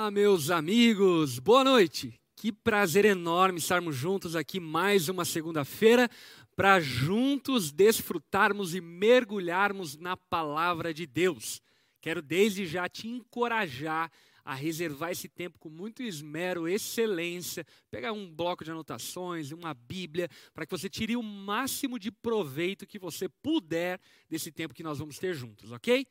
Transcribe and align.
Olá, 0.00 0.10
meus 0.10 0.48
amigos, 0.48 1.38
boa 1.38 1.62
noite. 1.62 2.18
Que 2.34 2.50
prazer 2.50 3.04
enorme 3.04 3.58
estarmos 3.58 3.94
juntos 3.94 4.34
aqui 4.34 4.58
mais 4.58 5.10
uma 5.10 5.26
segunda-feira 5.26 6.08
para 6.56 6.80
juntos 6.80 7.70
desfrutarmos 7.70 8.74
e 8.74 8.80
mergulharmos 8.80 9.98
na 9.98 10.16
palavra 10.16 10.94
de 10.94 11.04
Deus. 11.04 11.60
Quero 12.00 12.22
desde 12.22 12.64
já 12.64 12.88
te 12.88 13.08
encorajar 13.08 14.10
a 14.42 14.54
reservar 14.54 15.10
esse 15.10 15.28
tempo 15.28 15.58
com 15.58 15.68
muito 15.68 16.02
esmero, 16.02 16.66
excelência, 16.66 17.66
pegar 17.90 18.12
um 18.12 18.26
bloco 18.26 18.64
de 18.64 18.70
anotações, 18.70 19.52
uma 19.52 19.74
Bíblia, 19.74 20.30
para 20.54 20.64
que 20.64 20.72
você 20.72 20.88
tire 20.88 21.14
o 21.14 21.22
máximo 21.22 21.98
de 21.98 22.10
proveito 22.10 22.86
que 22.86 22.98
você 22.98 23.28
puder 23.28 24.00
desse 24.30 24.50
tempo 24.50 24.72
que 24.72 24.82
nós 24.82 24.98
vamos 24.98 25.18
ter 25.18 25.34
juntos, 25.34 25.70
ok? 25.70 26.06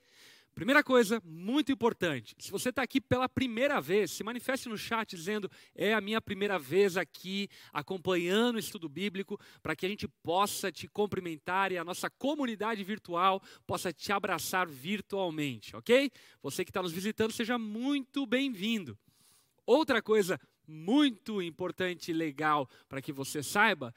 Primeira 0.54 0.84
coisa, 0.84 1.22
muito 1.24 1.72
importante, 1.72 2.36
se 2.38 2.52
você 2.52 2.70
está 2.70 2.82
aqui 2.82 3.00
pela 3.00 3.30
primeira 3.30 3.80
vez, 3.80 4.12
se 4.12 4.24
manifeste 4.24 4.68
no 4.68 4.78
chat 4.78 5.16
dizendo 5.16 5.50
é 5.74 5.94
a 5.94 6.02
minha 6.02 6.20
primeira 6.20 6.60
vez 6.60 6.98
aqui 6.98 7.48
acompanhando 7.72 8.56
o 8.56 8.60
estudo 8.60 8.90
bíblico, 8.90 9.40
para 9.62 9.76
que 9.76 9.86
a 9.86 9.90
gente 9.90 10.08
possa 10.22 10.70
te 10.72 10.88
cumprimentar 10.88 11.72
e 11.72 11.78
a 11.78 11.84
nossa 11.84 12.10
comunidade 12.10 12.84
virtual 12.84 13.42
possa 13.66 13.94
te 13.94 14.12
abraçar 14.12 14.68
virtualmente, 14.68 15.76
ok? 15.76 16.12
Você 16.42 16.66
que 16.66 16.72
está 16.72 16.82
nos 16.82 16.92
visitando, 16.92 17.32
seja 17.32 17.58
muito 17.58 18.26
bem-vindo. 18.26 18.98
Outra 19.66 20.02
coisa 20.02 20.40
muito 20.68 21.42
importante 21.42 22.12
e 22.12 22.14
legal 22.14 22.70
para 22.88 23.02
que 23.02 23.14
você 23.14 23.42
saiba, 23.42 23.94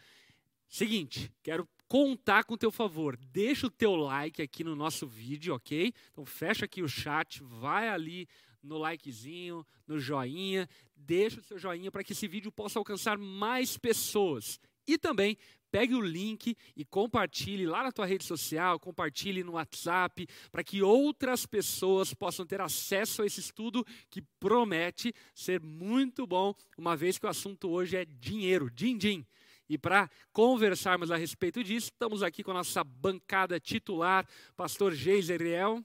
seguinte, 0.68 1.32
quero 1.42 1.68
contar 1.92 2.44
com 2.44 2.54
o 2.54 2.56
teu 2.56 2.70
favor. 2.70 3.18
Deixa 3.18 3.66
o 3.66 3.70
teu 3.70 3.94
like 3.94 4.40
aqui 4.40 4.64
no 4.64 4.74
nosso 4.74 5.06
vídeo, 5.06 5.54
ok? 5.54 5.92
Então 6.10 6.24
fecha 6.24 6.64
aqui 6.64 6.80
o 6.82 6.88
chat, 6.88 7.42
vai 7.44 7.86
ali 7.86 8.26
no 8.62 8.78
likezinho, 8.78 9.62
no 9.86 10.00
joinha, 10.00 10.66
deixa 10.96 11.40
o 11.40 11.44
seu 11.44 11.58
joinha 11.58 11.92
para 11.92 12.02
que 12.02 12.14
esse 12.14 12.26
vídeo 12.26 12.50
possa 12.50 12.78
alcançar 12.78 13.18
mais 13.18 13.76
pessoas. 13.76 14.58
E 14.86 14.96
também 14.96 15.36
pegue 15.70 15.94
o 15.94 16.00
link 16.00 16.56
e 16.74 16.82
compartilhe 16.82 17.66
lá 17.66 17.82
na 17.82 17.92
tua 17.92 18.06
rede 18.06 18.24
social, 18.24 18.80
compartilhe 18.80 19.44
no 19.44 19.52
WhatsApp, 19.52 20.26
para 20.50 20.64
que 20.64 20.80
outras 20.80 21.44
pessoas 21.44 22.14
possam 22.14 22.46
ter 22.46 22.62
acesso 22.62 23.20
a 23.20 23.26
esse 23.26 23.40
estudo 23.40 23.84
que 24.08 24.22
promete 24.40 25.12
ser 25.34 25.60
muito 25.60 26.26
bom, 26.26 26.54
uma 26.78 26.96
vez 26.96 27.18
que 27.18 27.26
o 27.26 27.28
assunto 27.28 27.68
hoje 27.68 27.98
é 27.98 28.06
dinheiro, 28.06 28.70
din-din. 28.70 29.26
E 29.72 29.78
para 29.78 30.10
conversarmos 30.34 31.10
a 31.10 31.16
respeito 31.16 31.64
disso, 31.64 31.86
estamos 31.86 32.22
aqui 32.22 32.44
com 32.44 32.50
a 32.50 32.60
nossa 32.60 32.84
bancada 32.84 33.58
titular, 33.58 34.28
pastor 34.54 34.92
Geiseriel. 34.92 35.82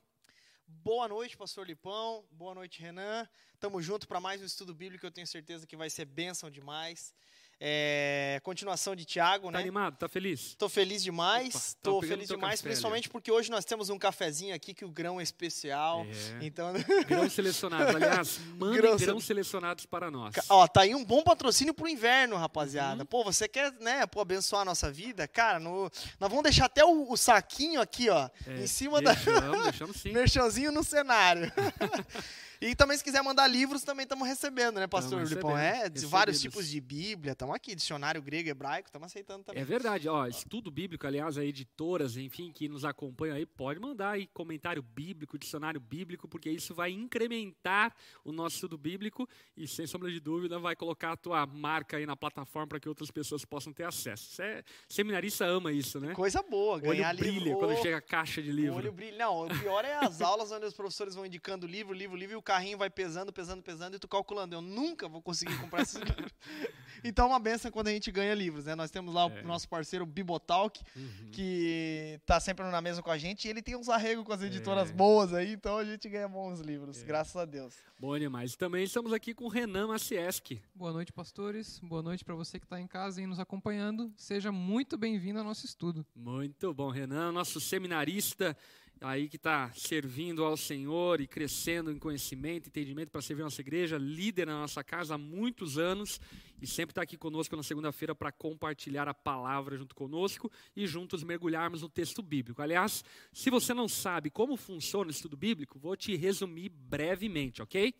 Boa 0.67 1.07
noite, 1.07 1.37
pastor 1.37 1.65
Lipão. 1.65 2.25
Boa 2.29 2.53
noite, 2.53 2.81
Renan. 2.81 3.25
Estamos 3.53 3.85
juntos 3.85 4.05
para 4.05 4.19
mais 4.19 4.41
um 4.41 4.45
estudo 4.45 4.75
bíblico, 4.75 5.05
eu 5.05 5.11
tenho 5.11 5.25
certeza 5.25 5.65
que 5.65 5.77
vai 5.77 5.89
ser 5.89 6.03
bênção 6.03 6.49
demais. 6.51 7.15
É, 7.59 8.39
continuação 8.43 8.95
de 8.95 9.03
Tiago, 9.03 9.47
tá 9.47 9.53
né? 9.53 9.59
animado? 9.59 9.97
Tá 9.97 10.07
feliz? 10.07 10.41
Estou 10.49 10.69
feliz 10.69 11.01
demais. 11.01 11.55
Estou 11.55 12.01
feliz 12.03 12.27
demais, 12.27 12.59
café, 12.59 12.69
principalmente 12.69 13.05
ali. 13.05 13.11
porque 13.11 13.31
hoje 13.31 13.49
nós 13.49 13.65
temos 13.65 13.89
um 13.89 13.97
cafezinho 13.97 14.53
aqui 14.53 14.75
que 14.75 14.85
o 14.85 14.89
grão 14.89 15.19
é 15.19 15.23
especial. 15.23 16.05
É. 16.05 16.45
Então, 16.45 16.71
grãos 17.07 17.33
selecionados, 17.33 17.95
aliás, 17.95 18.39
mandem 18.57 18.77
grãos, 18.77 19.01
grãos 19.01 19.25
selecionados 19.25 19.87
para 19.87 20.11
nós. 20.11 20.35
Ó, 20.49 20.67
tá 20.67 20.81
aí 20.81 20.93
um 20.93 21.03
bom 21.03 21.23
patrocínio 21.23 21.73
pro 21.73 21.87
inverno, 21.87 22.35
rapaziada. 22.35 23.01
Uhum. 23.01 23.07
Pô, 23.07 23.23
você 23.23 23.47
quer, 23.47 23.73
né, 23.79 24.05
pô, 24.05 24.21
abençoar 24.21 24.61
a 24.61 24.65
nossa 24.65 24.91
vida? 24.91 25.27
Cara, 25.27 25.59
no, 25.59 25.89
nós 26.19 26.29
vamos 26.29 26.43
deixar 26.43 26.65
até 26.65 26.85
o, 26.85 27.11
o 27.11 27.17
saquinho 27.17 27.81
aqui, 27.81 28.07
ó, 28.09 28.29
é, 28.45 28.61
em 28.61 28.67
cima 28.67 29.01
deixamos, 29.01 29.41
da 29.41 29.61
deixamos 29.63 29.97
sim. 29.97 30.11
Merchanzinho 30.13 30.71
no 30.71 30.83
cenário. 30.83 31.51
E 32.59 32.75
também, 32.75 32.97
se 32.97 33.03
quiser 33.03 33.21
mandar 33.21 33.47
livros, 33.47 33.83
também 33.83 34.03
estamos 34.03 34.27
recebendo, 34.27 34.79
né, 34.79 34.87
pastor 34.87 35.23
Lipão? 35.23 35.57
É, 35.57 35.87
de 35.89 36.05
vários 36.05 36.41
tipos 36.41 36.67
de 36.67 36.81
Bíblia, 36.81 37.35
estamos 37.47 37.55
aqui, 37.55 37.75
dicionário 37.75 38.21
grego, 38.21 38.49
hebraico, 38.49 38.87
estamos 38.87 39.05
aceitando 39.05 39.43
também. 39.43 39.61
É 39.61 39.65
verdade, 39.65 40.09
ó, 40.09 40.27
estudo 40.27 40.69
bíblico, 40.69 41.07
aliás, 41.07 41.37
editoras, 41.37 42.17
enfim, 42.17 42.51
que 42.51 42.67
nos 42.67 42.83
acompanham 42.83 43.35
aí, 43.35 43.45
pode 43.45 43.79
mandar 43.79 44.11
aí 44.11 44.27
comentário 44.27 44.81
bíblico, 44.81 45.37
dicionário 45.37 45.79
bíblico, 45.79 46.27
porque 46.27 46.49
isso 46.49 46.75
vai 46.75 46.91
incrementar 46.91 47.95
o 48.23 48.31
nosso 48.31 48.55
estudo 48.55 48.77
bíblico 48.77 49.27
e, 49.55 49.67
sem 49.67 49.87
sombra 49.87 50.11
de 50.11 50.19
dúvida, 50.19 50.59
vai 50.59 50.75
colocar 50.75 51.13
a 51.13 51.17
tua 51.17 51.45
marca 51.45 51.97
aí 51.97 52.05
na 52.05 52.15
plataforma 52.15 52.67
para 52.67 52.79
que 52.79 52.89
outras 52.89 53.09
pessoas 53.09 53.45
possam 53.45 53.71
ter 53.71 53.83
acesso. 53.83 54.31
Isso 54.31 54.41
é, 54.41 54.63
seminarista 54.89 55.45
ama 55.45 55.71
isso, 55.71 55.99
né? 55.99 56.13
Coisa 56.13 56.43
boa, 56.43 56.79
ganhar 56.79 57.09
olho 57.09 57.17
brilha 57.19 57.39
livro. 57.39 57.59
quando 57.59 57.81
chega 57.81 57.97
a 57.97 58.01
caixa 58.01 58.41
de 58.41 58.51
livro. 58.51 58.75
olho 58.75 58.91
brilha. 58.91 59.17
Não, 59.17 59.45
o 59.45 59.59
pior 59.59 59.85
é 59.85 59.93
as 59.93 60.21
aulas 60.21 60.51
onde 60.51 60.65
os 60.65 60.73
professores 60.73 61.15
vão 61.15 61.25
indicando 61.25 61.65
livro, 61.65 61.93
livro, 61.93 62.15
livro, 62.15 62.33
e 62.33 62.37
o 62.37 62.41
carrinho 62.41 62.77
vai 62.77 62.89
pesando, 62.89 63.31
pesando, 63.31 63.63
pesando, 63.63 63.95
e 63.95 63.99
tu 63.99 64.07
calculando. 64.07 64.55
Eu 64.55 64.61
nunca 64.61 65.07
vou 65.07 65.21
conseguir 65.21 65.57
comprar 65.59 65.81
esses 65.81 66.01
livros. 66.01 66.33
Então 67.03 67.31
é 67.33 67.36
uma 67.37 67.39
benção 67.39 67.71
quando 67.71 67.87
a 67.87 67.91
gente 67.91 68.11
ganha 68.11 68.33
livros, 68.33 68.65
né? 68.65 68.75
Nós 68.75 68.89
temos 68.89 69.13
lá 69.13 69.27
o 69.27 69.29
é. 69.29 69.43
nosso 69.43 69.69
parceiro 69.69 70.05
Bibotalk, 70.05 70.81
uhum. 70.95 71.29
que 71.31 72.19
tá 72.25 72.39
sempre 72.39 72.65
na 72.65 72.81
mesa 72.81 73.01
com 73.01 73.11
a 73.11 73.17
gente, 73.17 73.45
e 73.45 73.49
ele 73.49 73.61
tem 73.61 73.75
uns 73.75 73.87
arregos 73.87 74.25
com 74.25 74.33
as 74.33 74.41
editoras 74.41 74.89
é. 74.89 74.93
boas 74.93 75.33
aí, 75.33 75.53
então 75.53 75.77
a 75.77 75.85
gente 75.85 76.09
ganha 76.09 76.27
bons 76.27 76.59
livros, 76.59 77.01
é. 77.01 77.05
graças 77.05 77.35
a 77.35 77.45
Deus. 77.45 77.75
Bom 77.99 78.17
demais. 78.17 78.55
Também 78.55 78.83
estamos 78.83 79.13
aqui 79.13 79.33
com 79.33 79.45
o 79.45 79.49
Renan 79.49 79.87
Macieski. 79.87 80.61
Boa 80.75 80.91
noite, 80.91 81.13
pastores. 81.13 81.79
Boa 81.79 82.01
noite 82.01 82.25
para 82.25 82.35
você 82.35 82.59
que 82.59 82.65
está 82.65 82.79
em 82.79 82.87
casa 82.87 83.21
e 83.21 83.27
nos 83.27 83.39
acompanhando. 83.39 84.11
Seja 84.17 84.51
muito 84.51 84.97
bem-vindo 84.97 85.39
ao 85.39 85.45
nosso 85.45 85.65
estudo. 85.65 86.05
Muito 86.15 86.73
bom, 86.73 86.89
Renan, 86.89 87.31
nosso 87.31 87.59
seminarista 87.59 88.57
aí 89.01 89.29
que 89.29 89.35
está 89.35 89.71
servindo 89.73 90.43
ao 90.43 90.57
Senhor 90.57 91.21
e 91.21 91.27
crescendo 91.27 91.91
em 91.91 91.99
conhecimento, 91.99 92.67
entendimento 92.67 93.11
para 93.11 93.21
servir 93.21 93.43
a 93.43 93.45
nossa 93.45 93.61
igreja, 93.61 93.97
líder 93.97 94.47
na 94.47 94.59
nossa 94.59 94.83
casa 94.83 95.15
há 95.15 95.17
muitos 95.17 95.77
anos 95.77 96.19
e 96.61 96.65
sempre 96.65 96.91
está 96.91 97.01
aqui 97.01 97.17
conosco 97.17 97.55
na 97.55 97.63
segunda-feira 97.63 98.15
para 98.15 98.31
compartilhar 98.31 99.07
a 99.07 99.13
palavra 99.13 99.77
junto 99.77 99.93
conosco 99.93 100.51
e 100.75 100.87
juntos 100.87 101.23
mergulharmos 101.23 101.81
no 101.81 101.89
texto 101.89 102.21
bíblico. 102.21 102.61
Aliás, 102.61 103.03
se 103.31 103.49
você 103.49 103.73
não 103.73 103.87
sabe 103.87 104.29
como 104.29 104.57
funciona 104.57 105.09
o 105.09 105.11
estudo 105.11 105.37
bíblico, 105.37 105.77
vou 105.77 105.95
te 105.95 106.15
resumir 106.15 106.69
brevemente, 106.69 107.61
ok? 107.61 107.93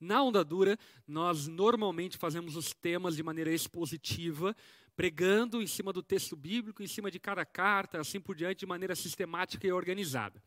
Na 0.00 0.22
Onda 0.22 0.42
Dura, 0.42 0.78
nós 1.06 1.46
normalmente 1.46 2.16
fazemos 2.16 2.56
os 2.56 2.72
temas 2.72 3.14
de 3.14 3.22
maneira 3.22 3.52
expositiva, 3.52 4.56
pregando 4.96 5.60
em 5.60 5.66
cima 5.66 5.92
do 5.92 6.02
texto 6.02 6.34
bíblico, 6.34 6.82
em 6.82 6.86
cima 6.86 7.10
de 7.10 7.18
cada 7.18 7.44
carta, 7.44 8.00
assim 8.00 8.18
por 8.18 8.34
diante, 8.34 8.60
de 8.60 8.66
maneira 8.66 8.96
sistemática 8.96 9.66
e 9.66 9.72
organizada. 9.72 10.42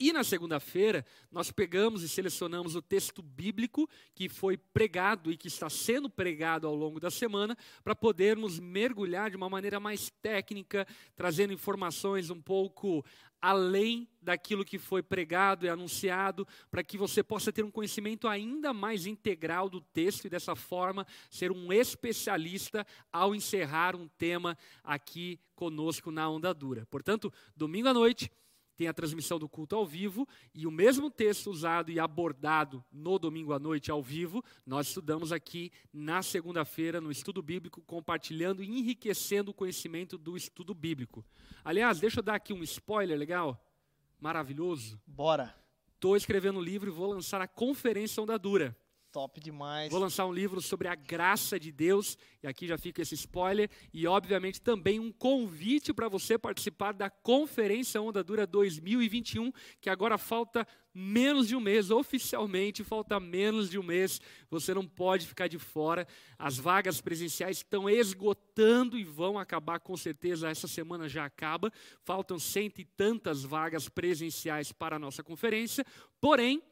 E 0.00 0.12
na 0.12 0.22
segunda-feira, 0.22 1.04
nós 1.28 1.50
pegamos 1.50 2.04
e 2.04 2.08
selecionamos 2.08 2.76
o 2.76 2.82
texto 2.82 3.20
bíblico 3.20 3.90
que 4.14 4.28
foi 4.28 4.56
pregado 4.56 5.32
e 5.32 5.36
que 5.36 5.48
está 5.48 5.68
sendo 5.68 6.08
pregado 6.08 6.68
ao 6.68 6.74
longo 6.74 7.00
da 7.00 7.10
semana, 7.10 7.56
para 7.82 7.96
podermos 7.96 8.60
mergulhar 8.60 9.28
de 9.28 9.36
uma 9.36 9.50
maneira 9.50 9.80
mais 9.80 10.08
técnica, 10.22 10.86
trazendo 11.16 11.52
informações 11.52 12.30
um 12.30 12.40
pouco 12.40 13.04
além 13.40 14.08
daquilo 14.20 14.64
que 14.64 14.78
foi 14.78 15.02
pregado 15.02 15.64
e 15.64 15.68
anunciado, 15.68 16.46
para 16.70 16.82
que 16.82 16.98
você 16.98 17.22
possa 17.22 17.52
ter 17.52 17.64
um 17.64 17.70
conhecimento 17.70 18.28
ainda 18.28 18.72
mais 18.72 19.06
integral 19.06 19.68
do 19.68 19.80
texto 19.80 20.24
e 20.24 20.30
dessa 20.30 20.54
forma 20.54 21.06
ser 21.30 21.50
um 21.50 21.72
especialista 21.72 22.86
ao 23.12 23.34
encerrar 23.34 23.96
um 23.96 24.08
tema 24.08 24.56
aqui 24.82 25.40
conosco 25.54 26.10
na 26.10 26.28
Onda 26.28 26.52
Dura. 26.52 26.86
Portanto, 26.86 27.32
domingo 27.56 27.88
à 27.88 27.94
noite 27.94 28.30
tem 28.78 28.86
a 28.86 28.94
transmissão 28.94 29.40
do 29.40 29.48
culto 29.48 29.74
ao 29.74 29.84
vivo 29.84 30.26
e 30.54 30.64
o 30.64 30.70
mesmo 30.70 31.10
texto 31.10 31.50
usado 31.50 31.90
e 31.90 31.98
abordado 31.98 32.84
no 32.92 33.18
domingo 33.18 33.52
à 33.52 33.58
noite 33.58 33.90
ao 33.90 34.00
vivo, 34.00 34.42
nós 34.64 34.86
estudamos 34.86 35.32
aqui 35.32 35.72
na 35.92 36.22
segunda-feira 36.22 37.00
no 37.00 37.10
estudo 37.10 37.42
bíblico, 37.42 37.82
compartilhando 37.82 38.62
e 38.62 38.68
enriquecendo 38.68 39.50
o 39.50 39.54
conhecimento 39.54 40.16
do 40.16 40.36
estudo 40.36 40.72
bíblico. 40.74 41.24
Aliás, 41.64 41.98
deixa 41.98 42.20
eu 42.20 42.22
dar 42.22 42.36
aqui 42.36 42.52
um 42.52 42.62
spoiler 42.62 43.18
legal, 43.18 43.60
maravilhoso. 44.20 45.00
Bora. 45.04 45.52
Estou 45.94 46.16
escrevendo 46.16 46.60
um 46.60 46.62
livro 46.62 46.88
e 46.88 46.92
vou 46.92 47.10
lançar 47.10 47.40
a 47.40 47.48
Conferência 47.48 48.22
Onda 48.22 48.38
Dura. 48.38 48.76
Top 49.10 49.40
demais. 49.40 49.90
Vou 49.90 49.98
lançar 49.98 50.26
um 50.26 50.32
livro 50.32 50.60
sobre 50.60 50.86
a 50.86 50.94
graça 50.94 51.58
de 51.58 51.72
Deus, 51.72 52.18
e 52.42 52.46
aqui 52.46 52.66
já 52.66 52.76
fica 52.76 53.00
esse 53.00 53.14
spoiler, 53.14 53.70
e 53.92 54.06
obviamente 54.06 54.60
também 54.60 55.00
um 55.00 55.10
convite 55.10 55.94
para 55.94 56.08
você 56.08 56.36
participar 56.36 56.92
da 56.92 57.08
Conferência 57.08 58.02
Onda 58.02 58.22
Dura 58.22 58.46
2021, 58.46 59.50
que 59.80 59.88
agora 59.88 60.18
falta 60.18 60.66
menos 60.92 61.48
de 61.48 61.56
um 61.56 61.60
mês, 61.60 61.90
oficialmente 61.90 62.84
falta 62.84 63.18
menos 63.18 63.70
de 63.70 63.78
um 63.78 63.82
mês, 63.82 64.20
você 64.50 64.74
não 64.74 64.86
pode 64.86 65.26
ficar 65.26 65.48
de 65.48 65.58
fora. 65.58 66.06
As 66.38 66.58
vagas 66.58 67.00
presenciais 67.00 67.58
estão 67.58 67.88
esgotando 67.88 68.98
e 68.98 69.04
vão 69.04 69.38
acabar 69.38 69.80
com 69.80 69.96
certeza, 69.96 70.50
essa 70.50 70.68
semana 70.68 71.08
já 71.08 71.24
acaba. 71.24 71.72
Faltam 72.04 72.38
cento 72.38 72.80
e 72.80 72.84
tantas 72.84 73.42
vagas 73.42 73.88
presenciais 73.88 74.70
para 74.70 74.96
a 74.96 74.98
nossa 74.98 75.22
conferência, 75.22 75.84
porém, 76.20 76.62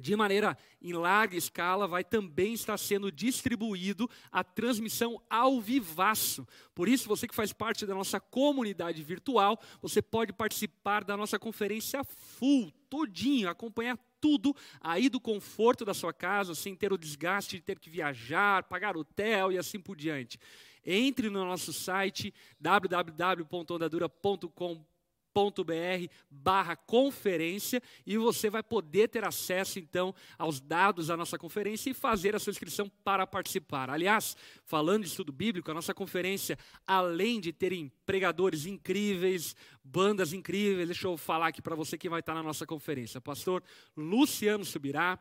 de 0.00 0.16
maneira 0.16 0.56
em 0.80 0.92
larga 0.92 1.36
escala, 1.36 1.86
vai 1.86 2.02
também 2.02 2.54
estar 2.54 2.78
sendo 2.78 3.12
distribuído 3.12 4.08
a 4.32 4.42
transmissão 4.42 5.20
ao 5.28 5.60
vivaço. 5.60 6.46
Por 6.74 6.88
isso, 6.88 7.08
você 7.08 7.28
que 7.28 7.34
faz 7.34 7.52
parte 7.52 7.86
da 7.86 7.94
nossa 7.94 8.18
comunidade 8.18 9.02
virtual, 9.02 9.60
você 9.80 10.00
pode 10.00 10.32
participar 10.32 11.04
da 11.04 11.16
nossa 11.16 11.38
conferência 11.38 12.02
full, 12.02 12.72
todinho, 12.88 13.48
acompanhar 13.48 13.98
tudo 14.20 14.54
aí 14.80 15.08
do 15.08 15.20
conforto 15.20 15.84
da 15.84 15.94
sua 15.94 16.12
casa, 16.12 16.54
sem 16.54 16.74
ter 16.74 16.92
o 16.92 16.98
desgaste 16.98 17.56
de 17.56 17.62
ter 17.62 17.78
que 17.78 17.88
viajar, 17.88 18.64
pagar 18.64 18.96
hotel 18.96 19.52
e 19.52 19.58
assim 19.58 19.80
por 19.80 19.96
diante. 19.96 20.38
Entre 20.84 21.30
no 21.30 21.44
nosso 21.44 21.72
site 21.72 22.34
www.ondadura.com.br 22.58 24.89
br 25.32 26.10
barra 26.28 26.76
conferência 26.76 27.82
e 28.04 28.16
você 28.18 28.50
vai 28.50 28.62
poder 28.62 29.08
ter 29.08 29.24
acesso 29.24 29.78
então 29.78 30.14
aos 30.38 30.60
dados 30.60 31.06
da 31.06 31.16
nossa 31.16 31.38
conferência 31.38 31.90
e 31.90 31.94
fazer 31.94 32.34
a 32.34 32.38
sua 32.38 32.50
inscrição 32.50 32.90
para 33.04 33.26
participar. 33.26 33.90
Aliás, 33.90 34.36
falando 34.64 35.02
de 35.02 35.08
estudo 35.08 35.32
bíblico, 35.32 35.70
a 35.70 35.74
nossa 35.74 35.94
conferência, 35.94 36.58
além 36.86 37.40
de 37.40 37.52
terem 37.52 37.92
pregadores 38.04 38.66
incríveis, 38.66 39.54
bandas 39.84 40.32
incríveis, 40.32 40.88
deixa 40.88 41.06
eu 41.06 41.16
falar 41.16 41.48
aqui 41.48 41.62
para 41.62 41.76
você 41.76 41.96
quem 41.96 42.10
vai 42.10 42.20
estar 42.20 42.34
na 42.34 42.42
nossa 42.42 42.66
conferência. 42.66 43.20
Pastor 43.20 43.62
Luciano 43.96 44.64
Subirá, 44.64 45.18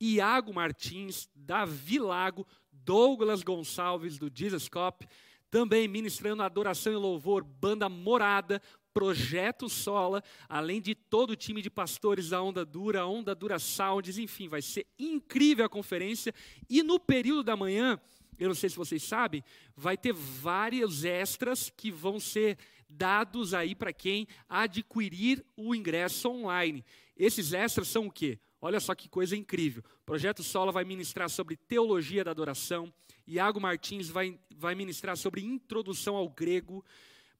Iago 0.00 0.52
Martins, 0.52 1.28
Davi 1.34 1.98
Lago, 1.98 2.46
Douglas 2.72 3.42
Gonçalves 3.42 4.18
do 4.18 4.30
Jesus 4.34 4.68
Cop, 4.68 5.06
também 5.52 5.86
ministrando 5.86 6.42
adoração 6.42 6.92
e 6.92 6.96
louvor, 6.96 7.44
banda 7.44 7.86
Morada, 7.88 8.60
Projeto 8.92 9.68
Sola, 9.68 10.22
além 10.48 10.80
de 10.80 10.94
todo 10.94 11.30
o 11.30 11.36
time 11.36 11.62
de 11.62 11.70
pastores 11.70 12.28
da 12.30 12.42
Onda 12.42 12.64
Dura, 12.64 13.06
Onda 13.06 13.34
Dura 13.34 13.58
Sounds, 13.58 14.18
enfim, 14.18 14.48
vai 14.48 14.62
ser 14.62 14.86
incrível 14.98 15.64
a 15.64 15.68
conferência. 15.68 16.34
E 16.68 16.82
no 16.82 17.00
período 17.00 17.42
da 17.42 17.56
manhã, 17.56 18.00
eu 18.38 18.48
não 18.48 18.54
sei 18.54 18.68
se 18.68 18.76
vocês 18.76 19.02
sabem, 19.02 19.42
vai 19.76 19.96
ter 19.96 20.12
vários 20.12 21.04
extras 21.04 21.70
que 21.70 21.90
vão 21.90 22.18
ser 22.18 22.58
dados 22.88 23.54
aí 23.54 23.74
para 23.74 23.92
quem 23.92 24.26
adquirir 24.48 25.44
o 25.56 25.74
ingresso 25.74 26.28
online. 26.28 26.84
Esses 27.16 27.52
extras 27.52 27.88
são 27.88 28.06
o 28.06 28.12
quê? 28.12 28.38
Olha 28.60 28.78
só 28.78 28.94
que 28.94 29.08
coisa 29.08 29.36
incrível. 29.36 29.82
Projeto 30.06 30.42
Sola 30.42 30.70
vai 30.70 30.84
ministrar 30.84 31.28
sobre 31.28 31.56
teologia 31.56 32.22
da 32.22 32.30
adoração. 32.30 32.92
Iago 33.26 33.60
Martins 33.60 34.08
vai, 34.08 34.38
vai 34.56 34.74
ministrar 34.74 35.16
sobre 35.16 35.42
introdução 35.42 36.14
ao 36.16 36.28
grego. 36.28 36.84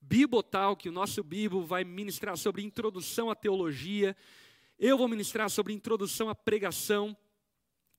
Bibotal, 0.03 0.77
que 0.77 0.89
o 0.89 0.93
nosso 0.93 1.23
Bibo 1.23 1.63
vai 1.63 1.85
ministrar 1.85 2.37
sobre 2.37 2.63
introdução 2.63 3.31
à 3.31 3.35
teologia. 3.35 4.17
Eu 4.79 4.99
vou 4.99 5.07
ministrar 5.07 5.49
sobre 5.49 5.73
introdução 5.73 6.29
à 6.29 6.35
pregação. 6.35 7.17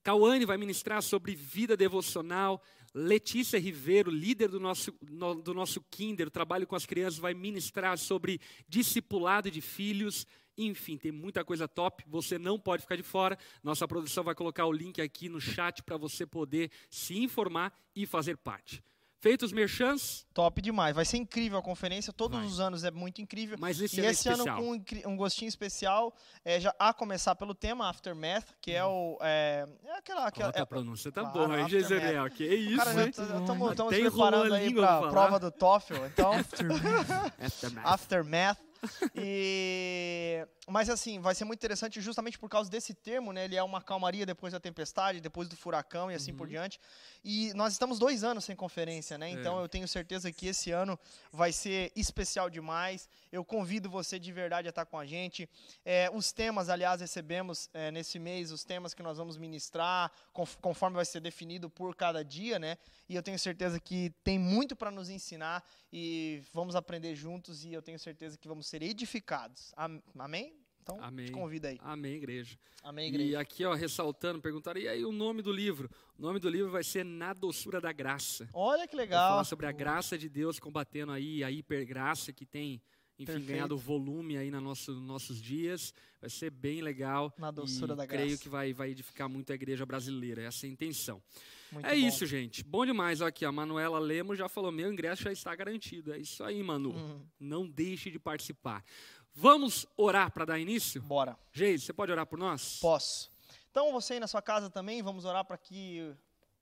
Cauane 0.02 0.44
vai 0.44 0.58
ministrar 0.58 1.02
sobre 1.02 1.34
vida 1.34 1.76
devocional. 1.76 2.62
Letícia 2.94 3.58
Ribeiro, 3.58 4.10
líder 4.10 4.48
do 4.48 4.60
nosso, 4.60 4.94
no, 5.10 5.34
do 5.34 5.54
nosso 5.54 5.80
Kinder, 5.90 6.30
trabalho 6.30 6.66
com 6.66 6.76
as 6.76 6.86
crianças, 6.86 7.18
vai 7.18 7.32
ministrar 7.32 7.96
sobre 7.98 8.38
discipulado 8.68 9.50
de 9.50 9.62
filhos. 9.62 10.26
Enfim, 10.56 10.96
tem 10.96 11.10
muita 11.10 11.44
coisa 11.44 11.66
top, 11.66 12.04
você 12.06 12.38
não 12.38 12.60
pode 12.60 12.82
ficar 12.82 12.96
de 12.96 13.02
fora. 13.02 13.36
Nossa 13.62 13.88
produção 13.88 14.22
vai 14.22 14.34
colocar 14.34 14.66
o 14.66 14.72
link 14.72 15.00
aqui 15.00 15.28
no 15.28 15.40
chat 15.40 15.82
para 15.82 15.96
você 15.96 16.24
poder 16.24 16.70
se 16.88 17.18
informar 17.18 17.76
e 17.96 18.06
fazer 18.06 18.36
parte. 18.36 18.84
Feitos 19.24 19.54
merchants. 19.54 20.26
Top 20.34 20.60
demais. 20.60 20.94
Vai 20.94 21.06
ser 21.06 21.16
incrível 21.16 21.58
a 21.58 21.62
conferência. 21.62 22.12
Todos 22.12 22.38
Vai. 22.38 22.46
os 22.46 22.60
anos 22.60 22.84
é 22.84 22.90
muito 22.90 23.22
incrível. 23.22 23.56
Mas 23.58 23.80
esse 23.80 23.98
e 23.98 24.04
é 24.04 24.10
esse 24.10 24.28
ano 24.28 24.44
com 24.44 24.72
um, 24.72 25.12
um, 25.12 25.16
gostinho 25.16 25.48
especial, 25.48 26.14
é, 26.44 26.60
já 26.60 26.74
a 26.78 26.92
começar 26.92 27.34
pelo 27.34 27.54
tema 27.54 27.88
Aftermath, 27.88 28.44
que 28.60 28.72
é 28.72 28.84
o. 28.84 29.16
É, 29.22 29.66
é 29.82 29.96
aquela. 29.96 30.26
aquela 30.26 30.52
é, 30.54 30.60
a 30.60 30.66
pronúncia 30.66 31.10
tá 31.10 31.22
claro, 31.22 31.48
boa, 31.48 31.58
hein, 31.58 31.68
Gisele? 31.70 32.30
Que 32.36 32.46
é 32.46 32.54
isso, 32.54 32.76
Cara, 32.76 33.08
Estamos 33.08 33.74
preparando 33.88 34.52
aí 34.52 34.74
para 34.74 34.98
a 34.98 35.08
prova 35.08 35.40
do 35.40 35.50
TOEFL. 35.50 36.04
Então, 36.04 36.32
Aftermath. 37.40 37.86
Aftermath. 37.86 38.58
E 39.16 40.46
mas 40.66 40.88
assim, 40.88 41.20
vai 41.20 41.34
ser 41.34 41.44
muito 41.44 41.60
interessante 41.60 42.00
justamente 42.00 42.38
por 42.38 42.48
causa 42.48 42.70
desse 42.70 42.94
termo, 42.94 43.32
né? 43.32 43.44
Ele 43.44 43.56
é 43.56 43.62
uma 43.62 43.82
calmaria 43.82 44.24
depois 44.24 44.52
da 44.52 44.60
tempestade, 44.60 45.20
depois 45.20 45.46
do 45.46 45.56
furacão 45.56 46.10
e 46.10 46.14
assim 46.14 46.30
uhum. 46.30 46.38
por 46.38 46.48
diante. 46.48 46.80
E 47.22 47.52
nós 47.54 47.72
estamos 47.72 47.98
dois 47.98 48.24
anos 48.24 48.44
sem 48.44 48.56
conferência, 48.56 49.18
né? 49.18 49.30
Então 49.30 49.60
é. 49.60 49.62
eu 49.62 49.68
tenho 49.68 49.86
certeza 49.86 50.32
que 50.32 50.46
esse 50.46 50.70
ano 50.70 50.98
vai 51.30 51.52
ser 51.52 51.92
especial 51.94 52.48
demais. 52.48 53.08
Eu 53.30 53.44
convido 53.44 53.90
você 53.90 54.18
de 54.18 54.32
verdade 54.32 54.66
a 54.66 54.70
estar 54.70 54.86
com 54.86 54.98
a 54.98 55.04
gente. 55.04 55.48
É, 55.84 56.10
os 56.12 56.32
temas, 56.32 56.70
aliás, 56.70 57.00
recebemos 57.00 57.68
é, 57.74 57.90
nesse 57.90 58.18
mês 58.18 58.50
os 58.50 58.64
temas 58.64 58.94
que 58.94 59.02
nós 59.02 59.18
vamos 59.18 59.36
ministrar, 59.36 60.10
conforme 60.32 60.96
vai 60.96 61.04
ser 61.04 61.20
definido 61.20 61.68
por 61.68 61.94
cada 61.94 62.24
dia, 62.24 62.58
né? 62.58 62.78
E 63.06 63.14
eu 63.14 63.22
tenho 63.22 63.38
certeza 63.38 63.78
que 63.78 64.10
tem 64.24 64.38
muito 64.38 64.74
para 64.74 64.90
nos 64.90 65.10
ensinar 65.10 65.62
e 65.96 66.42
vamos 66.52 66.74
aprender 66.74 67.14
juntos 67.14 67.64
e 67.64 67.72
eu 67.72 67.80
tenho 67.80 68.00
certeza 68.00 68.36
que 68.36 68.48
vamos 68.48 68.66
ser 68.66 68.82
edificados. 68.82 69.72
Amém? 70.18 70.52
Então, 70.82 70.98
Amém. 71.00 71.26
te 71.26 71.32
convida 71.32 71.68
aí. 71.68 71.78
Amém, 71.80 72.14
igreja. 72.14 72.58
Amém, 72.82 73.08
igreja. 73.08 73.30
E 73.30 73.36
aqui, 73.36 73.64
ó, 73.64 73.72
ressaltando, 73.74 74.40
perguntaram, 74.40 74.80
e 74.80 74.88
aí 74.88 75.04
o 75.04 75.12
nome 75.12 75.40
do 75.40 75.52
livro? 75.52 75.88
O 76.18 76.20
nome 76.20 76.40
do 76.40 76.48
livro 76.48 76.72
vai 76.72 76.82
ser 76.82 77.04
Na 77.04 77.32
Doçura 77.32 77.80
da 77.80 77.92
Graça. 77.92 78.48
Olha 78.52 78.88
que 78.88 78.96
legal. 78.96 79.20
Vai 79.20 79.30
falar 79.30 79.44
sobre 79.44 79.66
a 79.66 79.72
graça 79.72 80.18
de 80.18 80.28
Deus 80.28 80.58
combatendo 80.58 81.12
aí 81.12 81.44
a 81.44 81.50
hipergraça 81.50 82.32
que 82.32 82.44
tem, 82.44 82.82
enfim, 83.18 83.26
Perfeito. 83.26 83.46
ganhado 83.46 83.78
volume 83.78 84.36
aí 84.36 84.50
nos 84.50 84.62
nosso, 84.62 84.92
nossos 84.92 85.40
dias. 85.40 85.94
Vai 86.20 86.30
ser 86.30 86.50
bem 86.50 86.80
legal. 86.80 87.32
Na 87.38 87.50
doçura 87.50 87.94
da 87.94 88.04
graça. 88.04 88.24
creio 88.24 88.38
que 88.38 88.48
vai, 88.48 88.72
vai 88.72 88.90
edificar 88.90 89.28
muito 89.28 89.52
a 89.52 89.54
igreja 89.54 89.86
brasileira. 89.86 90.42
Essa 90.42 90.66
é 90.66 90.68
a 90.68 90.72
intenção. 90.72 91.22
Muito 91.70 91.86
é 91.86 91.90
bom. 91.90 91.96
isso, 91.96 92.26
gente. 92.26 92.64
Bom 92.64 92.84
demais. 92.84 93.22
Aqui, 93.22 93.44
a 93.44 93.52
Manuela 93.52 93.98
Lemos 93.98 94.36
já 94.36 94.48
falou: 94.48 94.72
meu 94.72 94.92
ingresso 94.92 95.22
já 95.22 95.32
está 95.32 95.54
garantido. 95.54 96.12
É 96.12 96.18
isso 96.18 96.42
aí, 96.42 96.62
Manu. 96.62 96.90
Uhum. 96.90 97.26
Não 97.38 97.68
deixe 97.68 98.10
de 98.10 98.18
participar. 98.18 98.84
Vamos 99.32 99.86
orar 99.96 100.30
para 100.32 100.44
dar 100.44 100.58
início? 100.58 101.02
Bora. 101.02 101.36
Geise, 101.52 101.84
você 101.84 101.92
pode 101.92 102.10
orar 102.10 102.26
por 102.26 102.38
nós? 102.38 102.78
Posso. 102.80 103.30
Então, 103.70 103.92
você 103.92 104.14
aí 104.14 104.20
na 104.20 104.28
sua 104.28 104.40
casa 104.40 104.70
também, 104.70 105.02
vamos 105.02 105.24
orar 105.24 105.44
para 105.44 105.58
que 105.58 106.14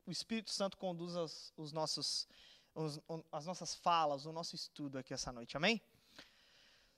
o 0.06 0.10
Espírito 0.10 0.50
Santo 0.50 0.76
conduza 0.78 1.22
os, 1.22 1.52
os 1.56 1.72
nossos, 1.72 2.26
os, 2.74 2.98
as 3.30 3.46
nossas 3.46 3.74
falas, 3.74 4.24
o 4.24 4.32
nosso 4.32 4.54
estudo 4.54 4.96
aqui 4.98 5.12
essa 5.12 5.30
noite. 5.30 5.56
Amém? 5.56 5.80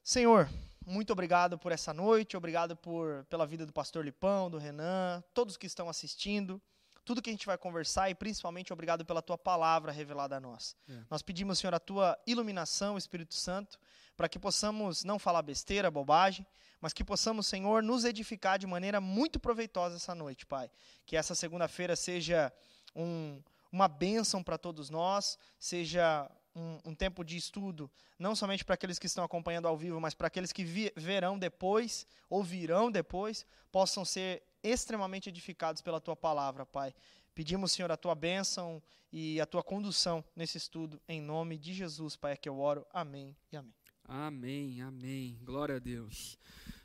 Senhor, 0.04 0.50
muito 0.84 1.14
obrigado 1.14 1.56
por 1.56 1.72
essa 1.72 1.94
noite, 1.94 2.36
obrigado 2.36 2.76
por, 2.76 3.24
pela 3.24 3.46
vida 3.46 3.64
do 3.64 3.72
pastor 3.72 4.04
Lipão, 4.04 4.50
do 4.50 4.58
Renan, 4.58 5.24
todos 5.32 5.56
que 5.56 5.66
estão 5.66 5.88
assistindo, 5.88 6.60
tudo 7.06 7.22
que 7.22 7.30
a 7.30 7.32
gente 7.32 7.46
vai 7.46 7.56
conversar 7.56 8.10
e 8.10 8.14
principalmente 8.14 8.70
obrigado 8.70 9.02
pela 9.02 9.22
tua 9.22 9.38
palavra 9.38 9.90
revelada 9.90 10.36
a 10.36 10.40
nós. 10.40 10.76
É. 10.86 10.92
Nós 11.08 11.22
pedimos, 11.22 11.58
Senhor, 11.58 11.72
a 11.72 11.80
tua 11.80 12.18
iluminação, 12.26 12.98
Espírito 12.98 13.32
Santo, 13.32 13.78
para 14.14 14.28
que 14.28 14.38
possamos 14.38 15.04
não 15.04 15.18
falar 15.18 15.40
besteira, 15.40 15.90
bobagem, 15.90 16.46
mas 16.82 16.92
que 16.92 17.02
possamos, 17.02 17.46
Senhor, 17.46 17.82
nos 17.82 18.04
edificar 18.04 18.58
de 18.58 18.66
maneira 18.66 19.00
muito 19.00 19.40
proveitosa 19.40 19.96
essa 19.96 20.14
noite, 20.14 20.44
Pai. 20.44 20.70
Que 21.06 21.16
essa 21.16 21.34
segunda-feira 21.34 21.96
seja 21.96 22.52
um, 22.94 23.40
uma 23.72 23.88
bênção 23.88 24.42
para 24.42 24.58
todos 24.58 24.90
nós, 24.90 25.38
seja 25.58 26.30
um, 26.54 26.78
um, 26.84 26.94
tempo 26.94 27.24
de 27.24 27.36
estudo, 27.36 27.90
não 28.18 28.34
somente 28.34 28.64
para 28.64 28.74
aqueles 28.74 28.98
que 28.98 29.06
estão 29.06 29.24
acompanhando 29.24 29.66
ao 29.66 29.76
vivo, 29.76 30.00
mas 30.00 30.14
para 30.14 30.28
aqueles 30.28 30.52
que 30.52 30.64
vi, 30.64 30.92
verão 30.96 31.38
depois, 31.38 32.06
ou 32.30 32.42
virão 32.42 32.90
depois, 32.90 33.46
possam 33.72 34.04
ser 34.04 34.42
extremamente 34.62 35.28
edificados 35.28 35.82
pela 35.82 36.00
tua 36.00 36.16
palavra, 36.16 36.64
Pai. 36.64 36.94
Pedimos, 37.34 37.72
Senhor, 37.72 37.90
a 37.90 37.96
tua 37.96 38.14
bênção 38.14 38.82
e 39.12 39.40
a 39.40 39.46
tua 39.46 39.62
condução 39.62 40.24
nesse 40.34 40.56
estudo, 40.56 41.00
em 41.08 41.20
nome 41.20 41.58
de 41.58 41.74
Jesus, 41.74 42.16
Pai, 42.16 42.32
é 42.32 42.36
que 42.36 42.48
eu 42.48 42.58
oro. 42.58 42.86
Amém 42.92 43.36
e 43.50 43.56
amém. 43.56 43.74
Amém, 44.06 44.82
amém. 44.82 45.38
Glória 45.42 45.76
a 45.76 45.78
Deus. 45.78 46.38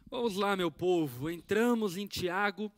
Vamos 0.10 0.36
lá, 0.36 0.56
meu 0.56 0.72
povo. 0.72 1.30
Entramos 1.30 1.98
em 1.98 2.08
Tiago, 2.08 2.72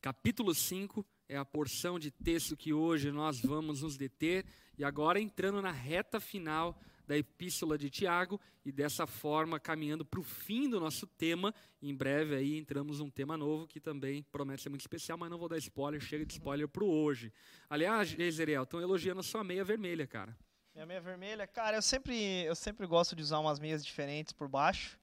capítulo 0.00 0.54
5. 0.54 1.04
É 1.28 1.36
a 1.36 1.44
porção 1.44 1.98
de 1.98 2.10
texto 2.10 2.56
que 2.56 2.72
hoje 2.72 3.12
nós 3.12 3.40
vamos 3.40 3.82
nos 3.82 3.96
deter. 3.98 4.46
E 4.78 4.84
agora 4.84 5.20
entrando 5.20 5.60
na 5.60 5.70
reta 5.70 6.18
final 6.18 6.80
da 7.06 7.16
epístola 7.16 7.76
de 7.76 7.90
Tiago 7.90 8.40
e 8.64 8.70
dessa 8.70 9.06
forma 9.06 9.58
caminhando 9.58 10.04
para 10.04 10.20
o 10.20 10.22
fim 10.22 10.68
do 10.68 10.78
nosso 10.78 11.06
tema. 11.06 11.54
Em 11.82 11.94
breve 11.94 12.34
aí 12.34 12.56
entramos 12.56 13.00
num 13.00 13.10
tema 13.10 13.36
novo 13.36 13.66
que 13.66 13.80
também 13.80 14.22
promete 14.30 14.62
ser 14.62 14.68
muito 14.68 14.82
especial, 14.82 15.18
mas 15.18 15.30
não 15.30 15.38
vou 15.38 15.48
dar 15.48 15.58
spoiler, 15.58 16.00
chega 16.00 16.24
de 16.24 16.34
spoiler 16.34 16.68
para 16.68 16.84
hoje. 16.84 17.32
Aliás, 17.68 18.18
Ezeriel, 18.18 18.62
estão 18.62 18.80
elogiando 18.80 19.20
a 19.20 19.22
sua 19.22 19.42
meia 19.42 19.64
vermelha, 19.64 20.06
cara. 20.06 20.36
Minha 20.74 20.86
meia 20.86 21.00
vermelha, 21.00 21.46
cara, 21.46 21.76
eu 21.76 21.82
sempre, 21.82 22.44
eu 22.44 22.54
sempre 22.54 22.86
gosto 22.86 23.16
de 23.16 23.22
usar 23.22 23.38
umas 23.38 23.58
meias 23.58 23.84
diferentes 23.84 24.32
por 24.32 24.48
baixo, 24.48 24.98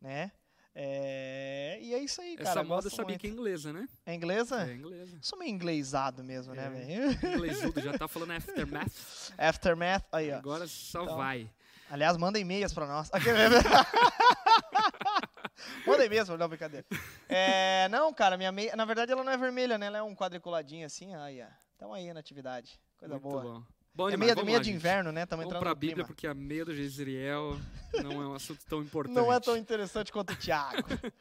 né? 0.00 0.32
É... 0.74 1.78
E 1.82 1.94
é 1.94 1.98
isso 1.98 2.20
aí, 2.20 2.36
cara. 2.36 2.50
Essa 2.50 2.64
moda 2.64 2.88
sabia 2.88 3.06
muito. 3.06 3.20
que 3.20 3.26
é 3.26 3.30
inglesa, 3.30 3.72
né? 3.72 3.88
É 4.06 4.14
inglesa? 4.14 4.68
É 4.68 4.74
inglesa. 4.74 5.18
Sou 5.20 5.38
meio 5.38 5.50
inglesado 5.50 6.24
mesmo, 6.24 6.54
né, 6.54 6.66
é. 6.66 6.70
né, 6.70 6.80
velho? 6.80 7.36
Inglesudo, 7.36 7.80
já 7.80 7.98
tá 7.98 8.08
falando 8.08 8.32
aftermath. 8.32 8.92
Aftermath, 9.36 10.04
aí, 10.12 10.32
ó. 10.32 10.38
Agora 10.38 10.66
só 10.66 11.02
então, 11.02 11.16
vai. 11.16 11.50
Aliás, 11.90 12.16
manda 12.16 12.38
e-mails 12.38 12.72
pra 12.72 12.86
nós. 12.86 13.10
manda 15.86 16.06
e-mails, 16.06 16.28
não, 16.28 16.48
brincadeira. 16.48 16.86
É, 17.28 17.88
não, 17.90 18.12
cara, 18.14 18.38
minha 18.38 18.50
meia, 18.50 18.74
na 18.74 18.86
verdade 18.86 19.12
ela 19.12 19.22
não 19.22 19.32
é 19.32 19.36
vermelha, 19.36 19.76
né? 19.76 19.86
Ela 19.86 19.98
é 19.98 20.02
um 20.02 20.14
quadriculadinho 20.14 20.86
assim, 20.86 21.14
aí, 21.14 21.42
ó. 21.42 21.46
Então 21.76 21.92
aí 21.92 22.10
na 22.12 22.20
atividade. 22.20 22.80
Coisa 22.96 23.14
Muito 23.14 23.28
boa. 23.28 23.42
Bom. 23.42 23.62
Bom 23.94 24.08
é 24.08 24.16
meia, 24.16 24.34
meia 24.36 24.56
lá, 24.56 24.58
de 24.58 24.66
gente. 24.66 24.76
inverno, 24.76 25.12
né? 25.12 25.24
Estamos 25.24 25.44
entrando 25.44 25.60
pra 25.60 25.74
Bíblia, 25.74 25.96
clima. 25.96 26.06
porque 26.06 26.26
a 26.26 26.32
meia 26.32 26.64
do 26.64 26.74
Jezreel 26.74 27.60
não 28.02 28.22
é 28.22 28.26
um 28.28 28.34
assunto 28.34 28.64
tão 28.64 28.80
importante. 28.80 29.14
Não 29.14 29.30
é 29.30 29.38
tão 29.38 29.56
interessante 29.56 30.10
quanto 30.10 30.32
o 30.32 30.36
Tiago. 30.36 30.88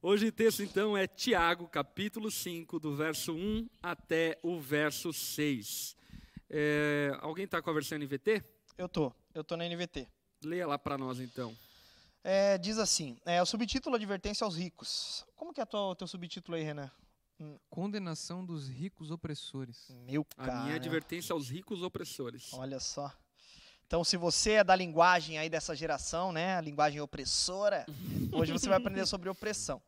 Hoje 0.00 0.28
o 0.28 0.32
texto 0.32 0.62
então 0.62 0.96
é 0.96 1.06
Tiago, 1.06 1.68
capítulo 1.68 2.30
5, 2.30 2.78
do 2.78 2.94
verso 2.94 3.34
1 3.34 3.68
até 3.82 4.38
o 4.42 4.58
verso 4.58 5.12
6. 5.12 5.96
É, 6.48 7.10
alguém 7.20 7.44
está 7.44 7.60
com 7.60 7.70
a 7.70 7.72
versão 7.72 7.98
NVT? 7.98 8.42
Eu 8.78 8.88
tô, 8.88 9.12
eu 9.34 9.44
tô 9.44 9.56
na 9.56 9.68
NVT. 9.68 10.08
Leia 10.44 10.66
lá 10.66 10.78
para 10.78 10.96
nós 10.96 11.20
então. 11.20 11.54
É, 12.22 12.56
diz 12.56 12.78
assim, 12.78 13.18
é, 13.26 13.42
o 13.42 13.46
subtítulo 13.46 13.96
Advertência 13.96 14.44
aos 14.44 14.56
ricos. 14.56 15.26
Como 15.34 15.52
que 15.52 15.60
é 15.60 15.66
o 15.70 15.94
teu 15.94 16.06
subtítulo 16.06 16.56
aí, 16.56 16.62
Renan? 16.62 16.90
Condenação 17.70 18.44
dos 18.44 18.68
ricos 18.68 19.10
opressores. 19.10 19.88
Meu 20.06 20.24
cara. 20.24 20.60
A 20.60 20.62
minha 20.64 20.76
advertência 20.76 21.32
aos 21.32 21.48
ricos 21.48 21.82
opressores. 21.82 22.52
Olha 22.52 22.78
só. 22.78 23.12
Então, 23.86 24.04
se 24.04 24.16
você 24.16 24.52
é 24.52 24.64
da 24.64 24.76
linguagem 24.76 25.38
aí 25.38 25.48
dessa 25.48 25.74
geração, 25.74 26.32
né, 26.32 26.56
a 26.56 26.60
linguagem 26.60 27.00
opressora, 27.00 27.86
hoje 28.32 28.52
você 28.52 28.68
vai 28.68 28.78
aprender 28.78 29.06
sobre 29.06 29.28
opressão. 29.28 29.82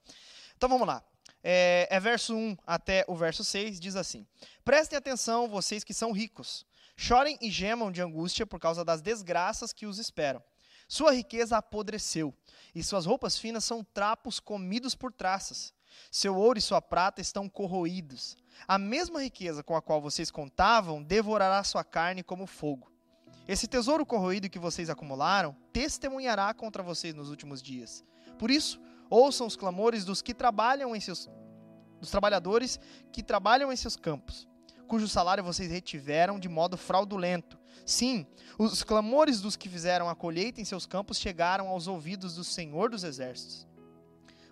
Então, 0.57 0.69
vamos 0.69 0.87
lá. 0.87 1.05
É, 1.43 1.89
é 1.91 2.01
verso 2.01 2.35
1 2.35 2.57
até 2.67 3.05
o 3.07 3.15
verso 3.15 3.45
6, 3.45 3.79
diz 3.79 3.97
assim: 3.97 4.27
Prestem 4.65 4.97
atenção, 4.97 5.49
vocês 5.49 5.85
que 5.85 5.93
são 5.93 6.11
ricos. 6.13 6.65
Chorem 6.97 7.37
e 7.41 7.51
gemam 7.51 7.91
de 7.91 8.01
angústia 8.01 8.47
por 8.47 8.61
causa 8.61 8.85
das 8.85 9.03
desgraças 9.03 9.73
que 9.73 9.87
os 9.87 9.99
esperam. 9.99 10.43
Sua 10.89 11.13
riqueza 11.13 11.57
apodreceu, 11.57 12.35
e 12.75 12.83
suas 12.83 13.07
roupas 13.07 13.39
finas 13.39 13.65
são 13.65 13.83
trapos 13.83 14.39
comidos 14.39 14.95
por 14.95 15.13
traças. 15.13 15.73
Seu 16.11 16.37
ouro 16.37 16.59
e 16.59 16.63
sua 16.63 16.81
prata 16.81 17.21
estão 17.21 17.49
corroídos. 17.49 18.37
A 18.67 18.79
mesma 18.79 19.23
riqueza 19.23 19.63
com 19.63 19.75
a 19.75 19.83
qual 19.83 20.01
vocês 20.01 20.31
contavam 20.31 21.03
devorará 21.03 21.63
sua 21.65 21.85
carne 21.85 22.23
como 22.23 22.47
fogo. 22.47 22.93
Esse 23.49 23.67
tesouro 23.67 24.07
corroído 24.07 24.49
que 24.49 24.59
vocês 24.59 24.89
acumularam 24.89 25.57
testemunhará 25.73 26.55
contra 26.55 26.83
vocês 26.83 27.15
nos 27.15 27.29
últimos 27.29 27.61
dias. 27.61 28.05
Por 28.39 28.51
isso, 28.51 28.81
ouçam 29.11 29.47
os 29.47 29.57
clamores 29.57 30.05
dos 30.05 30.23
que 30.23 30.33
trabalham 30.33 30.95
em 30.95 31.01
seus 31.01 31.29
dos 32.01 32.11
trabalhadores 32.11 32.81
que 33.13 33.23
trabalham 33.23 33.73
em 33.73 33.77
seus 33.77 33.95
campos, 33.95 34.49
cujo 34.89 35.07
salário 35.07 35.45
vocês 35.45 35.71
retiveram 35.71 36.37
de 36.37 36.49
modo 36.49 36.77
fraudulento. 36.77 37.57
Sim, 37.87 38.27
os 38.59 38.83
clamores 38.83 39.41
dos 39.41 39.55
que 39.55 39.69
fizeram 39.69 40.09
a 40.09 40.17
colheita 40.17 40.61
em 40.61 40.65
seus 40.65 40.85
campos 40.85 41.19
chegaram 41.19 41.69
aos 41.69 41.87
ouvidos 41.87 42.35
do 42.35 42.43
Senhor 42.43 42.91
dos 42.91 43.05
Exércitos. 43.05 43.69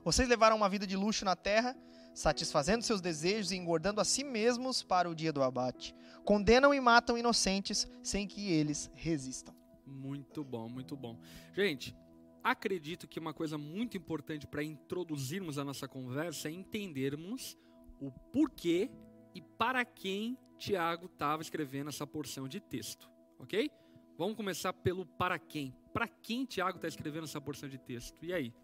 Vocês 0.04 0.28
levaram 0.28 0.56
uma 0.56 0.68
vida 0.68 0.86
de 0.86 0.96
luxo 0.96 1.24
na 1.24 1.36
terra, 1.36 1.76
satisfazendo 2.14 2.82
seus 2.82 3.00
desejos 3.00 3.52
e 3.52 3.56
engordando 3.56 4.00
a 4.00 4.04
si 4.04 4.24
mesmos 4.24 4.82
para 4.82 5.08
o 5.08 5.14
dia 5.14 5.32
do 5.32 5.42
abate 5.42 5.94
condenam 6.24 6.72
e 6.72 6.80
matam 6.80 7.18
inocentes 7.18 7.90
sem 8.02 8.26
que 8.26 8.52
eles 8.52 8.90
resistam. 8.94 9.54
Muito 9.86 10.44
bom, 10.44 10.68
muito 10.68 10.96
bom. 10.96 11.18
Gente, 11.52 11.96
acredito 12.42 13.08
que 13.08 13.18
uma 13.18 13.34
coisa 13.34 13.58
muito 13.58 13.96
importante 13.96 14.46
para 14.46 14.62
introduzirmos 14.62 15.58
a 15.58 15.64
nossa 15.64 15.88
conversa 15.88 16.48
é 16.48 16.52
entendermos 16.52 17.58
o 18.00 18.10
porquê 18.32 18.90
e 19.34 19.42
para 19.42 19.84
quem 19.84 20.38
Tiago 20.56 21.06
estava 21.06 21.42
escrevendo 21.42 21.88
essa 21.88 22.06
porção 22.06 22.46
de 22.46 22.60
texto, 22.60 23.10
ok? 23.38 23.70
Vamos 24.16 24.36
começar 24.36 24.72
pelo 24.72 25.06
para 25.06 25.38
quem. 25.38 25.74
Para 25.92 26.06
quem 26.06 26.44
Tiago 26.44 26.76
está 26.76 26.88
escrevendo 26.88 27.24
essa 27.24 27.40
porção 27.40 27.68
de 27.68 27.78
texto? 27.78 28.24
E 28.24 28.32
aí? 28.32 28.54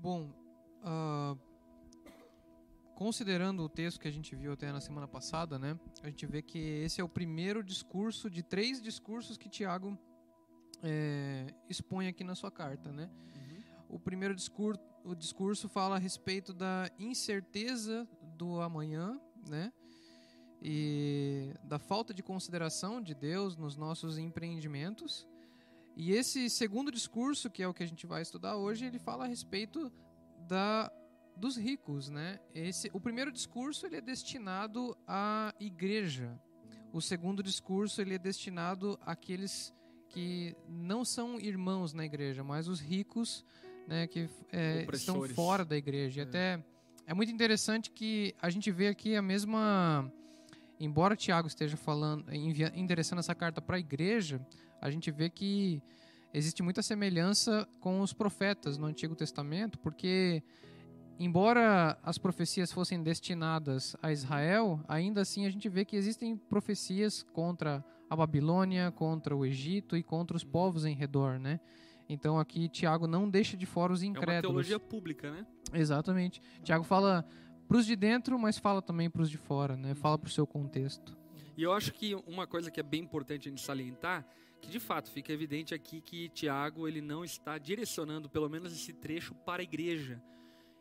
Bom, 0.00 0.30
uh, 0.84 1.36
considerando 2.94 3.64
o 3.64 3.68
texto 3.68 3.98
que 3.98 4.06
a 4.06 4.12
gente 4.12 4.36
viu 4.36 4.52
até 4.52 4.70
na 4.70 4.80
semana 4.80 5.08
passada, 5.08 5.58
né, 5.58 5.76
a 6.04 6.06
gente 6.08 6.24
vê 6.24 6.40
que 6.40 6.58
esse 6.58 7.00
é 7.00 7.04
o 7.04 7.08
primeiro 7.08 7.64
discurso 7.64 8.30
de 8.30 8.42
três 8.42 8.80
discursos 8.80 9.36
que 9.36 9.48
Tiago 9.48 9.98
é, 10.84 11.52
expõe 11.68 12.06
aqui 12.06 12.22
na 12.22 12.36
sua 12.36 12.50
carta, 12.50 12.92
né? 12.92 13.10
Uhum. 13.34 13.96
O 13.96 13.98
primeiro 13.98 14.36
discurso, 14.36 14.80
o 15.04 15.16
discurso 15.16 15.68
fala 15.68 15.96
a 15.96 15.98
respeito 15.98 16.54
da 16.54 16.88
incerteza 16.96 18.08
do 18.36 18.60
amanhã, 18.60 19.20
né? 19.48 19.72
E 20.62 21.52
da 21.64 21.80
falta 21.80 22.14
de 22.14 22.22
consideração 22.22 23.02
de 23.02 23.14
Deus 23.14 23.56
nos 23.56 23.76
nossos 23.76 24.16
empreendimentos. 24.16 25.26
E 25.98 26.12
esse 26.12 26.48
segundo 26.48 26.92
discurso, 26.92 27.50
que 27.50 27.60
é 27.60 27.66
o 27.66 27.74
que 27.74 27.82
a 27.82 27.86
gente 27.86 28.06
vai 28.06 28.22
estudar 28.22 28.54
hoje, 28.54 28.86
ele 28.86 29.00
fala 29.00 29.24
a 29.24 29.26
respeito 29.26 29.92
da 30.46 30.92
dos 31.36 31.56
ricos, 31.56 32.08
né? 32.08 32.38
Esse, 32.54 32.88
o 32.92 33.00
primeiro 33.00 33.32
discurso 33.32 33.84
ele 33.84 33.96
é 33.96 34.00
destinado 34.00 34.96
à 35.06 35.52
igreja. 35.58 36.40
O 36.92 37.00
segundo 37.00 37.42
discurso 37.42 38.00
ele 38.00 38.14
é 38.14 38.18
destinado 38.18 38.96
àqueles 39.02 39.74
que 40.08 40.56
não 40.68 41.04
são 41.04 41.38
irmãos 41.40 41.92
na 41.92 42.04
igreja, 42.04 42.44
mas 42.44 42.68
os 42.68 42.80
ricos, 42.80 43.44
né, 43.86 44.06
que 44.06 44.28
é, 44.52 44.86
estão 44.92 45.28
fora 45.28 45.64
da 45.64 45.76
igreja. 45.76 46.22
É. 46.22 46.24
Até 46.24 46.64
é 47.06 47.12
muito 47.14 47.32
interessante 47.32 47.90
que 47.90 48.36
a 48.40 48.50
gente 48.50 48.70
vê 48.70 48.86
aqui 48.86 49.16
a 49.16 49.22
mesma, 49.22 50.12
embora 50.78 51.16
Tiago 51.16 51.48
esteja 51.48 51.76
falando, 51.76 52.24
endereçando 52.32 53.18
essa 53.18 53.34
carta 53.34 53.60
para 53.60 53.76
a 53.76 53.80
igreja, 53.80 54.40
a 54.80 54.90
gente 54.90 55.10
vê 55.10 55.28
que 55.28 55.82
existe 56.32 56.62
muita 56.62 56.82
semelhança 56.82 57.66
com 57.80 58.00
os 58.00 58.12
profetas 58.12 58.76
no 58.76 58.86
Antigo 58.86 59.14
Testamento, 59.14 59.78
porque 59.78 60.42
embora 61.18 61.98
as 62.02 62.18
profecias 62.18 62.70
fossem 62.70 63.02
destinadas 63.02 63.96
a 64.02 64.12
Israel, 64.12 64.80
ainda 64.86 65.22
assim 65.22 65.46
a 65.46 65.50
gente 65.50 65.68
vê 65.68 65.84
que 65.84 65.96
existem 65.96 66.36
profecias 66.36 67.22
contra 67.32 67.84
a 68.08 68.16
Babilônia, 68.16 68.90
contra 68.90 69.36
o 69.36 69.44
Egito 69.44 69.96
e 69.96 70.02
contra 70.02 70.36
os 70.36 70.44
povos 70.44 70.84
em 70.84 70.94
redor, 70.94 71.38
né? 71.38 71.60
Então 72.08 72.38
aqui 72.38 72.68
Tiago 72.68 73.06
não 73.06 73.28
deixa 73.28 73.56
de 73.56 73.66
fora 73.66 73.92
os 73.92 74.02
incrédulos. 74.02 74.34
É 74.34 74.38
uma 74.38 74.42
teologia 74.42 74.80
pública, 74.80 75.30
né? 75.30 75.46
Exatamente. 75.74 76.40
Tiago 76.62 76.84
fala 76.84 77.26
para 77.66 77.76
os 77.76 77.84
de 77.84 77.94
dentro, 77.94 78.38
mas 78.38 78.56
fala 78.56 78.80
também 78.80 79.10
para 79.10 79.20
os 79.20 79.30
de 79.30 79.36
fora, 79.36 79.76
né? 79.76 79.94
Fala 79.94 80.16
para 80.18 80.28
o 80.28 80.30
seu 80.30 80.46
contexto. 80.46 81.16
E 81.54 81.62
eu 81.62 81.72
acho 81.72 81.92
que 81.92 82.14
uma 82.26 82.46
coisa 82.46 82.70
que 82.70 82.80
é 82.80 82.82
bem 82.82 83.02
importante 83.02 83.48
a 83.48 83.50
gente 83.50 83.60
salientar, 83.60 84.26
que 84.60 84.68
de 84.68 84.80
fato 84.80 85.10
fica 85.10 85.32
evidente 85.32 85.74
aqui 85.74 86.00
que 86.00 86.28
Tiago 86.28 86.86
ele 86.88 87.00
não 87.00 87.24
está 87.24 87.58
direcionando 87.58 88.28
pelo 88.28 88.48
menos 88.48 88.72
esse 88.72 88.92
trecho 88.92 89.34
para 89.34 89.62
a 89.62 89.64
igreja, 89.64 90.22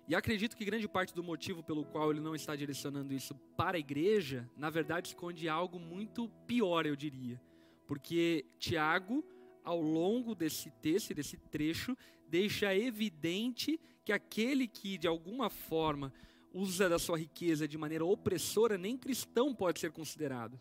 e 0.08 0.16
acredito 0.16 0.56
que 0.56 0.64
grande 0.64 0.88
parte 0.88 1.14
do 1.14 1.22
motivo 1.22 1.62
pelo 1.62 1.84
qual 1.84 2.12
ele 2.12 2.22
não 2.22 2.34
está 2.34 2.56
direcionando 2.56 3.14
isso 3.14 3.36
para 3.58 3.76
a 3.76 3.80
igreja, 3.80 4.50
na 4.56 4.70
verdade, 4.70 5.10
esconde 5.10 5.50
algo 5.50 5.78
muito 5.78 6.30
pior, 6.48 6.86
eu 6.86 6.96
diria. 6.96 7.42
Porque 7.86 8.46
Tiago, 8.58 9.22
ao 9.66 9.82
longo 9.82 10.34
desse 10.34 10.72
texto, 10.82 11.14
desse 11.14 11.36
trecho, 11.36 11.94
deixa 12.26 12.74
evidente 12.74 13.78
que 14.06 14.14
aquele 14.14 14.66
que, 14.66 14.98
de 14.98 15.10
alguma 15.10 15.50
forma, 15.50 16.14
usa 16.54 16.88
da 16.88 16.98
sua 16.98 17.18
riqueza 17.18 17.68
de 17.68 17.78
maneira 17.78 18.06
opressora, 18.06 18.78
nem 18.78 18.98
cristão 18.98 19.54
pode 19.54 19.82
ser 19.82 19.92
considerado. 19.92 20.58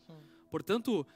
Portanto, 0.50 1.06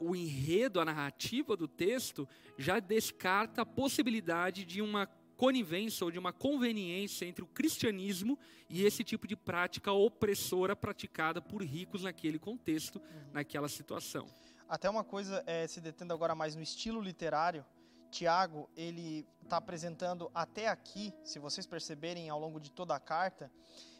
o 0.00 0.14
enredo, 0.14 0.80
a 0.80 0.84
narrativa 0.84 1.56
do 1.56 1.68
texto 1.68 2.28
já 2.58 2.80
descarta 2.80 3.62
a 3.62 3.66
possibilidade 3.66 4.64
de 4.64 4.80
uma 4.80 5.06
conivência 5.36 6.04
ou 6.04 6.10
de 6.10 6.18
uma 6.18 6.34
conveniência 6.34 7.24
entre 7.24 7.42
o 7.42 7.46
cristianismo 7.46 8.38
e 8.68 8.84
esse 8.84 9.02
tipo 9.02 9.26
de 9.26 9.34
prática 9.34 9.90
opressora 9.90 10.76
praticada 10.76 11.40
por 11.40 11.62
ricos 11.62 12.04
naquele 12.04 12.38
contexto, 12.38 12.96
uhum. 12.96 13.30
naquela 13.32 13.66
situação. 13.66 14.26
Até 14.68 14.88
uma 14.90 15.02
coisa, 15.02 15.42
é, 15.46 15.66
se 15.66 15.80
detendo 15.80 16.12
agora 16.12 16.34
mais 16.34 16.54
no 16.54 16.62
estilo 16.62 17.00
literário, 17.00 17.64
Tiago, 18.10 18.68
ele 18.76 19.26
está 19.42 19.56
apresentando 19.56 20.30
até 20.34 20.68
aqui, 20.68 21.14
se 21.24 21.38
vocês 21.38 21.66
perceberem 21.66 22.28
ao 22.28 22.38
longo 22.38 22.60
de 22.60 22.70
toda 22.70 22.94
a 22.94 23.00
carta, 23.00 23.50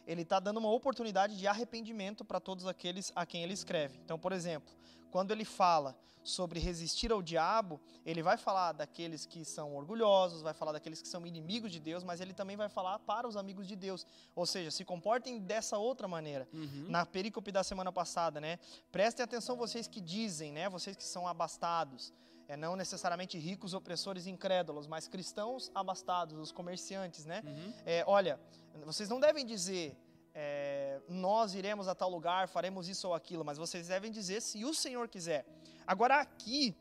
ele 0.05 0.21
está 0.21 0.39
dando 0.39 0.57
uma 0.59 0.71
oportunidade 0.71 1.37
de 1.37 1.47
arrependimento 1.47 2.23
para 2.23 2.39
todos 2.39 2.67
aqueles 2.67 3.11
a 3.15 3.25
quem 3.25 3.43
ele 3.43 3.53
escreve. 3.53 3.97
Então, 4.03 4.19
por 4.19 4.31
exemplo, 4.31 4.71
quando 5.11 5.31
ele 5.31 5.45
fala 5.45 5.95
sobre 6.23 6.59
resistir 6.59 7.11
ao 7.11 7.21
diabo, 7.21 7.79
ele 8.05 8.21
vai 8.21 8.37
falar 8.37 8.73
daqueles 8.73 9.25
que 9.25 9.43
são 9.43 9.75
orgulhosos, 9.75 10.41
vai 10.41 10.53
falar 10.53 10.71
daqueles 10.71 11.01
que 11.01 11.07
são 11.07 11.25
inimigos 11.25 11.71
de 11.71 11.79
Deus, 11.79 12.03
mas 12.03 12.21
ele 12.21 12.33
também 12.33 12.55
vai 12.55 12.69
falar 12.69 12.99
para 12.99 13.27
os 13.27 13.35
amigos 13.35 13.67
de 13.67 13.75
Deus. 13.75 14.05
Ou 14.35 14.45
seja, 14.45 14.71
se 14.71 14.85
comportem 14.85 15.39
dessa 15.39 15.77
outra 15.77 16.07
maneira. 16.07 16.47
Uhum. 16.53 16.85
Na 16.89 17.05
perícope 17.05 17.51
da 17.51 17.63
semana 17.63 17.91
passada, 17.91 18.39
né? 18.39 18.59
Prestem 18.91 19.23
atenção 19.23 19.55
vocês 19.55 19.87
que 19.87 19.99
dizem, 19.99 20.51
né? 20.51 20.69
Vocês 20.69 20.95
que 20.95 21.03
são 21.03 21.27
abastados. 21.27 22.13
É, 22.47 22.57
não 22.57 22.75
necessariamente 22.75 23.37
ricos, 23.37 23.73
opressores, 23.73 24.27
incrédulos, 24.27 24.85
mas 24.85 25.07
cristãos 25.07 25.71
abastados, 25.73 26.37
os 26.37 26.51
comerciantes, 26.51 27.25
né? 27.25 27.41
Uhum. 27.45 27.73
É, 27.85 28.03
olha, 28.05 28.39
vocês 28.85 29.07
não 29.07 29.19
devem 29.19 29.45
dizer 29.45 29.97
é, 30.33 30.99
nós 31.09 31.53
iremos 31.53 31.87
a 31.87 31.95
tal 31.95 32.09
lugar, 32.09 32.47
faremos 32.47 32.87
isso 32.87 33.07
ou 33.07 33.13
aquilo, 33.13 33.43
mas 33.43 33.57
vocês 33.57 33.87
devem 33.87 34.11
dizer 34.11 34.41
se 34.41 34.63
o 34.63 34.73
Senhor 34.73 35.07
quiser. 35.07 35.45
Agora, 35.85 36.21
aqui, 36.21 36.75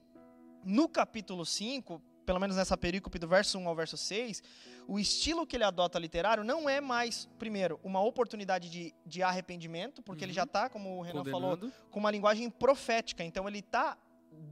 no 0.65 0.89
capítulo 0.89 1.45
5, 1.45 2.01
pelo 2.25 2.39
menos 2.39 2.57
nessa 2.57 2.77
perícope 2.77 3.19
do 3.19 3.27
verso 3.27 3.59
1 3.59 3.69
ao 3.69 3.75
verso 3.75 3.97
6, 3.97 4.43
o 4.87 4.99
estilo 4.99 5.47
que 5.47 5.57
ele 5.57 5.65
adota 5.65 5.99
literário 5.99 6.45
não 6.45 6.69
é 6.69 6.81
mais, 6.81 7.29
primeiro, 7.39 7.81
uma 7.83 8.01
oportunidade 8.01 8.71
de, 8.71 8.95
de 9.05 9.23
arrependimento, 9.23 10.03
porque 10.03 10.25
uhum. 10.25 10.27
ele 10.27 10.33
já 10.33 10.45
está, 10.45 10.69
como 10.69 10.99
o 10.99 11.03
Renan 11.03 11.25
Condenando. 11.25 11.71
falou, 11.71 11.73
com 11.91 11.99
uma 11.99 12.11
linguagem 12.11 12.49
profética. 12.49 13.25
Então, 13.25 13.49
ele 13.49 13.59
está 13.59 13.99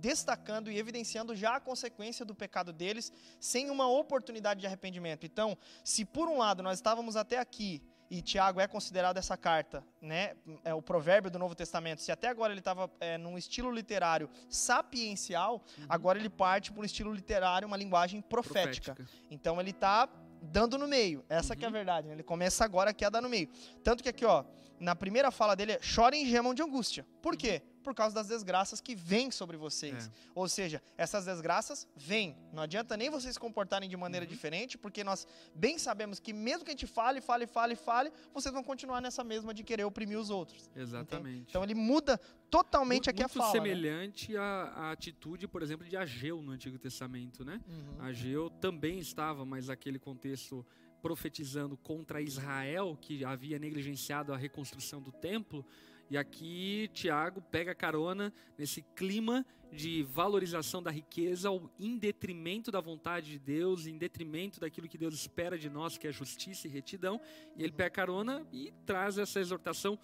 destacando 0.00 0.70
e 0.70 0.78
evidenciando 0.78 1.34
já 1.36 1.56
a 1.56 1.60
consequência 1.60 2.24
do 2.24 2.34
pecado 2.34 2.72
deles, 2.72 3.12
sem 3.38 3.70
uma 3.70 3.88
oportunidade 3.88 4.60
de 4.60 4.66
arrependimento. 4.66 5.24
Então, 5.24 5.56
se 5.84 6.04
por 6.04 6.28
um 6.28 6.38
lado 6.38 6.62
nós 6.62 6.78
estávamos 6.78 7.16
até 7.16 7.38
aqui 7.38 7.82
e 8.10 8.22
Tiago 8.22 8.60
é 8.60 8.66
considerado 8.66 9.18
essa 9.18 9.36
carta, 9.36 9.84
né, 10.00 10.34
é 10.64 10.72
o 10.72 10.80
provérbio 10.80 11.30
do 11.30 11.38
Novo 11.38 11.54
Testamento. 11.54 12.00
Se 12.00 12.10
até 12.10 12.28
agora 12.28 12.52
ele 12.52 12.60
estava 12.60 12.90
é, 13.00 13.18
num 13.18 13.36
estilo 13.36 13.70
literário 13.70 14.30
sapiencial, 14.48 15.62
uhum. 15.78 15.86
agora 15.88 16.18
ele 16.18 16.30
parte 16.30 16.72
para 16.72 16.80
um 16.80 16.84
estilo 16.84 17.12
literário, 17.12 17.68
uma 17.68 17.76
linguagem 17.76 18.20
profética. 18.22 18.94
profética. 18.94 19.26
Então 19.30 19.60
ele 19.60 19.70
está 19.70 20.08
dando 20.40 20.78
no 20.78 20.88
meio. 20.88 21.24
Essa 21.28 21.52
uhum. 21.52 21.58
que 21.58 21.64
é 21.64 21.66
a 21.66 21.68
uhum. 21.68 21.74
verdade. 21.74 22.08
Né? 22.08 22.14
Ele 22.14 22.22
começa 22.22 22.64
agora 22.64 22.90
aqui 22.90 23.04
a 23.04 23.10
dar 23.10 23.20
no 23.20 23.28
meio. 23.28 23.48
Tanto 23.82 24.02
que 24.02 24.08
aqui, 24.08 24.24
ó, 24.24 24.44
na 24.80 24.94
primeira 24.94 25.30
fala 25.30 25.54
dele 25.54 25.72
é 25.72 25.78
chorem 25.82 26.24
e 26.24 26.30
gemam 26.30 26.54
de 26.54 26.62
angústia. 26.62 27.06
Por 27.20 27.36
quê? 27.36 27.62
Por 27.88 27.94
causa 27.94 28.14
das 28.14 28.28
desgraças 28.28 28.82
que 28.82 28.94
vêm 28.94 29.30
sobre 29.30 29.56
vocês. 29.56 30.08
É. 30.08 30.10
Ou 30.34 30.46
seja, 30.46 30.82
essas 30.98 31.24
desgraças 31.24 31.88
vêm. 31.96 32.36
Não 32.52 32.62
adianta 32.64 32.98
nem 32.98 33.08
vocês 33.08 33.32
se 33.32 33.40
comportarem 33.40 33.88
de 33.88 33.96
maneira 33.96 34.26
uhum. 34.26 34.30
diferente, 34.30 34.76
porque 34.76 35.02
nós 35.02 35.26
bem 35.54 35.78
sabemos 35.78 36.20
que 36.20 36.34
mesmo 36.34 36.66
que 36.66 36.70
a 36.70 36.74
gente 36.74 36.86
fale, 36.86 37.22
fale, 37.22 37.46
fale, 37.46 37.74
fale, 37.74 38.12
vocês 38.34 38.52
vão 38.52 38.62
continuar 38.62 39.00
nessa 39.00 39.24
mesma 39.24 39.54
de 39.54 39.64
querer 39.64 39.84
oprimir 39.84 40.18
os 40.18 40.28
outros. 40.28 40.70
Exatamente. 40.76 41.28
Entende? 41.28 41.46
Então 41.48 41.64
ele 41.64 41.74
muda 41.74 42.20
totalmente 42.50 43.06
muito, 43.06 43.10
aqui 43.10 43.22
a 43.22 43.28
fala. 43.28 43.50
Muito 43.52 43.62
né? 43.62 43.70
semelhante 43.70 44.32
né? 44.32 44.38
à, 44.38 44.42
à, 44.42 44.92
atitude, 44.92 45.48
por 45.48 45.62
exemplo, 45.62 45.88
de 45.88 45.96
Ageu 45.96 46.42
no 46.42 46.52
Antigo 46.52 46.78
Testamento, 46.78 47.42
né? 47.42 47.58
Uhum. 47.66 48.04
Ageu 48.04 48.50
também 48.50 48.98
estava, 48.98 49.46
mas 49.46 49.70
aquele 49.70 49.98
contexto 49.98 50.62
profetizando 51.00 51.76
contra 51.76 52.20
Israel, 52.20 52.98
que 53.00 53.24
havia 53.24 53.58
negligenciado 53.58 54.32
a 54.34 54.36
reconstrução 54.36 55.00
do 55.00 55.10
templo. 55.10 55.64
E 56.10 56.16
aqui 56.16 56.88
Tiago 56.92 57.42
pega 57.42 57.74
carona 57.74 58.32
nesse 58.56 58.82
clima 58.96 59.44
de 59.70 60.02
valorização 60.02 60.82
da 60.82 60.90
riqueza 60.90 61.50
em 61.78 61.98
detrimento 61.98 62.70
da 62.70 62.80
vontade 62.80 63.30
de 63.32 63.38
Deus, 63.38 63.86
em 63.86 63.98
detrimento 63.98 64.58
daquilo 64.58 64.88
que 64.88 64.96
Deus 64.96 65.14
espera 65.14 65.58
de 65.58 65.68
nós, 65.68 65.98
que 65.98 66.06
é 66.06 66.12
justiça 66.12 66.66
e 66.66 66.70
retidão. 66.70 67.20
E 67.56 67.62
ele 67.62 67.72
pega 67.72 67.90
carona 67.90 68.46
e 68.52 68.72
traz 68.86 69.18
essa 69.18 69.40
exortação 69.40 69.98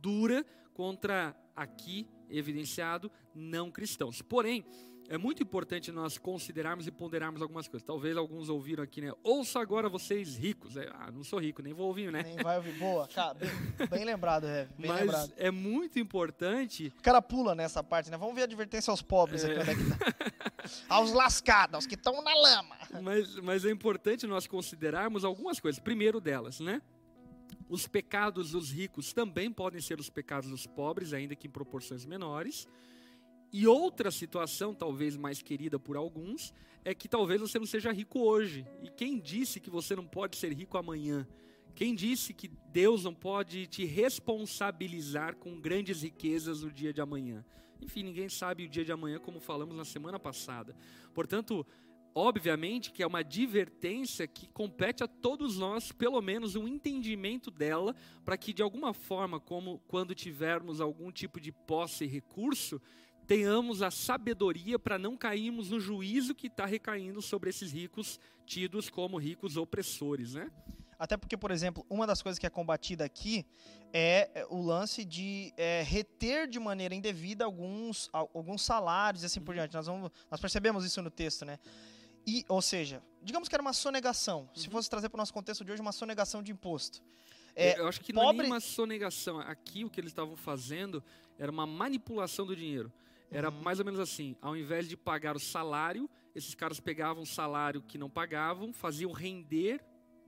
dura 0.00 0.44
contra 0.72 1.36
aqui 1.54 2.08
evidenciado 2.30 3.10
não 3.34 3.70
cristãos. 3.70 4.22
Porém, 4.22 4.64
é 5.10 5.18
muito 5.18 5.42
importante 5.42 5.90
nós 5.90 6.16
considerarmos 6.16 6.86
e 6.86 6.90
ponderarmos 6.92 7.42
algumas 7.42 7.66
coisas. 7.66 7.84
Talvez 7.84 8.16
alguns 8.16 8.48
ouviram 8.48 8.84
aqui, 8.84 9.00
né? 9.00 9.12
Ouça 9.24 9.58
agora 9.58 9.88
vocês 9.88 10.36
ricos. 10.36 10.76
É, 10.76 10.88
ah, 10.94 11.10
não 11.10 11.24
sou 11.24 11.40
rico, 11.40 11.60
nem 11.60 11.72
vou 11.72 11.88
ouvir, 11.88 12.12
né? 12.12 12.22
Nem 12.22 12.36
vai 12.36 12.56
ouvir. 12.58 12.74
Boa, 12.74 13.08
cara, 13.08 13.34
bem, 13.34 13.50
bem 13.90 14.04
lembrado, 14.04 14.46
é. 14.46 14.68
Bem 14.78 14.88
Mas 14.88 15.00
lembrado. 15.00 15.32
é 15.36 15.50
muito 15.50 15.98
importante. 15.98 16.92
O 16.96 17.02
cara 17.02 17.20
pula 17.20 17.56
nessa 17.56 17.82
parte, 17.82 18.08
né? 18.08 18.16
Vamos 18.16 18.36
ver 18.36 18.42
a 18.42 18.44
advertência 18.44 18.92
aos 18.92 19.02
pobres 19.02 19.42
é. 19.42 19.50
aqui, 19.50 19.58
onde 19.58 19.70
é 19.70 19.74
que 19.74 19.98
tá. 19.98 20.78
aos 20.88 21.12
lascados, 21.12 21.74
aos 21.74 21.86
que 21.86 21.96
estão 21.96 22.22
na 22.22 22.32
lama. 22.32 22.76
Mas, 23.02 23.34
mas 23.40 23.64
é 23.64 23.70
importante 23.72 24.28
nós 24.28 24.46
considerarmos 24.46 25.24
algumas 25.24 25.58
coisas. 25.58 25.80
Primeiro 25.80 26.20
delas, 26.20 26.60
né? 26.60 26.80
Os 27.68 27.88
pecados 27.88 28.52
dos 28.52 28.70
ricos 28.70 29.12
também 29.12 29.50
podem 29.50 29.80
ser 29.80 29.98
os 29.98 30.08
pecados 30.08 30.48
dos 30.48 30.68
pobres, 30.68 31.12
ainda 31.12 31.34
que 31.34 31.48
em 31.48 31.50
proporções 31.50 32.06
menores. 32.06 32.68
E 33.52 33.66
outra 33.66 34.10
situação, 34.10 34.74
talvez 34.74 35.16
mais 35.16 35.42
querida 35.42 35.78
por 35.78 35.96
alguns, 35.96 36.54
é 36.84 36.94
que 36.94 37.08
talvez 37.08 37.40
você 37.40 37.58
não 37.58 37.66
seja 37.66 37.92
rico 37.92 38.20
hoje. 38.20 38.66
E 38.82 38.88
quem 38.88 39.18
disse 39.18 39.58
que 39.58 39.70
você 39.70 39.96
não 39.96 40.06
pode 40.06 40.36
ser 40.36 40.52
rico 40.52 40.78
amanhã? 40.78 41.26
Quem 41.74 41.94
disse 41.94 42.32
que 42.32 42.48
Deus 42.72 43.04
não 43.04 43.14
pode 43.14 43.66
te 43.66 43.84
responsabilizar 43.84 45.36
com 45.36 45.60
grandes 45.60 46.02
riquezas 46.02 46.62
no 46.62 46.70
dia 46.70 46.92
de 46.92 47.00
amanhã? 47.00 47.44
Enfim, 47.80 48.02
ninguém 48.02 48.28
sabe 48.28 48.64
o 48.64 48.68
dia 48.68 48.84
de 48.84 48.92
amanhã, 48.92 49.18
como 49.18 49.40
falamos 49.40 49.76
na 49.76 49.84
semana 49.84 50.18
passada. 50.18 50.76
Portanto, 51.14 51.66
obviamente 52.14 52.92
que 52.92 53.02
é 53.02 53.06
uma 53.06 53.20
advertência 53.20 54.26
que 54.26 54.46
compete 54.48 55.02
a 55.02 55.08
todos 55.08 55.58
nós, 55.58 55.90
pelo 55.90 56.20
menos 56.20 56.54
um 56.54 56.68
entendimento 56.68 57.50
dela, 57.50 57.94
para 58.24 58.36
que 58.36 58.52
de 58.52 58.62
alguma 58.62 58.92
forma, 58.92 59.40
como 59.40 59.80
quando 59.88 60.14
tivermos 60.14 60.80
algum 60.80 61.10
tipo 61.10 61.40
de 61.40 61.50
posse 61.50 62.04
e 62.04 62.08
recurso, 62.08 62.80
tenhamos 63.30 63.80
a 63.80 63.92
sabedoria 63.92 64.76
para 64.76 64.98
não 64.98 65.16
cairmos 65.16 65.70
no 65.70 65.78
juízo 65.78 66.34
que 66.34 66.48
está 66.48 66.66
recaindo 66.66 67.22
sobre 67.22 67.48
esses 67.48 67.70
ricos 67.70 68.18
tidos 68.44 68.90
como 68.90 69.16
ricos 69.18 69.56
opressores, 69.56 70.34
né? 70.34 70.50
Até 70.98 71.16
porque, 71.16 71.36
por 71.36 71.52
exemplo, 71.52 71.86
uma 71.88 72.08
das 72.08 72.20
coisas 72.20 72.40
que 72.40 72.46
é 72.46 72.50
combatida 72.50 73.04
aqui 73.04 73.46
é, 73.92 74.28
é 74.34 74.46
o 74.50 74.60
lance 74.60 75.04
de 75.04 75.54
é, 75.56 75.84
reter 75.86 76.48
de 76.48 76.58
maneira 76.58 76.92
indevida 76.92 77.44
alguns, 77.44 78.10
alguns 78.12 78.62
salários 78.62 79.22
e 79.22 79.26
assim 79.26 79.40
por 79.40 79.50
uhum. 79.52 79.58
diante. 79.60 79.74
Nós, 79.74 79.86
vamos, 79.86 80.10
nós 80.28 80.40
percebemos 80.40 80.84
isso 80.84 81.00
no 81.00 81.08
texto, 81.08 81.44
né? 81.44 81.60
E, 82.26 82.44
ou 82.48 82.60
seja, 82.60 83.00
digamos 83.22 83.48
que 83.48 83.54
era 83.54 83.62
uma 83.62 83.72
sonegação. 83.72 84.40
Uhum. 84.40 84.60
Se 84.60 84.68
fosse 84.68 84.90
trazer 84.90 85.08
para 85.08 85.18
o 85.18 85.20
nosso 85.20 85.32
contexto 85.32 85.64
de 85.64 85.70
hoje, 85.70 85.80
uma 85.80 85.92
sonegação 85.92 86.42
de 86.42 86.50
imposto. 86.50 87.00
É, 87.54 87.78
eu 87.78 87.86
acho 87.86 88.00
que 88.00 88.12
pobre... 88.12 88.38
não 88.38 88.44
é 88.44 88.48
uma 88.48 88.60
sonegação. 88.60 89.38
Aqui 89.38 89.84
o 89.84 89.90
que 89.90 90.00
eles 90.00 90.10
estavam 90.10 90.34
fazendo 90.34 91.00
era 91.38 91.52
uma 91.52 91.64
manipulação 91.64 92.44
do 92.44 92.56
dinheiro. 92.56 92.92
Era 93.30 93.50
uhum. 93.50 93.62
mais 93.62 93.78
ou 93.78 93.84
menos 93.84 94.00
assim: 94.00 94.36
ao 94.40 94.56
invés 94.56 94.88
de 94.88 94.96
pagar 94.96 95.36
o 95.36 95.40
salário, 95.40 96.08
esses 96.34 96.54
caras 96.54 96.80
pegavam 96.80 97.22
o 97.22 97.26
salário 97.26 97.82
que 97.82 97.98
não 97.98 98.10
pagavam, 98.10 98.72
faziam 98.72 99.12
render 99.12 99.80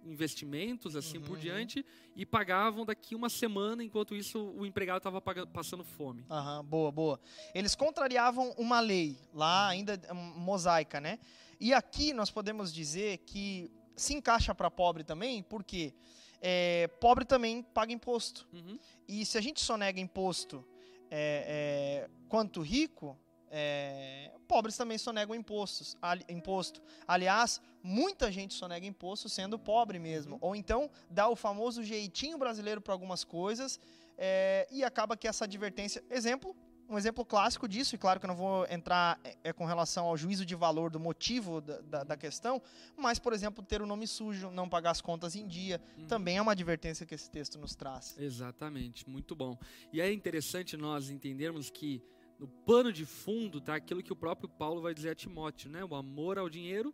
investimentos, 0.04 0.96
assim 0.96 1.18
uhum. 1.18 1.24
por 1.24 1.38
diante, 1.38 1.84
e 2.16 2.26
pagavam 2.26 2.84
daqui 2.84 3.14
uma 3.14 3.28
semana, 3.28 3.84
enquanto 3.84 4.14
isso 4.14 4.52
o 4.56 4.66
empregado 4.66 4.98
estava 4.98 5.20
passando 5.20 5.84
fome. 5.84 6.24
Uhum, 6.28 6.64
boa, 6.64 6.90
boa. 6.90 7.20
Eles 7.54 7.74
contrariavam 7.74 8.52
uma 8.58 8.80
lei, 8.80 9.16
lá 9.32 9.68
ainda 9.68 10.00
mosaica, 10.36 11.00
né? 11.00 11.18
E 11.60 11.72
aqui 11.72 12.12
nós 12.12 12.30
podemos 12.30 12.72
dizer 12.72 13.18
que 13.18 13.70
se 13.96 14.14
encaixa 14.14 14.54
para 14.54 14.70
pobre 14.70 15.04
também, 15.04 15.42
porque 15.42 15.94
é, 16.40 16.88
pobre 17.00 17.24
também 17.24 17.62
paga 17.62 17.92
imposto. 17.92 18.48
Uhum. 18.52 18.78
E 19.06 19.24
se 19.24 19.38
a 19.38 19.40
gente 19.40 19.60
só 19.60 19.76
nega 19.76 20.00
imposto 20.00 20.64
é, 21.14 22.06
é, 22.06 22.10
quanto 22.26 22.62
rico, 22.62 23.18
é, 23.50 24.30
pobres 24.48 24.78
também 24.78 24.96
sonegam 24.96 25.34
impostos, 25.34 25.94
ali, 26.00 26.24
imposto. 26.26 26.80
Aliás, 27.06 27.60
muita 27.82 28.32
gente 28.32 28.54
sonega 28.54 28.86
imposto 28.86 29.28
sendo 29.28 29.58
pobre 29.58 29.98
mesmo. 29.98 30.36
Uhum. 30.36 30.38
Ou 30.40 30.56
então 30.56 30.90
dá 31.10 31.28
o 31.28 31.36
famoso 31.36 31.84
jeitinho 31.84 32.38
brasileiro 32.38 32.80
para 32.80 32.94
algumas 32.94 33.24
coisas 33.24 33.78
é, 34.16 34.66
e 34.70 34.82
acaba 34.82 35.16
que 35.16 35.28
essa 35.28 35.44
advertência. 35.44 36.02
Exemplo, 36.08 36.56
um 36.88 36.98
exemplo 36.98 37.24
clássico 37.24 37.66
disso, 37.66 37.94
e 37.94 37.98
claro 37.98 38.20
que 38.20 38.26
eu 38.26 38.28
não 38.28 38.36
vou 38.36 38.66
entrar 38.68 39.18
é, 39.24 39.36
é, 39.44 39.52
com 39.52 39.64
relação 39.64 40.06
ao 40.06 40.16
juízo 40.16 40.44
de 40.44 40.54
valor 40.54 40.90
do 40.90 41.00
motivo 41.00 41.60
da, 41.60 41.80
da, 41.80 42.04
da, 42.04 42.16
questão, 42.16 42.60
mas, 42.96 43.18
por 43.18 43.32
exemplo, 43.32 43.64
ter 43.64 43.80
o 43.80 43.86
nome 43.86 44.06
sujo, 44.06 44.50
não 44.50 44.68
pagar 44.68 44.90
as 44.90 45.00
contas 45.00 45.34
em 45.34 45.46
dia, 45.46 45.80
uhum. 45.96 46.06
também 46.06 46.36
é 46.36 46.42
uma 46.42 46.52
advertência 46.52 47.06
que 47.06 47.14
esse 47.14 47.30
texto 47.30 47.58
nos 47.58 47.74
traz. 47.74 48.18
Exatamente, 48.18 49.08
muito 49.08 49.34
bom. 49.34 49.56
E 49.92 50.00
é 50.00 50.12
interessante 50.12 50.76
nós 50.76 51.10
entendermos 51.10 51.70
que 51.70 52.02
no 52.38 52.48
pano 52.48 52.92
de 52.92 53.06
fundo 53.06 53.58
está 53.58 53.76
aquilo 53.76 54.02
que 54.02 54.12
o 54.12 54.16
próprio 54.16 54.48
Paulo 54.48 54.82
vai 54.82 54.92
dizer 54.92 55.10
a 55.10 55.14
Timóteo, 55.14 55.70
né? 55.70 55.84
O 55.84 55.94
amor 55.94 56.38
ao 56.38 56.50
dinheiro 56.50 56.92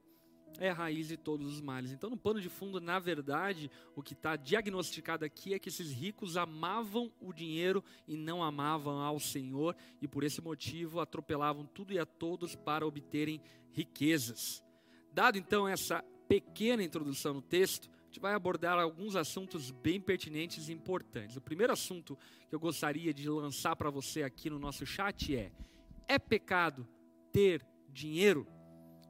é 0.58 0.70
a 0.70 0.74
raiz 0.74 1.08
de 1.08 1.16
todos 1.16 1.46
os 1.52 1.60
males. 1.60 1.92
Então, 1.92 2.10
no 2.10 2.16
pano 2.16 2.40
de 2.40 2.48
fundo, 2.48 2.80
na 2.80 2.98
verdade, 2.98 3.70
o 3.94 4.02
que 4.02 4.12
está 4.12 4.36
diagnosticado 4.36 5.24
aqui 5.24 5.54
é 5.54 5.58
que 5.58 5.68
esses 5.68 5.90
ricos 5.92 6.36
amavam 6.36 7.12
o 7.20 7.32
dinheiro 7.32 7.84
e 8.06 8.16
não 8.16 8.42
amavam 8.42 9.00
ao 9.00 9.20
Senhor, 9.20 9.76
e 10.00 10.08
por 10.08 10.24
esse 10.24 10.40
motivo 10.40 11.00
atropelavam 11.00 11.64
tudo 11.66 11.92
e 11.92 11.98
a 11.98 12.06
todos 12.06 12.54
para 12.56 12.86
obterem 12.86 13.40
riquezas. 13.72 14.64
Dado 15.12 15.38
então 15.38 15.66
essa 15.66 16.04
pequena 16.28 16.82
introdução 16.82 17.34
no 17.34 17.42
texto, 17.42 17.88
a 17.90 18.06
gente 18.06 18.20
vai 18.20 18.34
abordar 18.34 18.78
alguns 18.78 19.16
assuntos 19.16 19.70
bem 19.70 20.00
pertinentes 20.00 20.68
e 20.68 20.72
importantes. 20.72 21.36
O 21.36 21.40
primeiro 21.40 21.72
assunto 21.72 22.18
que 22.48 22.54
eu 22.54 22.60
gostaria 22.60 23.12
de 23.12 23.28
lançar 23.28 23.76
para 23.76 23.90
você 23.90 24.22
aqui 24.22 24.48
no 24.48 24.58
nosso 24.58 24.86
chat 24.86 25.36
é: 25.36 25.52
é 26.06 26.18
pecado 26.18 26.88
ter 27.32 27.64
dinheiro? 27.90 28.46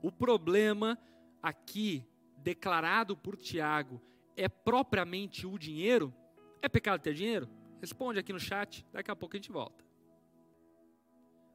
O 0.02 0.12
problema 0.12 0.98
aqui 1.42 2.06
declarado 2.38 3.16
por 3.16 3.36
Tiago 3.36 4.00
é 4.36 4.48
propriamente 4.48 5.46
o 5.46 5.58
dinheiro? 5.58 6.14
É 6.62 6.68
pecado 6.68 7.00
ter 7.00 7.14
dinheiro? 7.14 7.48
Responde 7.80 8.18
aqui 8.18 8.32
no 8.32 8.40
chat, 8.40 8.84
daqui 8.92 9.10
a 9.10 9.16
pouco 9.16 9.36
a 9.36 9.38
gente 9.38 9.52
volta. 9.52 9.84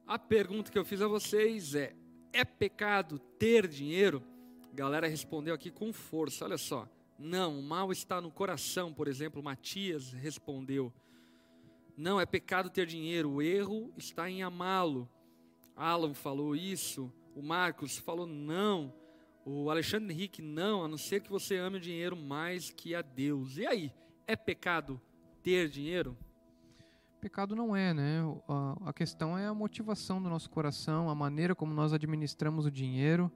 A 0.06 0.18
pergunta 0.18 0.70
que 0.70 0.78
eu 0.78 0.84
fiz 0.84 1.00
a 1.00 1.08
vocês 1.08 1.74
é: 1.74 1.94
é 2.32 2.44
pecado 2.44 3.18
ter 3.18 3.66
dinheiro? 3.66 4.22
A 4.70 4.74
galera 4.74 5.06
respondeu 5.06 5.54
aqui 5.54 5.70
com 5.70 5.92
força, 5.92 6.44
olha 6.44 6.58
só. 6.58 6.88
Não, 7.18 7.58
o 7.58 7.62
mal 7.62 7.92
está 7.92 8.20
no 8.20 8.30
coração, 8.30 8.92
por 8.92 9.08
exemplo, 9.08 9.42
Matias 9.42 10.12
respondeu. 10.12 10.92
Não, 11.96 12.20
é 12.20 12.26
pecado 12.26 12.68
ter 12.68 12.86
dinheiro, 12.86 13.30
o 13.30 13.42
erro 13.42 13.92
está 13.96 14.28
em 14.28 14.42
amá-lo. 14.42 15.08
Alan 15.76 16.12
falou 16.12 16.56
isso, 16.56 17.12
o 17.34 17.42
Marcos 17.42 17.96
falou 17.96 18.26
não. 18.26 18.92
O 19.44 19.70
Alexandre 19.70 20.12
Henrique, 20.12 20.40
não, 20.40 20.84
a 20.84 20.88
não 20.88 20.96
ser 20.96 21.20
que 21.20 21.30
você 21.30 21.56
ame 21.56 21.76
o 21.76 21.80
dinheiro 21.80 22.16
mais 22.16 22.70
que 22.70 22.94
a 22.94 23.02
Deus. 23.02 23.58
E 23.58 23.66
aí, 23.66 23.92
é 24.26 24.34
pecado 24.34 24.98
ter 25.42 25.68
dinheiro? 25.68 26.16
Pecado 27.20 27.54
não 27.54 27.76
é, 27.76 27.92
né? 27.92 28.20
A, 28.84 28.92
questão 28.92 29.36
é 29.36 29.46
a 29.46 29.54
motivação 29.54 30.22
do 30.22 30.30
nosso 30.30 30.48
coração, 30.48 31.10
a 31.10 31.14
maneira 31.14 31.54
como 31.54 31.74
nós 31.74 31.92
administramos 31.92 32.64
o 32.64 32.70
dinheiro, 32.70 33.30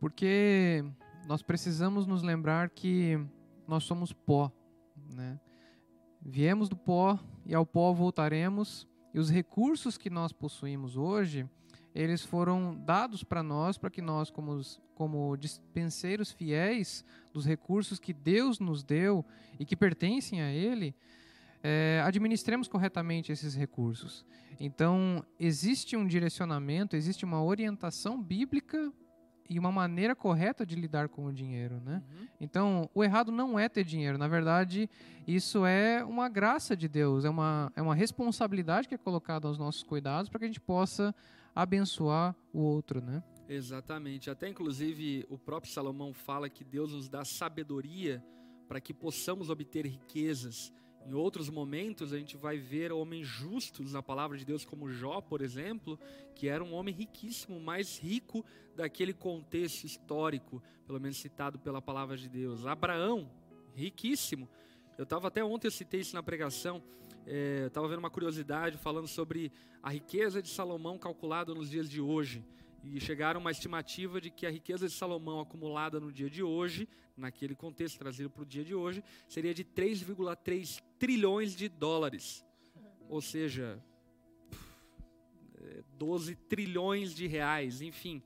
porque 0.00 0.84
nós 1.26 1.42
precisamos 1.42 2.06
nos 2.06 2.22
lembrar 2.22 2.70
que 2.70 3.18
nós 3.66 3.84
somos 3.84 4.12
pó, 4.12 4.52
né? 5.14 5.38
Viemos 6.20 6.68
do 6.68 6.76
pó 6.76 7.18
e 7.46 7.54
ao 7.54 7.64
pó 7.64 7.92
voltaremos, 7.92 8.88
e 9.14 9.20
os 9.20 9.30
recursos 9.30 9.96
que 9.96 10.10
nós 10.10 10.32
possuímos 10.32 10.96
hoje, 10.96 11.48
eles 11.98 12.24
foram 12.24 12.76
dados 12.76 13.24
para 13.24 13.42
nós, 13.42 13.76
para 13.76 13.90
que 13.90 14.00
nós, 14.00 14.30
como, 14.30 14.60
como 14.94 15.36
dispenseiros 15.36 16.30
fiéis 16.30 17.04
dos 17.32 17.44
recursos 17.44 17.98
que 17.98 18.12
Deus 18.12 18.60
nos 18.60 18.84
deu 18.84 19.24
e 19.58 19.64
que 19.64 19.74
pertencem 19.74 20.40
a 20.40 20.48
Ele, 20.48 20.94
é, 21.60 22.00
administremos 22.04 22.68
corretamente 22.68 23.32
esses 23.32 23.56
recursos. 23.56 24.24
Então, 24.60 25.24
existe 25.40 25.96
um 25.96 26.06
direcionamento, 26.06 26.94
existe 26.94 27.24
uma 27.24 27.42
orientação 27.42 28.22
bíblica 28.22 28.92
e 29.48 29.58
uma 29.58 29.72
maneira 29.72 30.14
correta 30.14 30.66
de 30.66 30.74
lidar 30.74 31.08
com 31.08 31.24
o 31.24 31.32
dinheiro, 31.32 31.80
né? 31.80 32.02
Uhum. 32.10 32.26
Então, 32.40 32.90
o 32.94 33.02
errado 33.02 33.32
não 33.32 33.58
é 33.58 33.68
ter 33.68 33.84
dinheiro. 33.84 34.18
Na 34.18 34.28
verdade, 34.28 34.88
isso 35.26 35.64
é 35.64 36.04
uma 36.04 36.28
graça 36.28 36.76
de 36.76 36.86
Deus, 36.88 37.24
é 37.24 37.30
uma, 37.30 37.72
é 37.74 37.80
uma 37.80 37.94
responsabilidade 37.94 38.86
que 38.86 38.94
é 38.94 38.98
colocada 38.98 39.48
aos 39.48 39.58
nossos 39.58 39.82
cuidados 39.82 40.28
para 40.28 40.38
que 40.38 40.44
a 40.44 40.48
gente 40.48 40.60
possa 40.60 41.14
abençoar 41.54 42.36
o 42.52 42.60
outro, 42.60 43.00
né? 43.00 43.22
Exatamente. 43.48 44.30
Até, 44.30 44.48
inclusive, 44.48 45.24
o 45.30 45.38
próprio 45.38 45.72
Salomão 45.72 46.12
fala 46.12 46.50
que 46.50 46.62
Deus 46.62 46.92
nos 46.92 47.08
dá 47.08 47.24
sabedoria 47.24 48.22
para 48.68 48.80
que 48.80 48.92
possamos 48.92 49.48
obter 49.48 49.86
riquezas. 49.86 50.72
Em 51.06 51.14
outros 51.14 51.48
momentos, 51.48 52.12
a 52.12 52.18
gente 52.18 52.36
vai 52.36 52.58
ver 52.58 52.92
homens 52.92 53.26
justos 53.26 53.92
na 53.92 54.02
palavra 54.02 54.36
de 54.36 54.44
Deus, 54.44 54.64
como 54.64 54.90
Jó, 54.90 55.20
por 55.20 55.40
exemplo, 55.40 55.98
que 56.34 56.48
era 56.48 56.62
um 56.62 56.74
homem 56.74 56.94
riquíssimo, 56.94 57.58
mais 57.58 57.98
rico 57.98 58.44
daquele 58.76 59.12
contexto 59.12 59.84
histórico, 59.84 60.62
pelo 60.86 61.00
menos 61.00 61.16
citado 61.16 61.58
pela 61.58 61.80
palavra 61.80 62.16
de 62.16 62.28
Deus. 62.28 62.66
Abraão, 62.66 63.30
riquíssimo. 63.74 64.48
Eu 64.98 65.04
estava 65.04 65.28
até 65.28 65.42
ontem, 65.42 65.68
eu 65.68 65.72
citei 65.72 66.00
isso 66.00 66.14
na 66.14 66.22
pregação, 66.22 66.82
é, 67.26 67.60
eu 67.62 67.68
estava 67.68 67.88
vendo 67.88 68.00
uma 68.00 68.10
curiosidade 68.10 68.76
falando 68.76 69.08
sobre 69.08 69.52
a 69.82 69.90
riqueza 69.90 70.42
de 70.42 70.48
Salomão 70.48 70.98
calculada 70.98 71.54
nos 71.54 71.70
dias 71.70 71.88
de 71.88 72.00
hoje. 72.00 72.44
E 72.84 73.00
chegaram 73.00 73.38
a 73.38 73.40
uma 73.40 73.50
estimativa 73.50 74.20
de 74.20 74.30
que 74.30 74.46
a 74.46 74.50
riqueza 74.50 74.86
de 74.86 74.92
Salomão 74.92 75.40
acumulada 75.40 75.98
no 75.98 76.12
dia 76.12 76.28
de 76.28 76.42
hoje 76.42 76.88
naquele 77.18 77.54
contexto 77.54 77.98
trazido 77.98 78.30
para 78.30 78.42
o 78.42 78.46
dia 78.46 78.64
de 78.64 78.74
hoje, 78.74 79.02
seria 79.28 79.52
de 79.52 79.64
3,3 79.64 80.80
trilhões 80.98 81.54
de 81.54 81.68
dólares. 81.68 82.44
Ou 83.08 83.20
seja, 83.20 83.82
12 85.98 86.34
trilhões 86.34 87.14
de 87.14 87.26
reais, 87.26 87.82
enfim. 87.82 88.22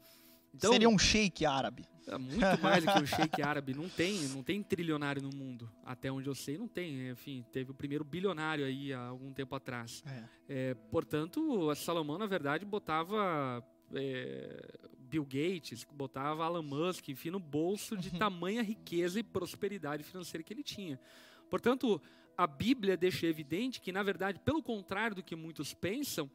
Então, 0.55 0.73
seria 0.73 0.89
um 0.89 0.99
shake 0.99 1.47
árabe. 1.47 1.87
É 2.07 2.19
muito 2.19 2.63
mais 2.63 2.85
do 2.85 2.93
que 2.93 2.99
um 2.99 3.07
shake 3.07 3.41
árabe. 3.41 3.75
Não 3.75 3.89
tem, 3.89 4.29
não 4.29 4.43
tem 4.43 4.63
trilionário 4.63 5.23
no 5.23 5.31
mundo. 5.35 5.71
Até 5.85 6.13
onde 6.13 6.29
eu 6.29 6.35
sei, 6.35 6.59
não 6.59 6.69
tem. 6.69 7.09
Enfim, 7.09 7.45
teve 7.51 7.71
o 7.71 7.75
primeiro 7.75 8.05
bilionário 8.05 8.65
aí 8.67 8.93
há 8.93 9.07
algum 9.07 9.33
tempo 9.33 9.55
atrás. 9.55 10.03
É. 10.07 10.25
É, 10.49 10.75
portanto, 10.75 11.71
a 11.71 11.75
Salomão, 11.75 12.19
na 12.19 12.27
verdade, 12.27 12.67
botava 12.67 13.65
é, 13.95 14.79
Bill 14.99 15.25
Gates, 15.25 15.87
botava 15.91 16.45
Elon 16.45 16.63
Musk, 16.63 17.09
enfim, 17.09 17.31
no 17.31 17.41
bolso 17.41 17.97
de 17.97 18.11
uhum. 18.11 18.19
tamanha 18.19 18.63
riqueza 18.63 19.19
e 19.19 19.23
prosperidade 19.23 20.03
financeira 20.03 20.43
que 20.43 20.53
ele 20.53 20.63
tinha. 20.63 21.01
Portanto, 21.49 22.01
a 22.43 22.47
Bíblia 22.47 22.97
deixa 22.97 23.27
evidente 23.27 23.81
que, 23.81 23.93
na 23.93 24.03
verdade, 24.03 24.41
pelo 24.41 24.63
contrário 24.63 25.15
do 25.17 25.23
que 25.23 25.37
muitos 25.37 25.73
pensam, 25.73 26.31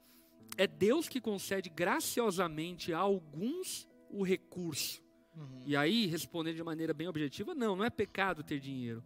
é 0.58 0.66
Deus 0.66 1.10
que 1.10 1.20
concede 1.20 1.70
graciosamente 1.70 2.94
a 2.94 3.00
alguns 3.00 3.88
o 4.10 4.24
recurso. 4.24 5.04
Uhum. 5.36 5.64
E 5.66 5.76
aí, 5.76 6.06
respondendo 6.06 6.56
de 6.56 6.64
maneira 6.64 6.94
bem 6.94 7.08
objetiva, 7.08 7.54
não, 7.54 7.76
não 7.76 7.84
é 7.84 7.90
pecado 7.90 8.44
ter 8.44 8.60
dinheiro. 8.60 9.04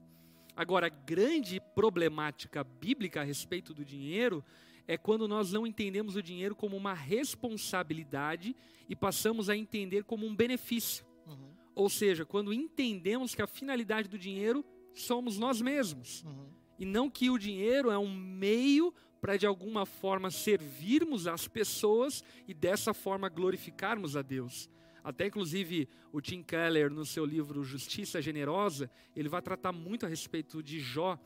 Agora, 0.56 0.88
a 0.88 0.90
grande 0.90 1.60
problemática 1.74 2.64
bíblica 2.64 3.22
a 3.22 3.24
respeito 3.24 3.74
do 3.74 3.84
dinheiro 3.84 4.44
é 4.88 4.98
quando 4.98 5.28
nós 5.28 5.52
não 5.52 5.66
entendemos 5.66 6.16
o 6.16 6.22
dinheiro 6.22 6.56
como 6.56 6.78
uma 6.78 6.94
responsabilidade 6.94 8.56
e 8.88 8.96
passamos 8.96 9.50
a 9.50 9.56
entender 9.56 10.04
como 10.04 10.28
um 10.28 10.36
benefício. 10.36 11.06
Uhum. 11.26 11.52
Ou 11.74 11.90
seja, 11.90 12.26
quando 12.26 12.54
entendemos 12.54 13.34
que 13.34 13.42
a 13.42 13.48
finalidade 13.48 14.08
do 14.08 14.20
dinheiro 14.20 14.64
somos 14.94 15.40
nós 15.40 15.62
mesmos. 15.62 16.24
Uhum. 16.24 16.61
E 16.82 16.86
não 16.86 17.12
que 17.12 17.30
o 17.30 17.38
dinheiro 17.38 17.92
é 17.92 17.98
um 18.00 18.12
meio 18.12 18.92
para 19.22 19.38
de 19.38 19.46
alguma 19.46 19.86
forma 19.86 20.32
servirmos 20.32 21.28
as 21.28 21.48
pessoas 21.48 22.24
e 22.48 22.56
dessa 22.56 22.92
forma 22.92 23.30
glorificarmos 23.30 24.18
a 24.18 24.24
Deus. 24.24 24.68
Até 25.04 25.28
inclusive 25.28 25.88
o 26.12 26.20
Tim 26.20 26.42
Keller 26.42 26.90
no 26.90 27.06
seu 27.06 27.24
livro 27.24 27.64
Justiça 27.64 28.20
Generosa, 28.20 28.90
ele 29.16 29.30
vai 29.30 29.44
tratar 29.44 29.72
muito 29.72 30.08
a 30.08 30.10
respeito 30.10 30.64
de 30.64 30.80
Jó 30.80 31.20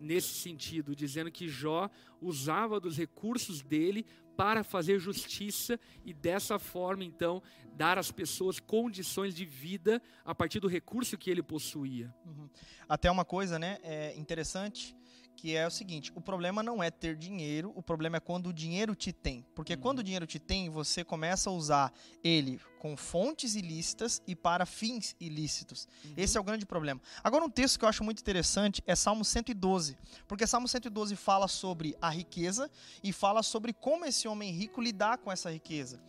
nesse 0.00 0.28
sentido, 0.28 0.96
dizendo 0.96 1.30
que 1.30 1.46
Jó 1.46 1.90
usava 2.18 2.80
dos 2.80 2.96
recursos 2.96 3.60
dele 3.60 4.06
para 4.34 4.64
fazer 4.64 4.98
justiça 4.98 5.78
e 6.06 6.14
dessa 6.14 6.58
forma, 6.58 7.04
então, 7.04 7.42
dar 7.74 7.98
às 7.98 8.10
pessoas 8.10 8.58
condições 8.58 9.34
de 9.34 9.44
vida 9.44 10.00
a 10.24 10.34
partir 10.34 10.58
do 10.58 10.68
recurso 10.68 11.18
que 11.18 11.30
ele 11.30 11.42
possuía. 11.42 12.12
Uhum. 12.24 12.48
Até 12.88 13.10
uma 13.10 13.26
coisa, 13.26 13.58
né, 13.58 13.76
é 13.82 14.16
interessante 14.16 14.96
que 15.36 15.56
é 15.56 15.66
o 15.66 15.70
seguinte: 15.70 16.12
o 16.14 16.20
problema 16.20 16.62
não 16.62 16.82
é 16.82 16.90
ter 16.90 17.16
dinheiro, 17.16 17.72
o 17.74 17.82
problema 17.82 18.16
é 18.16 18.20
quando 18.20 18.48
o 18.48 18.52
dinheiro 18.52 18.94
te 18.94 19.12
tem. 19.12 19.44
Porque 19.54 19.74
uhum. 19.74 19.80
quando 19.80 19.98
o 19.98 20.02
dinheiro 20.02 20.26
te 20.26 20.38
tem, 20.38 20.70
você 20.70 21.04
começa 21.04 21.50
a 21.50 21.52
usar 21.52 21.92
ele 22.22 22.60
com 22.78 22.96
fontes 22.96 23.54
ilícitas 23.54 24.22
e 24.26 24.34
para 24.34 24.66
fins 24.66 25.14
ilícitos. 25.20 25.86
Uhum. 26.04 26.14
Esse 26.16 26.36
é 26.36 26.40
o 26.40 26.44
grande 26.44 26.66
problema. 26.66 27.00
Agora, 27.22 27.44
um 27.44 27.50
texto 27.50 27.78
que 27.78 27.84
eu 27.84 27.88
acho 27.88 28.02
muito 28.02 28.20
interessante 28.20 28.82
é 28.86 28.94
Salmo 28.94 29.24
112. 29.24 29.96
Porque 30.26 30.46
Salmo 30.46 30.66
112 30.68 31.14
fala 31.16 31.48
sobre 31.48 31.96
a 32.00 32.10
riqueza 32.10 32.70
e 33.02 33.12
fala 33.12 33.42
sobre 33.42 33.72
como 33.72 34.04
esse 34.04 34.26
homem 34.26 34.50
rico 34.50 34.80
lidar 34.80 35.18
com 35.18 35.30
essa 35.30 35.50
riqueza. 35.50 36.00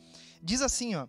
Diz 0.42 0.62
assim, 0.62 0.96
ó. 0.96 1.08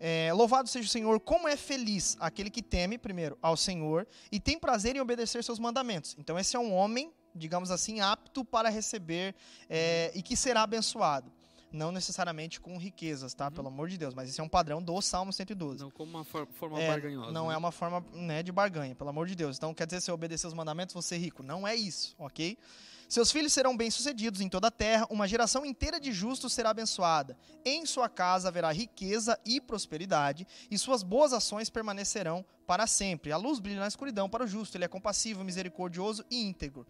É, 0.00 0.32
louvado 0.32 0.68
seja 0.68 0.86
o 0.86 0.90
Senhor, 0.90 1.20
como 1.20 1.48
é 1.48 1.56
feliz 1.56 2.16
aquele 2.20 2.50
que 2.50 2.62
teme, 2.62 2.96
primeiro, 2.96 3.38
ao 3.42 3.56
Senhor 3.56 4.06
e 4.30 4.40
tem 4.40 4.58
prazer 4.58 4.96
em 4.96 5.00
obedecer 5.00 5.42
seus 5.44 5.58
mandamentos. 5.58 6.16
Então, 6.18 6.38
esse 6.38 6.56
é 6.56 6.58
um 6.58 6.72
homem 6.72 7.12
digamos 7.36 7.70
assim, 7.70 8.00
apto 8.00 8.44
para 8.44 8.68
receber 8.68 9.34
é, 9.68 10.10
e 10.14 10.22
que 10.22 10.36
será 10.36 10.62
abençoado. 10.62 11.32
Não 11.72 11.92
necessariamente 11.92 12.60
com 12.60 12.78
riquezas, 12.78 13.34
tá? 13.34 13.46
Uhum. 13.46 13.50
Pelo 13.50 13.68
amor 13.68 13.88
de 13.88 13.98
Deus. 13.98 14.14
Mas 14.14 14.30
esse 14.30 14.40
é 14.40 14.44
um 14.44 14.48
padrão 14.48 14.82
do 14.82 15.00
Salmo 15.02 15.32
112. 15.32 15.82
Não 15.82 15.90
como 15.90 16.10
uma 16.10 16.24
for 16.24 16.46
forma 16.46 16.80
é, 16.80 16.88
barganhosa. 16.88 17.32
Não 17.32 17.48
né? 17.48 17.54
é 17.54 17.56
uma 17.56 17.72
forma 17.72 18.04
né, 18.14 18.42
de 18.42 18.50
barganha, 18.50 18.94
pelo 18.94 19.10
amor 19.10 19.26
de 19.26 19.34
Deus. 19.34 19.56
Então, 19.56 19.74
quer 19.74 19.86
dizer, 19.86 20.00
se 20.00 20.10
eu 20.10 20.14
obedecer 20.14 20.46
os 20.46 20.54
mandamentos, 20.54 20.94
vou 20.94 21.02
ser 21.02 21.18
rico. 21.18 21.42
Não 21.42 21.66
é 21.66 21.74
isso, 21.74 22.14
ok? 22.18 22.56
Seus 23.08 23.30
filhos 23.30 23.52
serão 23.52 23.76
bem-sucedidos 23.76 24.40
em 24.40 24.48
toda 24.48 24.66
a 24.66 24.70
terra, 24.70 25.06
uma 25.08 25.28
geração 25.28 25.64
inteira 25.64 26.00
de 26.00 26.12
justos 26.12 26.52
será 26.52 26.70
abençoada. 26.70 27.36
Em 27.64 27.86
sua 27.86 28.08
casa 28.08 28.48
haverá 28.48 28.72
riqueza 28.72 29.38
e 29.44 29.60
prosperidade, 29.60 30.44
e 30.68 30.76
suas 30.76 31.04
boas 31.04 31.32
ações 31.32 31.70
permanecerão 31.70 32.44
para 32.66 32.84
sempre. 32.84 33.30
A 33.30 33.36
luz 33.36 33.60
brilha 33.60 33.78
na 33.78 33.86
escuridão 33.86 34.28
para 34.28 34.42
o 34.42 34.46
justo, 34.46 34.76
ele 34.76 34.84
é 34.84 34.88
compassivo, 34.88 35.44
misericordioso 35.44 36.24
e 36.28 36.42
íntegro. 36.42 36.84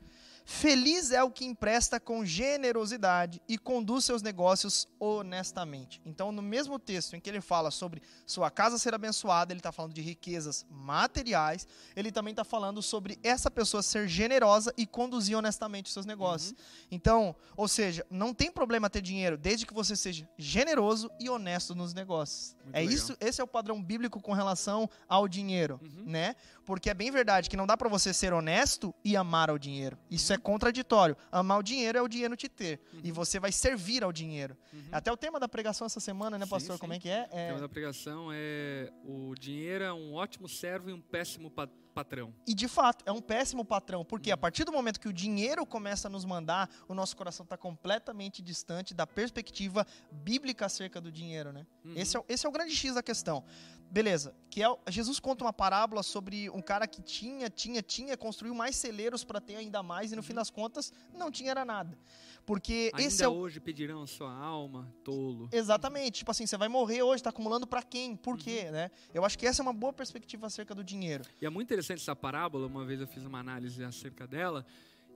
Feliz 0.48 1.10
é 1.10 1.20
o 1.24 1.30
que 1.30 1.44
empresta 1.44 1.98
com 1.98 2.24
generosidade 2.24 3.42
e 3.48 3.58
conduz 3.58 4.04
seus 4.04 4.22
negócios 4.22 4.86
honestamente. 5.00 6.00
Então, 6.06 6.30
no 6.30 6.40
mesmo 6.40 6.78
texto 6.78 7.16
em 7.16 7.20
que 7.20 7.28
ele 7.28 7.40
fala 7.40 7.72
sobre 7.72 8.00
sua 8.24 8.48
casa 8.48 8.78
ser 8.78 8.94
abençoada, 8.94 9.52
ele 9.52 9.58
está 9.58 9.72
falando 9.72 9.92
de 9.92 10.00
riquezas 10.00 10.64
materiais, 10.70 11.66
ele 11.96 12.12
também 12.12 12.30
está 12.30 12.44
falando 12.44 12.80
sobre 12.80 13.18
essa 13.24 13.50
pessoa 13.50 13.82
ser 13.82 14.06
generosa 14.06 14.72
e 14.76 14.86
conduzir 14.86 15.36
honestamente 15.36 15.86
os 15.86 15.92
seus 15.92 16.06
negócios. 16.06 16.52
Uhum. 16.52 16.56
Então, 16.92 17.36
ou 17.56 17.66
seja, 17.66 18.06
não 18.08 18.32
tem 18.32 18.48
problema 18.48 18.88
ter 18.88 19.02
dinheiro, 19.02 19.36
desde 19.36 19.66
que 19.66 19.74
você 19.74 19.96
seja 19.96 20.28
generoso 20.38 21.10
e 21.18 21.28
honesto 21.28 21.74
nos 21.74 21.92
negócios. 21.92 22.54
Muito 22.62 22.76
é 22.76 22.82
legal. 22.82 22.94
isso, 22.94 23.16
esse 23.18 23.40
é 23.40 23.44
o 23.44 23.48
padrão 23.48 23.82
bíblico 23.82 24.22
com 24.22 24.32
relação 24.32 24.88
ao 25.08 25.26
dinheiro, 25.26 25.80
uhum. 25.82 26.04
né? 26.06 26.36
Porque 26.66 26.90
é 26.90 26.94
bem 26.94 27.10
verdade 27.10 27.48
que 27.48 27.56
não 27.56 27.66
dá 27.66 27.76
para 27.76 27.88
você 27.88 28.12
ser 28.12 28.32
honesto 28.32 28.92
e 29.04 29.16
amar 29.16 29.48
ao 29.48 29.58
dinheiro. 29.58 29.96
Isso 30.10 30.32
é 30.32 30.36
contraditório. 30.36 31.16
Amar 31.30 31.60
o 31.60 31.62
dinheiro 31.62 31.96
é 31.96 32.02
o 32.02 32.08
dinheiro 32.08 32.36
te 32.36 32.48
ter. 32.48 32.80
Uhum. 32.92 33.00
E 33.04 33.12
você 33.12 33.38
vai 33.38 33.52
servir 33.52 34.02
ao 34.02 34.12
dinheiro. 34.12 34.56
Uhum. 34.72 34.88
Até 34.90 35.12
o 35.12 35.16
tema 35.16 35.38
da 35.38 35.48
pregação 35.48 35.86
essa 35.86 36.00
semana, 36.00 36.36
né, 36.36 36.44
pastor? 36.44 36.74
Sim, 36.74 36.80
Como 36.80 36.92
é 36.92 36.98
que 36.98 37.08
é? 37.08 37.28
é? 37.30 37.44
O 37.44 37.48
tema 37.48 37.60
da 37.60 37.68
pregação 37.68 38.30
é 38.32 38.92
o 39.04 39.34
dinheiro 39.38 39.84
é 39.84 39.92
um 39.92 40.14
ótimo 40.14 40.48
servo 40.48 40.90
e 40.90 40.92
um 40.92 41.00
péssimo 41.00 41.50
patrão. 41.96 42.34
E 42.46 42.52
de 42.52 42.68
fato, 42.68 43.02
é 43.06 43.12
um 43.12 43.22
péssimo 43.22 43.64
patrão, 43.64 44.04
porque 44.04 44.30
a 44.30 44.36
partir 44.36 44.64
do 44.64 44.72
momento 44.72 45.00
que 45.00 45.08
o 45.08 45.12
dinheiro 45.12 45.64
começa 45.64 46.08
a 46.08 46.10
nos 46.10 46.26
mandar, 46.26 46.68
o 46.86 46.94
nosso 46.94 47.16
coração 47.16 47.44
está 47.44 47.56
completamente 47.56 48.42
distante 48.42 48.92
da 48.92 49.06
perspectiva 49.06 49.86
bíblica 50.12 50.66
acerca 50.66 51.00
do 51.00 51.10
dinheiro, 51.10 51.52
né? 51.52 51.66
Uhum. 51.84 51.94
Esse, 51.96 52.18
é, 52.18 52.24
esse 52.28 52.44
é 52.44 52.48
o 52.48 52.52
grande 52.52 52.74
X 52.74 52.94
da 52.94 53.02
questão. 53.02 53.42
Beleza, 53.90 54.34
que 54.50 54.62
é, 54.62 54.66
Jesus 54.88 55.20
conta 55.20 55.44
uma 55.44 55.52
parábola 55.52 56.02
sobre 56.02 56.50
um 56.50 56.60
cara 56.60 56.86
que 56.86 57.00
tinha, 57.00 57.48
tinha, 57.48 57.80
tinha, 57.80 58.16
construiu 58.16 58.54
mais 58.54 58.76
celeiros 58.76 59.24
para 59.24 59.40
ter 59.40 59.56
ainda 59.56 59.82
mais 59.82 60.12
e 60.12 60.16
no 60.16 60.22
fim 60.22 60.32
uhum. 60.32 60.36
das 60.36 60.50
contas 60.50 60.92
não 61.14 61.30
tinha 61.30 61.50
era 61.50 61.64
nada. 61.64 61.96
Porque 62.44 62.90
Ainda 62.94 63.08
esse 63.08 63.24
é 63.24 63.28
o... 63.28 63.32
hoje 63.32 63.58
pedirão 63.58 64.02
a 64.02 64.06
sua 64.06 64.32
alma, 64.32 64.92
tolo. 65.02 65.48
Exatamente. 65.50 66.18
Tipo 66.18 66.30
assim, 66.30 66.46
você 66.46 66.56
vai 66.56 66.68
morrer 66.68 67.02
hoje, 67.02 67.16
está 67.16 67.30
acumulando 67.30 67.66
para 67.66 67.82
quem? 67.82 68.14
Por 68.14 68.34
uhum. 68.34 68.38
quê, 68.38 68.70
né? 68.70 68.90
Eu 69.12 69.24
acho 69.24 69.36
que 69.36 69.46
essa 69.46 69.60
é 69.60 69.64
uma 69.64 69.72
boa 69.72 69.92
perspectiva 69.92 70.46
acerca 70.46 70.74
do 70.74 70.84
dinheiro. 70.84 71.24
E 71.40 71.46
é 71.46 71.50
muito 71.50 71.66
interessante 71.66 72.00
essa 72.00 72.14
parábola, 72.14 72.66
uma 72.66 72.84
vez 72.84 73.00
eu 73.00 73.06
fiz 73.06 73.24
uma 73.24 73.40
análise 73.40 73.82
acerca 73.82 74.26
dela, 74.26 74.64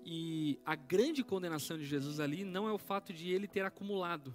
e 0.04 0.58
a 0.64 0.74
grande 0.74 1.22
condenação 1.22 1.78
de 1.78 1.84
Jesus 1.84 2.18
ali 2.18 2.44
não 2.44 2.68
é 2.68 2.72
o 2.72 2.78
fato 2.78 3.12
de 3.12 3.30
ele 3.30 3.46
ter 3.46 3.64
acumulado. 3.64 4.34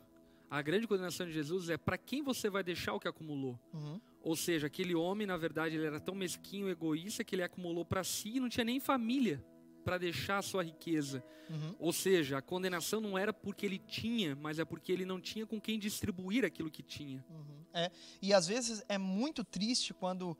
A 0.49 0.61
grande 0.61 0.87
condenação 0.87 1.25
de 1.25 1.33
Jesus 1.33 1.69
é 1.69 1.77
para 1.77 1.97
quem 1.97 2.21
você 2.21 2.49
vai 2.49 2.63
deixar 2.63 2.93
o 2.93 2.99
que 2.99 3.07
acumulou. 3.07 3.59
Uhum. 3.73 3.99
Ou 4.21 4.35
seja, 4.35 4.67
aquele 4.67 4.95
homem, 4.95 5.27
na 5.27 5.37
verdade, 5.37 5.75
ele 5.75 5.85
era 5.85 5.99
tão 5.99 6.15
mesquinho, 6.15 6.69
egoísta, 6.69 7.23
que 7.23 7.35
ele 7.35 7.43
acumulou 7.43 7.85
para 7.85 8.03
si 8.03 8.37
e 8.37 8.39
não 8.39 8.49
tinha 8.49 8.63
nem 8.63 8.79
família 8.79 9.43
para 9.85 9.99
deixar 9.99 10.39
a 10.39 10.41
sua 10.41 10.63
riqueza. 10.63 11.23
Uhum. 11.47 11.75
Ou 11.77 11.93
seja, 11.93 12.39
a 12.39 12.41
condenação 12.41 12.99
não 12.99 13.15
era 13.15 13.31
porque 13.31 13.67
ele 13.67 13.77
tinha, 13.77 14.35
mas 14.35 14.57
é 14.57 14.65
porque 14.65 14.91
ele 14.91 15.05
não 15.05 15.21
tinha 15.21 15.45
com 15.45 15.61
quem 15.61 15.77
distribuir 15.77 16.43
aquilo 16.43 16.71
que 16.71 16.81
tinha. 16.81 17.23
Uhum. 17.29 17.63
É. 17.71 17.91
E 18.19 18.33
às 18.33 18.47
vezes 18.47 18.83
é 18.89 18.97
muito 18.97 19.43
triste 19.43 19.93
quando 19.93 20.35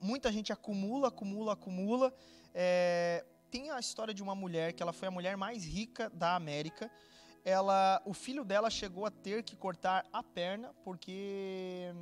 muita 0.00 0.30
gente 0.30 0.52
acumula, 0.52 1.08
acumula, 1.08 1.54
acumula. 1.54 2.14
É... 2.54 3.24
Tem 3.50 3.70
a 3.70 3.80
história 3.80 4.14
de 4.14 4.22
uma 4.22 4.34
mulher 4.34 4.72
que 4.72 4.82
ela 4.82 4.92
foi 4.92 5.08
a 5.08 5.10
mulher 5.10 5.36
mais 5.36 5.64
rica 5.64 6.08
da 6.10 6.36
América. 6.36 6.90
Ela, 7.44 8.00
o 8.06 8.14
filho 8.14 8.44
dela 8.44 8.70
chegou 8.70 9.04
a 9.04 9.10
ter 9.10 9.42
que 9.42 9.54
cortar 9.54 10.06
a 10.12 10.22
perna 10.22 10.72
porque 10.82 11.92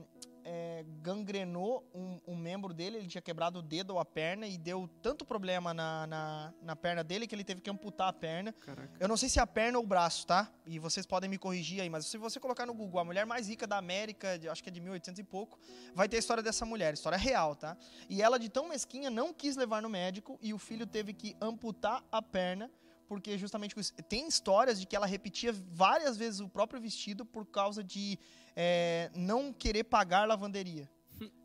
é, 0.44 0.85
gangrenou 1.00 1.85
um, 1.94 2.20
um, 2.26 2.37
membro 2.37 2.72
dele, 2.72 2.98
ele 2.98 3.09
tinha 3.09 3.22
quebrado 3.22 3.59
o 3.59 3.62
dedo 3.62 3.90
ou 3.90 3.98
a 3.98 4.05
perna 4.05 4.46
e 4.46 4.59
deu 4.59 4.88
tanto 5.00 5.24
problema 5.24 5.72
na, 5.72 6.07
na, 6.07 6.55
na 6.62 6.76
perna 6.76 7.02
dele 7.02 7.26
que 7.26 7.35
ele 7.35 7.44
teve 7.44 7.61
que 7.61 7.70
amputar 7.70 8.09
a 8.09 8.12
perna. 8.12 8.52
Caraca. 8.52 8.92
Eu 8.98 9.09
não 9.09 9.16
sei 9.16 9.28
se 9.28 9.38
é 9.38 9.42
a 9.42 9.46
perna 9.46 9.78
ou 9.78 9.85
o 9.85 9.87
braço, 9.87 10.26
tá? 10.26 10.50
E 10.66 10.78
vocês 10.78 11.07
podem 11.07 11.28
me 11.28 11.38
corrigir 11.38 11.81
aí, 11.81 11.90
mas 11.90 12.07
se 12.07 12.16
você 12.16 12.40
colocar 12.40 12.66
no 12.66 12.74
Google 12.74 13.00
a 13.00 13.05
mulher 13.05 13.26
mais 13.26 13.48
rica 13.48 13.66
da 13.66 13.76
América, 13.76 14.38
acho 14.50 14.62
que 14.62 14.68
é 14.68 14.72
de 14.72 14.81
1800 14.81 15.20
e 15.20 15.24
pouco, 15.24 15.59
vai 15.94 16.09
ter 16.09 16.16
a 16.16 16.18
história 16.18 16.42
dessa 16.42 16.64
mulher, 16.64 16.94
história 16.94 17.18
real, 17.18 17.55
tá? 17.55 17.76
E 18.09 18.22
ela, 18.22 18.38
de 18.38 18.48
tão 18.48 18.68
mesquinha, 18.68 19.11
não 19.11 19.33
quis 19.33 19.57
levar 19.57 19.83
no 19.83 19.88
médico 19.88 20.38
e 20.40 20.52
o 20.52 20.59
filho 20.59 20.87
teve 20.87 21.12
que 21.12 21.37
amputar 21.40 22.02
a 22.11 22.20
perna 22.20 22.70
porque 23.12 23.37
justamente 23.37 23.75
tem 24.09 24.27
histórias 24.27 24.81
de 24.81 24.87
que 24.87 24.96
ela 24.96 25.05
repetia 25.05 25.53
várias 25.53 26.16
vezes 26.16 26.40
o 26.40 26.48
próprio 26.48 26.81
vestido 26.81 27.27
por 27.27 27.44
causa 27.44 27.85
de 27.85 28.18
é, 28.57 29.11
não 29.14 29.53
querer 29.53 29.85
pagar 29.85 30.27
lavanderia. 30.27 30.88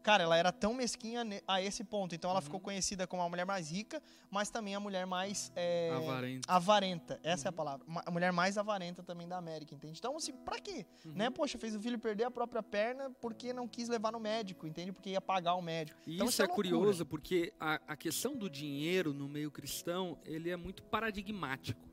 Cara, 0.03 0.23
ela 0.23 0.37
era 0.37 0.51
tão 0.51 0.73
mesquinha 0.73 1.23
a 1.47 1.61
esse 1.61 1.83
ponto. 1.83 2.15
Então 2.15 2.29
ela 2.29 2.39
uhum. 2.39 2.43
ficou 2.43 2.59
conhecida 2.59 3.05
como 3.05 3.21
a 3.21 3.29
mulher 3.29 3.45
mais 3.45 3.71
rica, 3.71 4.01
mas 4.31 4.49
também 4.49 4.73
a 4.73 4.79
mulher 4.79 5.05
mais. 5.05 5.51
É, 5.55 5.91
avarenta. 5.93 6.53
avarenta. 6.53 7.19
Essa 7.23 7.43
uhum. 7.43 7.45
é 7.45 7.47
a 7.47 7.51
uhum. 7.51 7.55
palavra. 7.55 7.85
A 8.05 8.11
mulher 8.11 8.31
mais 8.31 8.57
avarenta 8.57 9.03
também 9.03 9.27
da 9.27 9.37
América, 9.37 9.75
entende? 9.75 9.97
Então, 9.99 10.15
assim, 10.15 10.33
pra 10.33 10.59
quê? 10.59 10.85
Uhum. 11.05 11.13
Né? 11.13 11.29
Poxa, 11.29 11.57
fez 11.57 11.75
o 11.75 11.81
filho 11.81 11.99
perder 11.99 12.23
a 12.23 12.31
própria 12.31 12.63
perna 12.63 13.09
porque 13.21 13.53
não 13.53 13.67
quis 13.67 13.89
levar 13.89 14.11
no 14.11 14.19
médico, 14.19 14.65
entende? 14.65 14.91
Porque 14.91 15.09
ia 15.09 15.21
pagar 15.21 15.55
o 15.55 15.61
médico. 15.61 15.99
E 16.07 16.15
então, 16.15 16.27
isso, 16.27 16.41
é, 16.41 16.45
é 16.45 16.47
curioso, 16.47 17.05
porque 17.05 17.53
a, 17.59 17.75
a, 17.87 17.95
questão 17.95 18.35
do 18.35 18.49
dinheiro 18.49 19.13
no 19.13 19.27
meio 19.27 19.51
cristão, 19.51 20.17
ele 20.23 20.49
é 20.49 20.55
muito 20.55 20.83
paradigmático. 20.83 21.87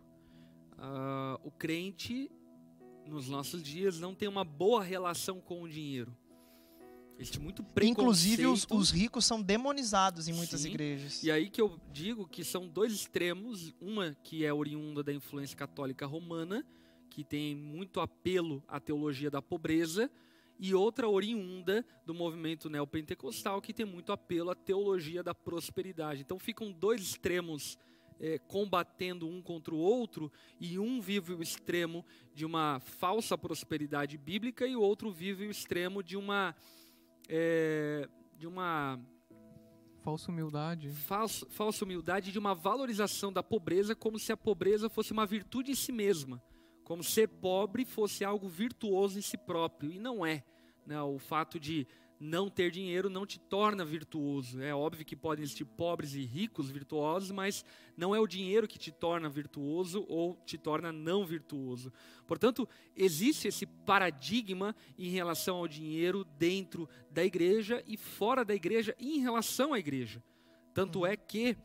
Uh, 0.74 1.40
o 1.42 1.50
crente, 1.50 2.30
nos 3.06 3.28
nossos 3.28 3.62
dias, 3.62 3.98
não 3.98 4.14
tem 4.14 4.28
uma 4.28 4.44
boa 4.44 4.82
relação 4.82 5.40
com 5.40 5.62
o 5.62 5.68
dinheiro. 5.68 6.16
Existe 7.18 7.38
muito 7.38 7.62
preconceito. 7.62 8.00
Inclusive, 8.00 8.46
os, 8.46 8.66
os, 8.70 8.90
ricos 8.90 9.24
são 9.24 9.40
demonizados 9.40 10.28
em 10.28 10.32
muitas 10.32 10.60
Sim. 10.60 10.70
igrejas. 10.70 11.22
E 11.22 11.30
aí 11.30 11.48
que 11.48 11.60
eu 11.60 11.78
digo 11.92 12.26
que 12.26 12.42
são 12.42 12.66
dois 12.66 12.92
extremos. 12.92 13.72
Uma 13.80 14.16
que 14.22 14.44
é 14.44 14.52
oriunda 14.52 15.02
da 15.02 15.12
influência 15.12 15.56
católica 15.56 16.06
romana, 16.06 16.64
que 17.08 17.22
tem 17.22 17.54
muito 17.54 18.00
apelo 18.00 18.62
à 18.66 18.80
teologia 18.80 19.30
da 19.30 19.40
pobreza, 19.40 20.10
e 20.58 20.74
outra 20.74 21.08
oriunda 21.08 21.84
do 22.04 22.14
movimento 22.14 22.68
neopentecostal, 22.68 23.60
que 23.60 23.72
tem 23.72 23.86
muito 23.86 24.12
apelo 24.12 24.50
à 24.50 24.54
teologia 24.54 25.22
da 25.22 25.34
prosperidade. 25.34 26.20
Então 26.20 26.38
ficam 26.38 26.72
dois 26.72 27.00
extremos 27.00 27.78
é, 28.20 28.38
combatendo 28.38 29.28
um 29.28 29.42
contra 29.42 29.74
o 29.74 29.78
outro, 29.78 30.30
e 30.60 30.78
um 30.78 31.00
vive 31.00 31.32
o 31.32 31.42
extremo 31.42 32.04
de 32.34 32.44
uma 32.44 32.80
falsa 32.80 33.36
prosperidade 33.36 34.16
bíblica, 34.16 34.66
e 34.66 34.76
o 34.76 34.80
outro 34.80 35.10
vive 35.10 35.46
o 35.46 35.50
extremo 35.50 36.02
de 36.02 36.16
uma 36.16 36.54
é, 37.28 38.08
de 38.36 38.46
uma 38.46 39.00
falsa 40.02 40.30
humildade. 40.30 40.88
Falsa, 40.90 41.46
falsa 41.48 41.84
humildade 41.84 42.30
de 42.30 42.38
uma 42.38 42.54
valorização 42.54 43.32
da 43.32 43.42
pobreza 43.42 43.94
como 43.94 44.18
se 44.18 44.32
a 44.32 44.36
pobreza 44.36 44.88
fosse 44.88 45.12
uma 45.12 45.24
virtude 45.24 45.72
em 45.72 45.74
si 45.74 45.92
mesma, 45.92 46.42
como 46.84 47.02
ser 47.02 47.28
pobre 47.28 47.84
fosse 47.84 48.24
algo 48.24 48.48
virtuoso 48.48 49.18
em 49.18 49.22
si 49.22 49.38
próprio 49.38 49.90
e 49.90 49.98
não 49.98 50.24
é. 50.24 50.44
Né? 50.86 51.00
O 51.00 51.18
fato 51.18 51.58
de 51.58 51.86
não 52.24 52.48
ter 52.48 52.70
dinheiro 52.70 53.10
não 53.10 53.26
te 53.26 53.38
torna 53.38 53.84
virtuoso. 53.84 54.60
É 54.62 54.74
óbvio 54.74 55.04
que 55.04 55.14
podem 55.14 55.42
existir 55.42 55.66
pobres 55.66 56.14
e 56.14 56.24
ricos 56.24 56.70
virtuosos, 56.70 57.30
mas 57.30 57.64
não 57.96 58.14
é 58.14 58.18
o 58.18 58.26
dinheiro 58.26 58.66
que 58.66 58.78
te 58.78 58.90
torna 58.90 59.28
virtuoso 59.28 60.06
ou 60.08 60.40
te 60.46 60.56
torna 60.56 60.90
não 60.90 61.26
virtuoso. 61.26 61.92
Portanto, 62.26 62.66
existe 62.96 63.48
esse 63.48 63.66
paradigma 63.66 64.74
em 64.98 65.10
relação 65.10 65.56
ao 65.56 65.68
dinheiro 65.68 66.24
dentro 66.38 66.88
da 67.10 67.22
igreja 67.22 67.84
e 67.86 67.96
fora 67.96 68.42
da 68.42 68.54
igreja 68.54 68.96
em 68.98 69.20
relação 69.20 69.74
à 69.74 69.78
igreja. 69.78 70.22
Tanto 70.72 71.04
é 71.04 71.16
que 71.16 71.56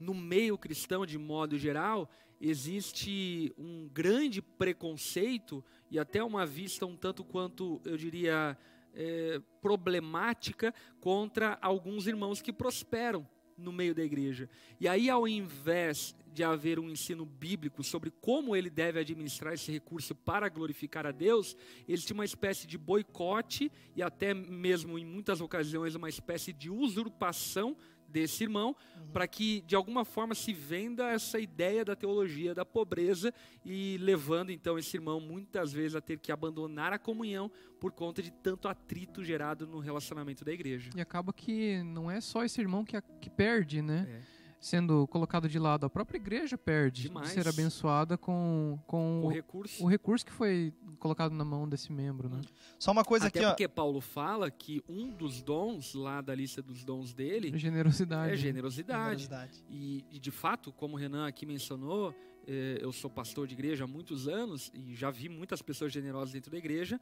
no 0.00 0.14
meio 0.14 0.58
cristão 0.58 1.06
de 1.06 1.16
modo 1.16 1.56
geral, 1.56 2.10
existe 2.40 3.54
um 3.56 3.88
grande 3.88 4.42
preconceito 4.42 5.64
e 5.88 5.98
até 5.98 6.22
uma 6.24 6.44
vista 6.44 6.84
um 6.84 6.96
tanto 6.96 7.22
quanto, 7.22 7.80
eu 7.84 7.96
diria, 7.96 8.58
é, 8.94 9.40
problemática 9.60 10.74
contra 11.00 11.58
alguns 11.60 12.06
irmãos 12.06 12.42
que 12.42 12.52
prosperam 12.52 13.26
no 13.56 13.72
meio 13.72 13.94
da 13.94 14.02
igreja. 14.02 14.48
E 14.80 14.88
aí, 14.88 15.08
ao 15.08 15.26
invés 15.26 16.14
de 16.32 16.42
haver 16.42 16.78
um 16.78 16.90
ensino 16.90 17.26
bíblico 17.26 17.84
sobre 17.84 18.10
como 18.10 18.56
ele 18.56 18.70
deve 18.70 18.98
administrar 18.98 19.52
esse 19.52 19.70
recurso 19.70 20.14
para 20.14 20.48
glorificar 20.48 21.06
a 21.06 21.12
Deus, 21.12 21.56
existe 21.86 22.12
uma 22.12 22.24
espécie 22.24 22.66
de 22.66 22.78
boicote 22.78 23.70
e 23.94 24.02
até 24.02 24.32
mesmo 24.32 24.98
em 24.98 25.04
muitas 25.04 25.40
ocasiões 25.40 25.94
uma 25.94 26.08
espécie 26.08 26.52
de 26.52 26.70
usurpação 26.70 27.76
desse 28.12 28.44
irmão, 28.44 28.76
uhum. 28.96 29.06
para 29.12 29.26
que 29.26 29.62
de 29.62 29.74
alguma 29.74 30.04
forma 30.04 30.34
se 30.34 30.52
venda 30.52 31.08
essa 31.10 31.40
ideia 31.40 31.84
da 31.84 31.96
teologia 31.96 32.54
da 32.54 32.64
pobreza 32.64 33.32
e 33.64 33.96
levando 33.98 34.50
então 34.50 34.78
esse 34.78 34.96
irmão 34.96 35.20
muitas 35.20 35.72
vezes 35.72 35.96
a 35.96 36.00
ter 36.00 36.18
que 36.18 36.30
abandonar 36.30 36.92
a 36.92 36.98
comunhão 36.98 37.50
por 37.80 37.92
conta 37.92 38.22
de 38.22 38.30
tanto 38.30 38.68
atrito 38.68 39.24
gerado 39.24 39.66
no 39.66 39.78
relacionamento 39.78 40.44
da 40.44 40.52
igreja. 40.52 40.90
E 40.94 41.00
acaba 41.00 41.32
que 41.32 41.82
não 41.82 42.10
é 42.10 42.20
só 42.20 42.44
esse 42.44 42.60
irmão 42.60 42.84
que, 42.84 43.00
que 43.20 43.30
perde, 43.30 43.80
né? 43.80 44.06
É 44.38 44.41
sendo 44.62 45.08
colocado 45.08 45.48
de 45.48 45.58
lado. 45.58 45.84
A 45.84 45.90
própria 45.90 46.16
igreja 46.16 46.56
perde 46.56 47.02
Demais. 47.02 47.28
de 47.28 47.34
ser 47.34 47.48
abençoada 47.48 48.16
com, 48.16 48.78
com 48.86 49.22
o, 49.22 49.26
o, 49.26 49.28
recurso. 49.28 49.84
o 49.84 49.88
recurso 49.88 50.24
que 50.24 50.30
foi 50.30 50.72
colocado 51.00 51.34
na 51.34 51.44
mão 51.44 51.68
desse 51.68 51.92
membro. 51.92 52.28
Né? 52.28 52.40
Só 52.78 52.92
uma 52.92 53.04
coisa 53.04 53.26
Até 53.26 53.40
aqui. 53.40 53.48
porque 53.48 53.66
ó. 53.66 53.68
Paulo 53.68 54.00
fala 54.00 54.48
que 54.52 54.80
um 54.88 55.10
dos 55.10 55.42
dons 55.42 55.94
lá 55.94 56.20
da 56.20 56.32
lista 56.32 56.62
dos 56.62 56.84
dons 56.84 57.12
dele 57.12 57.58
generosidade. 57.58 58.34
é 58.34 58.36
generosidade. 58.36 59.22
generosidade. 59.22 59.64
E, 59.68 60.04
e, 60.12 60.20
de 60.20 60.30
fato, 60.30 60.72
como 60.72 60.94
o 60.94 60.96
Renan 60.96 61.26
aqui 61.26 61.44
mencionou, 61.44 62.14
eh, 62.46 62.78
eu 62.80 62.92
sou 62.92 63.10
pastor 63.10 63.48
de 63.48 63.54
igreja 63.54 63.82
há 63.82 63.86
muitos 63.88 64.28
anos 64.28 64.70
e 64.72 64.94
já 64.94 65.10
vi 65.10 65.28
muitas 65.28 65.60
pessoas 65.60 65.92
generosas 65.92 66.32
dentro 66.32 66.52
da 66.52 66.58
igreja, 66.58 67.00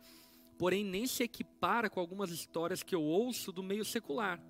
porém 0.56 0.82
nem 0.82 1.06
se 1.06 1.22
equipara 1.22 1.90
com 1.90 2.00
algumas 2.00 2.30
histórias 2.30 2.82
que 2.82 2.94
eu 2.94 3.02
ouço 3.02 3.52
do 3.52 3.62
meio 3.62 3.84
secular. 3.84 4.40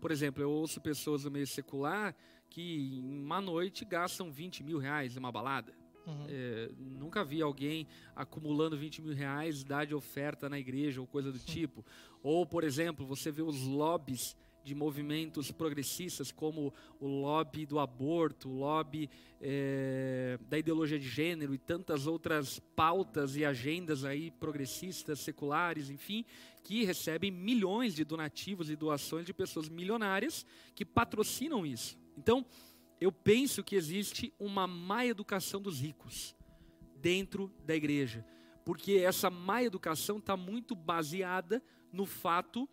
Por 0.00 0.10
exemplo, 0.10 0.42
eu 0.42 0.50
ouço 0.50 0.80
pessoas 0.80 1.24
do 1.24 1.30
meio 1.30 1.46
secular 1.46 2.14
que 2.48 2.98
em 2.98 3.20
uma 3.20 3.40
noite 3.40 3.84
gastam 3.84 4.30
20 4.30 4.62
mil 4.62 4.78
reais 4.78 5.16
em 5.16 5.18
uma 5.18 5.32
balada. 5.32 5.72
Uhum. 6.06 6.26
É, 6.26 6.70
nunca 6.78 7.22
vi 7.22 7.42
alguém 7.42 7.86
acumulando 8.16 8.78
20 8.78 9.02
mil 9.02 9.14
reais, 9.14 9.62
dar 9.62 9.84
de 9.84 9.94
oferta 9.94 10.48
na 10.48 10.58
igreja 10.58 11.00
ou 11.00 11.06
coisa 11.06 11.30
do 11.30 11.38
tipo. 11.38 11.84
Ou, 12.22 12.46
por 12.46 12.64
exemplo, 12.64 13.06
você 13.06 13.30
vê 13.30 13.42
os 13.42 13.62
lobbies 13.62 14.34
de 14.64 14.74
movimentos 14.74 15.50
progressistas 15.50 16.30
como 16.30 16.74
o 17.00 17.06
lobby 17.06 17.64
do 17.64 17.78
aborto, 17.78 18.50
o 18.50 18.58
lobby 18.58 19.08
é, 19.40 20.38
da 20.48 20.58
ideologia 20.58 20.98
de 20.98 21.08
gênero 21.08 21.54
e 21.54 21.58
tantas 21.58 22.06
outras 22.06 22.58
pautas 22.76 23.36
e 23.36 23.44
agendas 23.44 24.04
aí 24.04 24.30
progressistas, 24.30 25.20
seculares, 25.20 25.88
enfim, 25.88 26.24
que 26.62 26.84
recebem 26.84 27.30
milhões 27.30 27.94
de 27.94 28.04
donativos 28.04 28.68
e 28.68 28.76
doações 28.76 29.24
de 29.24 29.32
pessoas 29.32 29.68
milionárias 29.68 30.44
que 30.74 30.84
patrocinam 30.84 31.64
isso. 31.64 31.98
Então, 32.18 32.44
eu 33.00 33.12
penso 33.12 33.62
que 33.62 33.76
existe 33.76 34.32
uma 34.38 34.66
má 34.66 35.06
educação 35.06 35.62
dos 35.62 35.80
ricos 35.80 36.34
dentro 36.96 37.52
da 37.64 37.76
igreja, 37.76 38.26
porque 38.64 38.94
essa 38.94 39.30
má 39.30 39.62
educação 39.62 40.18
está 40.18 40.36
muito 40.36 40.74
baseada 40.74 41.62
no 41.92 42.04
fato 42.04 42.68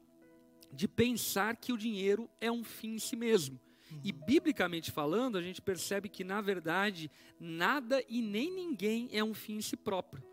de 0.73 0.88
pensar 0.88 1.55
que 1.55 1.71
o 1.71 1.77
dinheiro 1.77 2.27
é 2.41 2.51
um 2.51 2.63
fim 2.63 2.95
em 2.95 2.99
si 2.99 3.15
mesmo. 3.15 3.60
Uhum. 3.91 4.01
E 4.03 4.12
biblicamente 4.12 4.91
falando, 4.91 5.38
a 5.38 5.41
gente 5.41 5.62
percebe 5.62 6.10
que, 6.10 6.23
na 6.23 6.41
verdade, 6.41 7.10
nada 7.39 8.03
e 8.10 8.21
nem 8.21 8.51
ninguém 8.51 9.08
é 9.12 9.23
um 9.23 9.34
fim 9.34 9.58
em 9.58 9.62
si 9.62 9.77
próprio. 9.77 10.23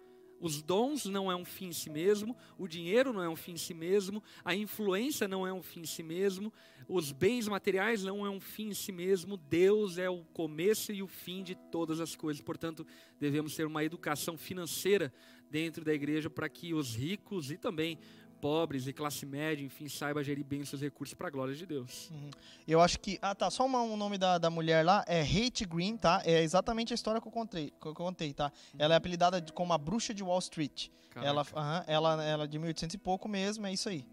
Os 0.42 0.60
dons 0.60 1.04
não 1.04 1.30
é 1.30 1.36
um 1.36 1.44
fim 1.44 1.68
em 1.68 1.72
si 1.72 1.88
mesmo, 1.88 2.36
o 2.58 2.66
dinheiro 2.66 3.12
não 3.12 3.22
é 3.22 3.28
um 3.28 3.36
fim 3.36 3.52
em 3.52 3.56
si 3.56 3.72
mesmo, 3.72 4.20
a 4.44 4.52
influência 4.56 5.28
não 5.28 5.46
é 5.46 5.52
um 5.52 5.62
fim 5.62 5.82
em 5.82 5.86
si 5.86 6.02
mesmo, 6.02 6.52
os 6.88 7.12
bens 7.12 7.46
materiais 7.46 8.02
não 8.02 8.26
é 8.26 8.28
um 8.28 8.40
fim 8.40 8.70
em 8.70 8.74
si 8.74 8.90
mesmo, 8.90 9.36
Deus 9.36 9.98
é 9.98 10.10
o 10.10 10.24
começo 10.32 10.92
e 10.92 11.00
o 11.00 11.06
fim 11.06 11.44
de 11.44 11.54
todas 11.54 12.00
as 12.00 12.16
coisas. 12.16 12.42
Portanto, 12.42 12.84
devemos 13.20 13.54
ter 13.54 13.64
uma 13.66 13.84
educação 13.84 14.36
financeira 14.36 15.14
dentro 15.48 15.84
da 15.84 15.94
igreja 15.94 16.28
para 16.28 16.48
que 16.48 16.74
os 16.74 16.96
ricos 16.96 17.52
e 17.52 17.56
também 17.56 17.96
pobres 18.42 18.88
e 18.88 18.92
classe 18.92 19.24
média, 19.24 19.64
enfim, 19.64 19.88
saiba 19.88 20.24
gerir 20.24 20.44
bem 20.44 20.62
os 20.62 20.68
seus 20.68 20.82
recursos 20.82 21.14
para 21.14 21.28
a 21.28 21.30
glória 21.30 21.54
de 21.54 21.64
Deus. 21.64 22.10
Uhum. 22.10 22.30
Eu 22.66 22.80
acho 22.80 22.98
que. 22.98 23.16
Ah, 23.22 23.36
tá. 23.36 23.48
Só 23.48 23.64
o 23.64 23.68
um 23.68 23.96
nome 23.96 24.18
da, 24.18 24.36
da 24.36 24.50
mulher 24.50 24.84
lá 24.84 25.04
é 25.06 25.22
Hate 25.22 25.64
Green, 25.64 25.96
tá? 25.96 26.20
É 26.24 26.42
exatamente 26.42 26.92
a 26.92 26.96
história 26.96 27.20
que 27.20 27.28
eu 27.28 27.32
contei, 27.32 27.72
que 27.80 27.86
eu 27.86 27.94
contei 27.94 28.34
tá? 28.34 28.50
Uhum. 28.74 28.80
Ela 28.80 28.94
é 28.94 28.96
apelidada 28.96 29.40
como 29.54 29.72
a 29.72 29.78
bruxa 29.78 30.12
de 30.12 30.24
Wall 30.24 30.40
Street. 30.40 30.88
Ela, 31.14 31.42
uhum, 31.42 31.84
ela, 31.86 32.24
ela 32.24 32.44
é 32.44 32.46
de 32.48 32.58
1800 32.58 32.94
e 32.94 32.98
pouco 32.98 33.28
mesmo, 33.28 33.64
é 33.64 33.72
isso 33.72 33.88
aí. 33.88 34.04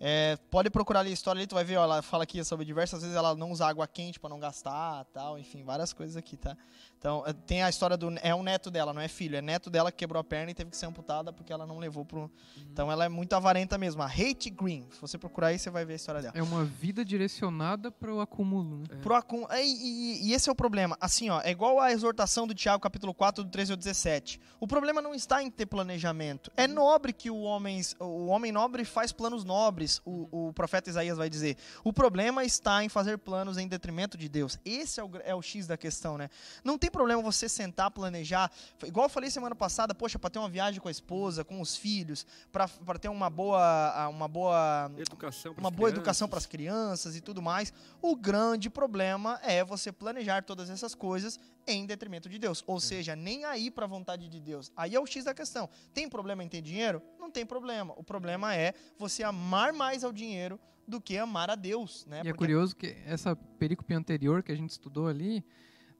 É, 0.00 0.36
pode 0.50 0.68
procurar 0.70 1.00
ali 1.00 1.10
a 1.10 1.12
história 1.12 1.38
ali, 1.38 1.46
tu 1.46 1.54
vai 1.54 1.64
ver, 1.64 1.76
ó, 1.76 1.84
ela 1.84 2.02
fala 2.02 2.24
aqui 2.24 2.42
sobre 2.44 2.66
diversas 2.66 3.00
vezes 3.00 3.16
ela 3.16 3.34
não 3.34 3.50
usa 3.50 3.66
água 3.66 3.86
quente 3.86 4.20
para 4.20 4.28
não 4.28 4.38
gastar, 4.38 5.04
tal, 5.06 5.38
enfim, 5.38 5.64
várias 5.64 5.92
coisas 5.92 6.16
aqui, 6.16 6.36
tá? 6.36 6.56
Então, 6.98 7.22
é, 7.26 7.32
tem 7.32 7.62
a 7.62 7.68
história 7.68 7.96
do 7.96 8.12
é 8.22 8.34
um 8.34 8.42
neto 8.42 8.70
dela, 8.70 8.92
não 8.92 9.00
é 9.00 9.08
filho, 9.08 9.36
é 9.36 9.42
neto 9.42 9.70
dela 9.70 9.92
que 9.92 9.98
quebrou 9.98 10.20
a 10.20 10.24
perna 10.24 10.50
e 10.50 10.54
teve 10.54 10.70
que 10.70 10.76
ser 10.76 10.86
amputada 10.86 11.32
porque 11.32 11.52
ela 11.52 11.66
não 11.66 11.78
levou 11.78 12.04
pro 12.04 12.20
uhum. 12.22 12.30
Então, 12.72 12.90
ela 12.90 13.04
é 13.04 13.08
muito 13.08 13.32
avarenta 13.34 13.78
mesmo, 13.78 14.02
a 14.02 14.06
Hate 14.06 14.50
Green. 14.50 14.86
Se 14.92 15.00
você 15.00 15.16
procurar 15.16 15.48
aí, 15.48 15.58
você 15.58 15.70
vai 15.70 15.84
ver 15.84 15.94
a 15.94 15.96
história 15.96 16.20
dela. 16.20 16.34
É 16.36 16.42
uma 16.42 16.64
vida 16.64 17.04
direcionada 17.04 17.90
para 17.90 18.12
o 18.12 18.20
acúmulo, 18.20 18.78
né? 18.78 18.84
É. 18.90 18.96
Pro 18.96 19.14
acúmulo. 19.14 19.48
E, 19.54 19.62
e, 19.62 20.28
e, 20.28 20.34
esse 20.34 20.48
é 20.48 20.52
o 20.52 20.54
problema. 20.54 20.96
Assim, 21.00 21.30
ó, 21.30 21.40
é 21.42 21.50
igual 21.50 21.80
a 21.80 21.92
exortação 21.92 22.46
do 22.46 22.54
Tiago, 22.54 22.82
capítulo 22.82 23.14
4, 23.14 23.44
do 23.44 23.50
13 23.50 23.72
ao 23.72 23.76
17. 23.76 24.40
O 24.60 24.66
problema 24.66 25.00
não 25.00 25.14
está 25.14 25.42
em 25.42 25.50
ter 25.50 25.66
planejamento. 25.66 26.50
É 26.56 26.66
nobre 26.66 27.12
que 27.12 27.30
o 27.30 27.40
homem, 27.40 27.80
o 27.98 28.26
homem 28.26 28.52
nobre 28.52 28.84
faz 28.84 29.12
planos 29.12 29.44
nobres. 29.44 30.00
O, 30.04 30.48
o 30.48 30.52
profeta 30.52 30.90
Isaías 30.90 31.16
vai 31.16 31.30
dizer. 31.30 31.56
O 31.84 31.92
problema 31.92 32.44
está 32.44 32.84
em 32.84 32.88
fazer 32.88 33.18
planos 33.18 33.58
em 33.58 33.68
detrimento 33.68 34.18
de 34.18 34.28
Deus. 34.28 34.58
Esse 34.64 35.00
é 35.00 35.04
o, 35.04 35.10
é 35.24 35.34
o 35.34 35.40
X 35.40 35.66
da 35.66 35.76
questão, 35.76 36.18
né? 36.18 36.28
Não 36.64 36.76
tem 36.76 36.85
problema 36.90 37.22
você 37.22 37.48
sentar, 37.48 37.90
planejar. 37.90 38.50
Igual 38.84 39.06
eu 39.06 39.10
falei 39.10 39.30
semana 39.30 39.54
passada, 39.54 39.94
poxa, 39.94 40.18
para 40.18 40.30
ter 40.30 40.38
uma 40.38 40.48
viagem 40.48 40.80
com 40.80 40.88
a 40.88 40.90
esposa, 40.90 41.44
com 41.44 41.60
os 41.60 41.76
filhos, 41.76 42.26
para 42.52 42.98
ter 42.98 43.08
uma 43.08 43.30
boa, 43.30 44.08
uma 44.08 44.28
boa 44.28 44.90
educação, 44.96 45.54
uma 45.56 45.70
boa 45.70 45.88
educação 45.88 46.28
para 46.28 46.38
as 46.38 46.46
crianças 46.46 47.16
e 47.16 47.20
tudo 47.20 47.42
mais. 47.42 47.72
O 48.00 48.14
grande 48.14 48.70
problema 48.70 49.40
é 49.42 49.64
você 49.64 49.92
planejar 49.92 50.42
todas 50.42 50.70
essas 50.70 50.94
coisas 50.94 51.38
em 51.66 51.84
detrimento 51.84 52.28
de 52.28 52.38
Deus, 52.38 52.62
ou 52.66 52.76
é. 52.76 52.80
seja, 52.80 53.16
nem 53.16 53.44
aí 53.44 53.70
para 53.70 53.84
a 53.84 53.88
vontade 53.88 54.28
de 54.28 54.40
Deus. 54.40 54.70
Aí 54.76 54.94
é 54.94 55.00
o 55.00 55.06
X 55.06 55.24
da 55.24 55.34
questão. 55.34 55.68
Tem 55.92 56.08
problema 56.08 56.44
em 56.44 56.48
ter 56.48 56.62
dinheiro? 56.62 57.02
Não 57.18 57.30
tem 57.30 57.44
problema. 57.44 57.92
O 57.96 58.04
problema 58.04 58.54
é 58.54 58.72
você 58.96 59.22
amar 59.22 59.72
mais 59.72 60.04
ao 60.04 60.12
dinheiro 60.12 60.60
do 60.86 61.00
que 61.00 61.18
amar 61.18 61.50
a 61.50 61.56
Deus, 61.56 62.06
né? 62.06 62.18
E 62.18 62.20
é 62.20 62.22
Porque... 62.22 62.30
é 62.30 62.34
curioso 62.34 62.76
que 62.76 62.96
essa 63.04 63.34
perícope 63.34 63.92
anterior 63.92 64.42
que 64.42 64.52
a 64.52 64.54
gente 64.54 64.70
estudou 64.70 65.08
ali, 65.08 65.44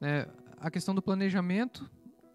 né, 0.01 0.27
a 0.59 0.71
questão 0.71 0.95
do 0.95 1.03
planejamento, 1.03 1.88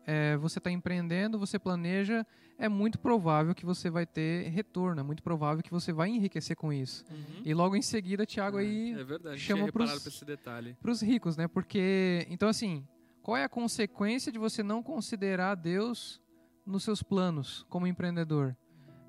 é, 0.05 0.37
você 0.37 0.59
está 0.59 0.71
empreendendo, 0.71 1.37
você 1.37 1.59
planeja, 1.59 2.25
é 2.57 2.69
muito 2.69 2.99
provável 2.99 3.55
que 3.55 3.65
você 3.65 3.89
vai 3.89 4.05
ter 4.05 4.49
retorno, 4.49 4.99
é 4.99 5.03
muito 5.03 5.23
provável 5.23 5.63
que 5.63 5.71
você 5.71 5.91
vai 5.91 6.09
enriquecer 6.09 6.55
com 6.55 6.71
isso. 6.71 7.03
Uhum. 7.09 7.41
E 7.45 7.53
logo 7.53 7.75
em 7.75 7.81
seguida, 7.81 8.25
Tiago 8.25 8.59
é, 8.59 8.61
aí 8.61 8.93
é 8.93 9.03
verdade, 9.03 9.39
chama 9.39 9.71
para 9.71 10.91
os 10.91 11.01
ricos, 11.01 11.37
né? 11.37 11.47
Porque, 11.47 12.25
então 12.29 12.47
assim, 12.47 12.85
qual 13.21 13.37
é 13.37 13.43
a 13.43 13.49
consequência 13.49 14.31
de 14.31 14.39
você 14.39 14.63
não 14.63 14.81
considerar 14.81 15.55
Deus 15.55 16.21
nos 16.65 16.83
seus 16.83 17.01
planos 17.01 17.65
como 17.69 17.87
empreendedor? 17.87 18.55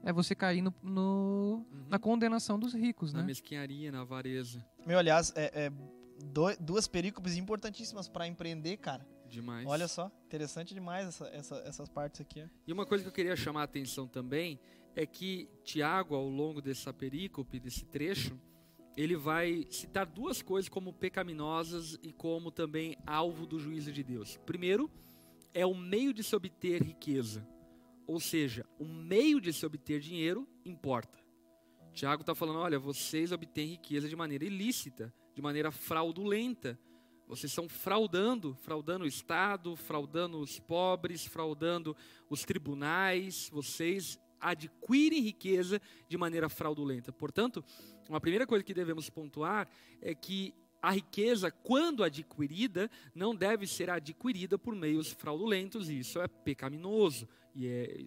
É 0.05 0.13
você 0.13 0.35
cair 0.35 0.63
no, 0.63 0.75
no 0.83 1.65
uhum. 1.71 1.87
na 1.89 1.99
condenação 1.99 2.59
dos 2.59 2.75
ricos, 2.75 3.13
na 3.13 3.19
né? 3.19 3.23
Na 3.23 3.27
mesquinharia, 3.29 3.93
na 3.93 4.01
avareza. 4.01 4.65
Meu, 4.85 4.99
aliás, 4.99 5.33
é, 5.37 5.67
é 5.67 5.73
duas 6.61 6.87
perícopes 6.87 7.37
importantíssimas 7.37 8.09
para 8.09 8.27
empreender, 8.27 8.77
cara. 8.77 9.07
Demais. 9.29 9.67
Olha 9.67 9.89
só, 9.89 10.11
interessante 10.27 10.75
demais 10.75 11.09
essa, 11.09 11.27
essa, 11.29 11.57
essas 11.65 11.89
partes 11.89 12.21
aqui. 12.21 12.47
E 12.67 12.73
uma 12.73 12.85
coisa 12.85 13.03
que 13.03 13.09
eu 13.09 13.15
queria 13.15 13.35
chamar 13.35 13.63
a 13.63 13.65
atenção 13.65 14.07
também 14.07 14.61
é 14.95 15.07
que 15.07 15.49
Tiago, 15.65 16.15
ao 16.15 16.29
longo 16.29 16.61
dessa 16.61 16.93
perícope, 16.93 17.59
desse 17.59 17.87
trecho, 17.87 18.39
ele 18.97 19.17
vai 19.17 19.67
citar 19.71 20.05
duas 20.05 20.43
coisas 20.43 20.69
como 20.69 20.93
pecaminosas 20.93 21.99
e 22.03 22.13
como 22.13 22.51
também 22.51 22.97
alvo 23.07 23.47
do 23.47 23.59
juízo 23.59 23.91
de 23.91 24.03
Deus. 24.03 24.39
Primeiro, 24.45 24.91
é 25.55 25.65
o 25.65 25.75
meio 25.75 26.13
de 26.13 26.23
se 26.23 26.37
obter 26.37 26.83
riqueza. 26.83 27.47
Ou 28.07 28.21
seja, 28.21 28.67
o 28.79 28.85
meio 28.85 29.41
de 29.41 29.53
se 29.53 29.65
obter 29.65 30.01
dinheiro 30.01 30.47
importa. 30.65 31.19
Tiago 31.93 32.23
está 32.23 32.35
falando: 32.35 32.59
olha, 32.59 32.79
vocês 32.79 33.33
obtêm 33.33 33.69
riqueza 33.69 34.09
de 34.09 34.17
maneira 34.17 34.45
ilícita, 34.45 35.13
de 35.35 35.43
maneira 35.43 35.71
fraudulenta. 35.71 36.79
Vocês 37.27 37.51
estão 37.51 37.69
fraudando, 37.69 38.55
fraudando 38.63 39.05
o 39.05 39.09
Estado, 39.09 39.75
fraudando 39.75 40.39
os 40.39 40.59
pobres, 40.59 41.25
fraudando 41.25 41.97
os 42.29 42.43
tribunais. 42.45 43.49
Vocês 43.51 44.19
adquirem 44.41 45.21
riqueza 45.21 45.81
de 46.09 46.19
maneira 46.19 46.49
fraudulenta. 46.49 47.13
Portanto, 47.13 47.65
uma 48.09 48.21
primeira 48.21 48.47
coisa 48.47 48.65
que 48.65 48.75
devemos 48.75 49.09
pontuar 49.09 49.69
é 50.01 50.15
que 50.15 50.55
a 50.83 50.91
riqueza, 50.91 51.49
quando 51.49 52.03
adquirida, 52.03 52.91
não 53.15 53.37
deve 53.37 53.69
ser 53.69 53.89
adquirida 53.89 54.59
por 54.59 54.75
meios 54.75 55.13
fraudulentos, 55.13 55.89
e 55.89 56.01
isso 56.01 56.21
é 56.21 56.27
pecaminoso. 56.27 57.29
E 57.55 57.69
é, 57.69 58.05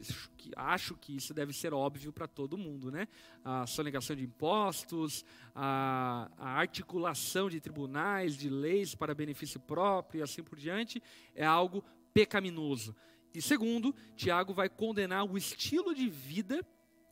acho 0.58 0.96
que 0.96 1.16
isso 1.16 1.34
deve 1.34 1.54
ser 1.54 1.74
óbvio 1.74 2.12
para 2.12 2.28
todo 2.28 2.58
mundo, 2.58 2.92
né? 2.92 3.08
A 3.46 3.66
sonegação 3.66 4.14
de 4.14 4.26
impostos, 4.26 5.24
a, 5.56 6.30
a, 6.38 6.50
articulação 6.60 7.50
de 7.50 7.62
tribunais, 7.62 8.36
de 8.36 8.50
leis 8.50 8.94
para 8.94 9.16
benefício 9.16 9.60
próprio 9.60 10.20
e 10.20 10.22
assim 10.22 10.44
por 10.44 10.58
diante, 10.58 11.02
é 11.34 11.46
algo 11.46 11.82
pecaminoso. 12.14 12.94
E 13.34 13.42
segundo, 13.42 13.96
Tiago 14.18 14.54
vai 14.54 14.68
condenar 14.68 15.24
o 15.24 15.38
estilo 15.38 15.96
de 15.96 16.10
vida 16.10 16.66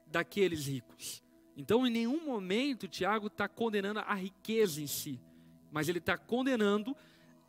daqueles 0.07 0.67
ricos. 0.67 1.23
Então, 1.55 1.85
em 1.85 1.89
nenhum 1.91 2.25
momento, 2.25 2.87
Tiago 2.87 3.27
está 3.27 3.47
condenando 3.47 3.99
a 3.99 4.13
riqueza 4.13 4.81
em 4.81 4.87
si, 4.87 5.19
mas 5.73 5.89
ele 5.89 5.97
está 5.97 6.17
condenando 6.17 6.95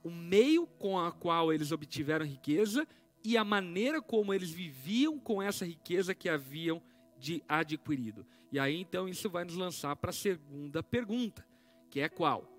o 0.03 0.11
meio 0.11 0.67
com 0.67 0.99
a 0.99 1.13
qual 1.13 1.53
eles 1.53 1.71
obtiveram 1.71 2.25
riqueza 2.25 2.89
e 3.23 3.37
a 3.37 3.45
maneira 3.45 4.03
como 4.03 4.33
eles 4.35 4.51
viviam 4.51 5.19
com 5.19 5.43
essa 5.43 5.65
riqueza 5.65 6.15
que 6.15 6.29
haviam 6.29 6.83
de 7.19 7.43
adquirido. 7.47 8.27
E 8.51 8.59
aí 8.59 8.81
então 8.81 9.07
isso 9.07 9.29
vai 9.29 9.45
nos 9.45 9.57
lançar 9.57 9.95
para 9.97 10.11
a 10.11 10.13
segunda 10.13 10.83
pergunta, 10.83 11.47
que 11.91 12.01
é 12.01 12.09
qual? 12.09 12.51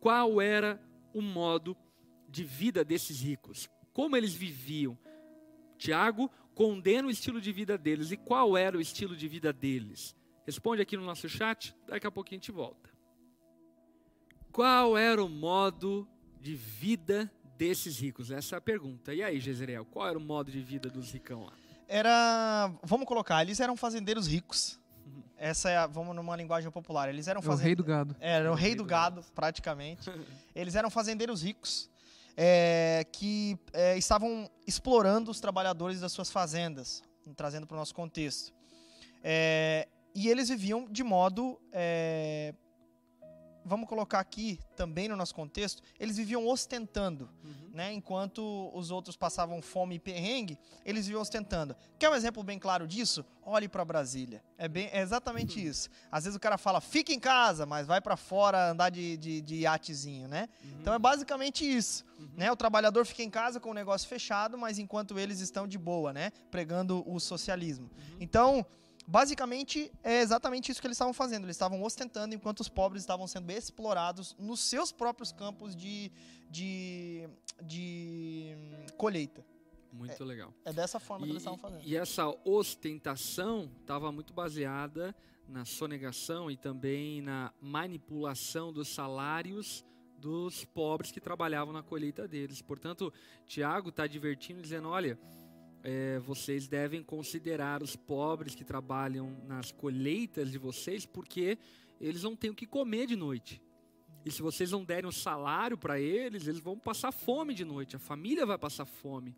Qual 0.00 0.40
era 0.40 0.80
o 1.12 1.20
modo 1.20 1.76
de 2.28 2.44
vida 2.44 2.84
desses 2.84 3.20
ricos? 3.20 3.68
Como 3.92 4.16
eles 4.16 4.32
viviam? 4.32 4.96
Tiago 5.76 6.30
condena 6.54 7.08
o 7.08 7.10
estilo 7.10 7.40
de 7.40 7.52
vida 7.52 7.76
deles. 7.76 8.12
E 8.12 8.16
qual 8.16 8.56
era 8.56 8.76
o 8.76 8.80
estilo 8.80 9.16
de 9.16 9.26
vida 9.26 9.52
deles? 9.52 10.14
Responde 10.46 10.82
aqui 10.82 10.96
no 10.96 11.04
nosso 11.04 11.28
chat, 11.28 11.74
daqui 11.86 12.06
a 12.06 12.10
pouquinho 12.10 12.38
a 12.38 12.42
gente 12.42 12.52
volta. 12.52 12.97
Qual 14.58 14.98
era 14.98 15.22
o 15.22 15.28
modo 15.28 16.04
de 16.40 16.56
vida 16.56 17.30
desses 17.56 17.96
ricos? 17.96 18.32
Essa 18.32 18.56
é 18.56 18.58
a 18.58 18.60
pergunta. 18.60 19.14
E 19.14 19.22
aí, 19.22 19.38
Jezreel, 19.38 19.84
qual 19.84 20.08
era 20.08 20.18
o 20.18 20.20
modo 20.20 20.50
de 20.50 20.60
vida 20.60 20.90
dos 20.90 21.12
ricão 21.12 21.44
lá? 21.44 21.52
Era, 21.86 22.68
vamos 22.82 23.06
colocar, 23.06 23.40
eles 23.40 23.60
eram 23.60 23.76
fazendeiros 23.76 24.26
ricos. 24.26 24.76
Essa 25.36 25.70
é, 25.70 25.76
a, 25.76 25.86
vamos 25.86 26.12
numa 26.16 26.34
linguagem 26.34 26.72
popular. 26.72 27.08
Eles 27.08 27.28
eram 27.28 27.40
fazendeiros. 27.40 27.60
É 27.60 27.62
o 27.62 27.66
rei 27.66 27.74
do 27.76 27.84
gado. 27.84 28.16
É, 28.18 28.32
era 28.32 28.50
o, 28.50 28.54
rei, 28.56 28.74
do, 28.74 28.84
gado, 28.84 29.24
praticamente. 29.32 30.10
eles 30.56 30.74
eram 30.74 30.90
fazendeiros 30.90 31.40
ricos 31.40 31.88
é, 32.36 33.06
que 33.12 33.56
é, 33.72 33.96
estavam 33.96 34.50
explorando 34.66 35.30
os 35.30 35.38
trabalhadores 35.38 36.00
das 36.00 36.10
suas 36.10 36.32
fazendas, 36.32 37.00
trazendo 37.36 37.64
para 37.64 37.76
o 37.76 37.78
nosso 37.78 37.94
contexto. 37.94 38.52
É, 39.22 39.86
e 40.16 40.26
eles 40.26 40.48
viviam 40.48 40.88
de 40.90 41.04
modo 41.04 41.60
é, 41.70 42.52
vamos 43.68 43.88
colocar 43.88 44.18
aqui 44.18 44.58
também 44.74 45.08
no 45.08 45.16
nosso 45.16 45.34
contexto, 45.34 45.82
eles 46.00 46.16
viviam 46.16 46.46
ostentando, 46.46 47.28
uhum. 47.44 47.70
né? 47.72 47.92
Enquanto 47.92 48.70
os 48.74 48.90
outros 48.90 49.16
passavam 49.16 49.60
fome 49.62 49.96
e 49.96 49.98
perrengue, 49.98 50.58
eles 50.84 51.06
viviam 51.06 51.20
ostentando. 51.20 51.76
Quer 51.98 52.08
um 52.10 52.14
exemplo 52.14 52.42
bem 52.42 52.58
claro 52.58 52.86
disso? 52.86 53.24
Olhe 53.44 53.68
para 53.68 53.84
Brasília. 53.84 54.42
É, 54.56 54.66
bem, 54.66 54.88
é 54.92 55.00
exatamente 55.00 55.60
uhum. 55.60 55.66
isso. 55.66 55.88
Às 56.10 56.24
vezes 56.24 56.36
o 56.36 56.40
cara 56.40 56.58
fala, 56.58 56.80
fica 56.80 57.12
em 57.12 57.20
casa, 57.20 57.66
mas 57.66 57.86
vai 57.86 58.00
para 58.00 58.16
fora 58.16 58.70
andar 58.70 58.90
de, 58.90 59.16
de, 59.16 59.40
de 59.40 59.56
iatezinho, 59.56 60.26
né? 60.26 60.48
Uhum. 60.64 60.70
Então 60.80 60.94
é 60.94 60.98
basicamente 60.98 61.64
isso. 61.64 62.04
Uhum. 62.18 62.28
Né? 62.36 62.50
O 62.50 62.56
trabalhador 62.56 63.04
fica 63.06 63.22
em 63.22 63.30
casa 63.30 63.60
com 63.60 63.70
o 63.70 63.74
negócio 63.74 64.08
fechado, 64.08 64.56
mas 64.56 64.78
enquanto 64.78 65.18
eles 65.18 65.40
estão 65.40 65.68
de 65.68 65.78
boa, 65.78 66.12
né? 66.12 66.30
Pregando 66.50 67.04
o 67.06 67.20
socialismo. 67.20 67.90
Uhum. 67.96 68.16
Então 68.20 68.66
Basicamente, 69.10 69.90
é 70.04 70.20
exatamente 70.20 70.70
isso 70.70 70.82
que 70.82 70.86
eles 70.86 70.96
estavam 70.96 71.14
fazendo. 71.14 71.44
Eles 71.44 71.56
estavam 71.56 71.82
ostentando 71.82 72.34
enquanto 72.34 72.60
os 72.60 72.68
pobres 72.68 73.02
estavam 73.02 73.26
sendo 73.26 73.50
explorados 73.50 74.36
nos 74.38 74.60
seus 74.60 74.92
próprios 74.92 75.32
campos 75.32 75.74
de, 75.74 76.12
de, 76.50 77.26
de 77.62 78.54
colheita. 78.98 79.42
Muito 79.90 80.22
é, 80.22 80.26
legal. 80.26 80.52
É 80.62 80.74
dessa 80.74 81.00
forma 81.00 81.24
e, 81.24 81.28
que 81.28 81.32
eles 81.32 81.40
estavam 81.40 81.58
fazendo. 81.58 81.82
E 81.86 81.96
essa 81.96 82.28
ostentação 82.44 83.70
estava 83.80 84.12
muito 84.12 84.34
baseada 84.34 85.16
na 85.48 85.64
sonegação 85.64 86.50
e 86.50 86.56
também 86.58 87.22
na 87.22 87.50
manipulação 87.62 88.70
dos 88.70 88.88
salários 88.88 89.86
dos 90.18 90.66
pobres 90.66 91.10
que 91.10 91.20
trabalhavam 91.20 91.72
na 91.72 91.82
colheita 91.82 92.28
deles. 92.28 92.60
Portanto, 92.60 93.10
Tiago 93.46 93.88
está 93.88 94.02
advertindo, 94.02 94.60
dizendo: 94.60 94.88
olha, 94.88 95.18
é, 95.82 96.18
vocês 96.18 96.66
devem 96.66 97.02
considerar 97.02 97.82
os 97.82 97.96
pobres 97.96 98.54
que 98.54 98.64
trabalham 98.64 99.36
nas 99.46 99.70
colheitas 99.70 100.50
de 100.50 100.58
vocês, 100.58 101.06
porque 101.06 101.58
eles 102.00 102.22
não 102.22 102.36
têm 102.36 102.50
o 102.50 102.54
que 102.54 102.66
comer 102.66 103.06
de 103.06 103.16
noite. 103.16 103.62
E 104.24 104.30
se 104.30 104.42
vocês 104.42 104.70
não 104.70 104.84
derem 104.84 105.08
um 105.08 105.12
salário 105.12 105.78
para 105.78 106.00
eles, 106.00 106.46
eles 106.46 106.60
vão 106.60 106.78
passar 106.78 107.12
fome 107.12 107.54
de 107.54 107.64
noite, 107.64 107.96
a 107.96 107.98
família 107.98 108.44
vai 108.44 108.58
passar 108.58 108.84
fome. 108.84 109.34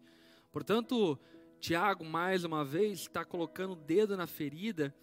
Portanto, 0.50 1.18
Tiago, 1.60 2.04
mais 2.04 2.44
uma 2.44 2.64
vez, 2.64 3.00
está 3.00 3.24
colocando 3.24 3.72
o 3.72 3.76
dedo 3.76 4.16
na 4.16 4.26
ferida 4.26 4.94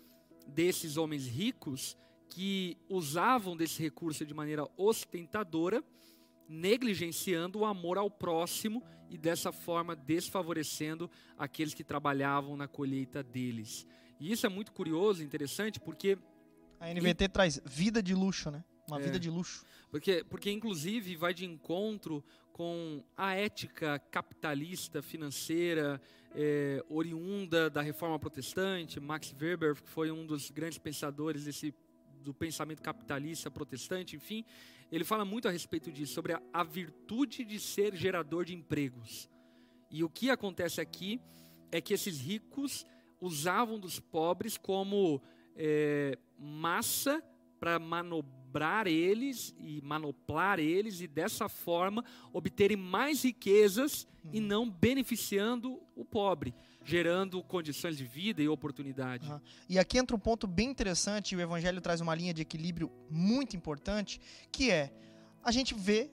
desses 0.47 0.97
homens 0.97 1.27
ricos 1.27 1.97
que 2.29 2.77
usavam 2.89 3.55
desse 3.55 3.81
recurso 3.81 4.25
de 4.25 4.33
maneira 4.33 4.67
ostentadora 4.75 5.83
negligenciando 6.49 7.59
o 7.59 7.65
amor 7.65 7.97
ao 7.97 8.09
próximo 8.09 8.83
e 9.09 9.17
dessa 9.17 9.51
forma 9.51 9.95
desfavorecendo 9.95 11.09
aqueles 11.37 11.73
que 11.73 11.83
trabalhavam 11.83 12.57
na 12.57 12.67
colheita 12.67 13.23
deles. 13.23 13.85
E 14.19 14.31
isso 14.31 14.45
é 14.45 14.49
muito 14.49 14.71
curioso, 14.71 15.23
interessante, 15.23 15.79
porque 15.79 16.17
a 16.79 16.93
NVT 16.93 17.23
e... 17.23 17.27
traz 17.27 17.61
vida 17.65 18.01
de 18.01 18.13
luxo, 18.13 18.51
né? 18.51 18.63
Uma 18.87 18.99
é, 18.99 19.03
vida 19.03 19.19
de 19.19 19.29
luxo. 19.29 19.65
Porque, 19.89 20.23
porque 20.23 20.51
inclusive 20.51 21.15
vai 21.15 21.33
de 21.33 21.45
encontro 21.45 22.23
com 22.53 23.03
a 23.15 23.33
ética 23.33 23.99
capitalista 24.11 25.01
financeira 25.01 26.01
é, 26.33 26.83
oriunda 26.89 27.69
da 27.69 27.81
reforma 27.81 28.17
protestante. 28.17 28.99
Max 28.99 29.35
Weber, 29.39 29.75
que 29.75 29.89
foi 29.89 30.11
um 30.11 30.25
dos 30.25 30.49
grandes 30.51 30.77
pensadores 30.77 31.43
desse 31.45 31.73
do 32.23 32.33
pensamento 32.33 32.81
capitalista 32.81 33.49
protestante, 33.49 34.17
enfim, 34.17 34.43
ele 34.91 35.03
fala 35.03 35.25
muito 35.25 35.47
a 35.47 35.51
respeito 35.51 35.91
disso, 35.91 36.13
sobre 36.13 36.33
a, 36.33 36.41
a 36.53 36.63
virtude 36.63 37.43
de 37.43 37.59
ser 37.59 37.95
gerador 37.95 38.45
de 38.45 38.53
empregos. 38.53 39.29
E 39.91 40.03
o 40.03 40.09
que 40.09 40.29
acontece 40.29 40.81
aqui 40.81 41.21
é 41.71 41.81
que 41.81 41.93
esses 41.93 42.19
ricos 42.19 42.85
usavam 43.19 43.79
dos 43.79 43.99
pobres 43.99 44.57
como 44.57 45.21
é, 45.55 46.17
massa 46.37 47.21
para 47.59 47.79
manobrar 47.79 48.87
eles 48.87 49.53
e 49.57 49.81
manoplar 49.81 50.59
eles 50.59 51.01
e 51.01 51.07
dessa 51.07 51.49
forma 51.49 52.03
obterem 52.31 52.77
mais 52.77 53.23
riquezas 53.23 54.07
uhum. 54.23 54.31
e 54.33 54.39
não 54.39 54.69
beneficiando 54.69 55.81
o 55.95 56.05
pobre 56.05 56.53
gerando 56.87 57.43
condições 57.43 57.97
de 57.97 58.05
vida 58.05 58.41
e 58.41 58.47
oportunidade. 58.47 59.29
Uhum. 59.29 59.41
E 59.67 59.77
aqui 59.77 59.97
entra 59.97 60.15
um 60.15 60.19
ponto 60.19 60.47
bem 60.47 60.69
interessante, 60.69 61.33
e 61.33 61.35
o 61.35 61.41
Evangelho 61.41 61.81
traz 61.81 61.99
uma 61.99 62.15
linha 62.15 62.33
de 62.33 62.41
equilíbrio 62.41 62.89
muito 63.11 63.57
importante, 63.57 64.21
que 64.49 64.71
é 64.71 64.89
a 65.43 65.51
gente 65.51 65.75
vê 65.75 66.09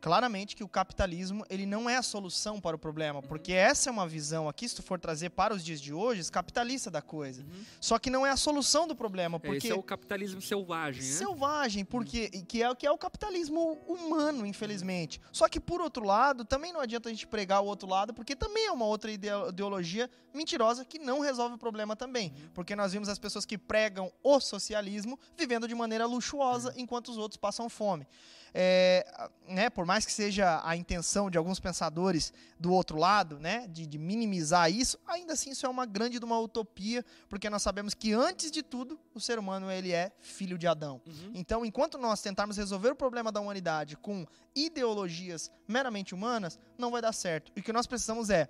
claramente 0.00 0.56
que 0.56 0.64
o 0.64 0.68
capitalismo 0.68 1.44
ele 1.50 1.66
não 1.66 1.88
é 1.88 1.96
a 1.96 2.02
solução 2.02 2.60
para 2.60 2.76
o 2.76 2.78
problema, 2.78 3.22
porque 3.22 3.52
essa 3.52 3.88
é 3.88 3.92
uma 3.92 4.06
visão 4.06 4.48
aqui, 4.48 4.68
se 4.68 4.76
tu 4.76 4.82
for 4.82 4.98
trazer 4.98 5.30
para 5.30 5.54
os 5.54 5.64
dias 5.64 5.80
de 5.80 5.92
hoje, 5.92 6.30
capitalista 6.30 6.90
da 6.90 7.02
coisa. 7.02 7.42
Uhum. 7.42 7.64
Só 7.80 7.98
que 7.98 8.10
não 8.10 8.26
é 8.26 8.30
a 8.30 8.36
solução 8.36 8.86
do 8.86 8.94
problema, 8.94 9.40
porque 9.40 9.58
esse 9.58 9.70
é 9.70 9.74
o 9.74 9.82
capitalismo 9.82 10.40
selvagem, 10.40 11.02
né? 11.02 11.08
Selvagem, 11.08 11.84
porque 11.84 12.30
uhum. 12.34 12.44
que 12.44 12.62
é 12.62 12.70
o 12.70 12.76
que 12.76 12.86
é 12.86 12.90
o 12.90 12.98
capitalismo 12.98 13.78
humano, 13.86 14.46
infelizmente. 14.46 15.20
Só 15.32 15.48
que 15.48 15.58
por 15.58 15.80
outro 15.80 16.04
lado, 16.04 16.44
também 16.44 16.72
não 16.72 16.80
adianta 16.80 17.08
a 17.08 17.12
gente 17.12 17.26
pregar 17.26 17.60
o 17.60 17.66
outro 17.66 17.88
lado, 17.88 18.14
porque 18.14 18.36
também 18.36 18.66
é 18.66 18.72
uma 18.72 18.86
outra 18.86 19.10
ideologia 19.10 20.08
mentirosa 20.32 20.84
que 20.84 20.98
não 20.98 21.20
resolve 21.20 21.56
o 21.56 21.58
problema 21.58 21.96
também, 21.96 22.32
uhum. 22.36 22.50
porque 22.54 22.76
nós 22.76 22.92
vimos 22.92 23.08
as 23.08 23.18
pessoas 23.18 23.44
que 23.44 23.58
pregam 23.58 24.12
o 24.22 24.38
socialismo 24.38 25.18
vivendo 25.36 25.66
de 25.66 25.74
maneira 25.74 26.06
luxuosa 26.06 26.72
enquanto 26.76 27.08
os 27.08 27.18
outros 27.18 27.36
passam 27.36 27.68
fome 27.68 28.06
é, 28.54 29.30
né, 29.46 29.70
por 29.70 29.84
mais 29.84 30.04
que 30.04 30.12
seja 30.12 30.60
a 30.64 30.76
intenção 30.76 31.30
de 31.30 31.38
alguns 31.38 31.60
pensadores 31.60 32.32
do 32.58 32.72
outro 32.72 32.98
lado, 32.98 33.38
né, 33.38 33.66
de, 33.68 33.86
de, 33.86 33.98
minimizar 33.98 34.70
isso, 34.70 34.98
ainda 35.06 35.32
assim 35.32 35.50
isso 35.50 35.66
é 35.66 35.68
uma 35.68 35.86
grande 35.86 36.18
de 36.18 36.24
uma 36.24 36.38
utopia, 36.38 37.04
porque 37.28 37.48
nós 37.48 37.62
sabemos 37.62 37.94
que 37.94 38.12
antes 38.12 38.50
de 38.50 38.62
tudo 38.62 38.98
o 39.14 39.20
ser 39.20 39.38
humano 39.38 39.70
ele 39.70 39.92
é 39.92 40.12
filho 40.20 40.58
de 40.58 40.66
Adão. 40.66 41.00
Uhum. 41.06 41.32
Então, 41.34 41.64
enquanto 41.64 41.98
nós 41.98 42.20
tentarmos 42.20 42.56
resolver 42.56 42.90
o 42.90 42.96
problema 42.96 43.30
da 43.30 43.40
humanidade 43.40 43.96
com 43.96 44.26
ideologias 44.54 45.50
meramente 45.66 46.14
humanas, 46.14 46.58
não 46.76 46.90
vai 46.90 47.00
dar 47.00 47.12
certo. 47.12 47.52
E 47.54 47.60
o 47.60 47.62
que 47.62 47.72
nós 47.72 47.86
precisamos 47.86 48.30
é 48.30 48.48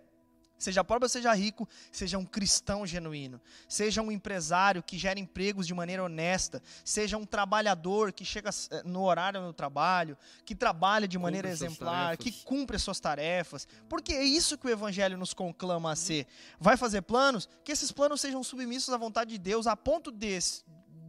Seja 0.59 0.83
pobre 0.83 1.05
ou 1.05 1.09
seja 1.09 1.33
rico, 1.33 1.69
seja 1.93 2.19
um 2.19 2.25
cristão 2.25 2.85
genuíno. 2.85 3.41
Seja 3.69 4.03
um 4.03 4.11
empresário 4.11 4.83
que 4.83 4.99
gera 4.99 5.21
empregos 5.21 5.67
de 5.67 5.73
maneira 5.73 6.03
honesta. 6.03 6.61
Seja 6.85 7.17
um 7.17 7.25
trabalhador 7.25 8.13
que 8.13 8.25
chega 8.25 8.51
eh, 8.71 8.83
no 8.85 9.05
horário 9.05 9.41
no 9.41 9.53
trabalho, 9.53 10.19
que 10.45 10.55
trabalha 10.55 11.07
de 11.07 11.17
maneira 11.17 11.49
cumpre 11.49 11.67
exemplar, 11.67 12.17
que 12.17 12.33
cumpre 12.45 12.77
as 12.77 12.83
suas 12.83 12.99
tarefas. 12.99 13.69
Porque 13.89 14.13
é 14.13 14.25
isso 14.25 14.59
que 14.59 14.67
o 14.67 14.71
evangelho 14.71 15.17
nos 15.17 15.33
conclama 15.33 15.93
a 15.93 15.97
ser. 15.97 16.27
Vai 16.59 16.77
fazer 16.77 17.03
planos? 17.03 17.49
Que 17.65 17.71
esses 17.71 17.93
planos 17.93 18.21
sejam 18.21 18.43
submissos 18.43 18.93
à 18.93 18.97
vontade 18.97 19.31
de 19.31 19.39
Deus, 19.39 19.67
a 19.67 19.77
ponto 19.77 20.11
de, 20.11 20.39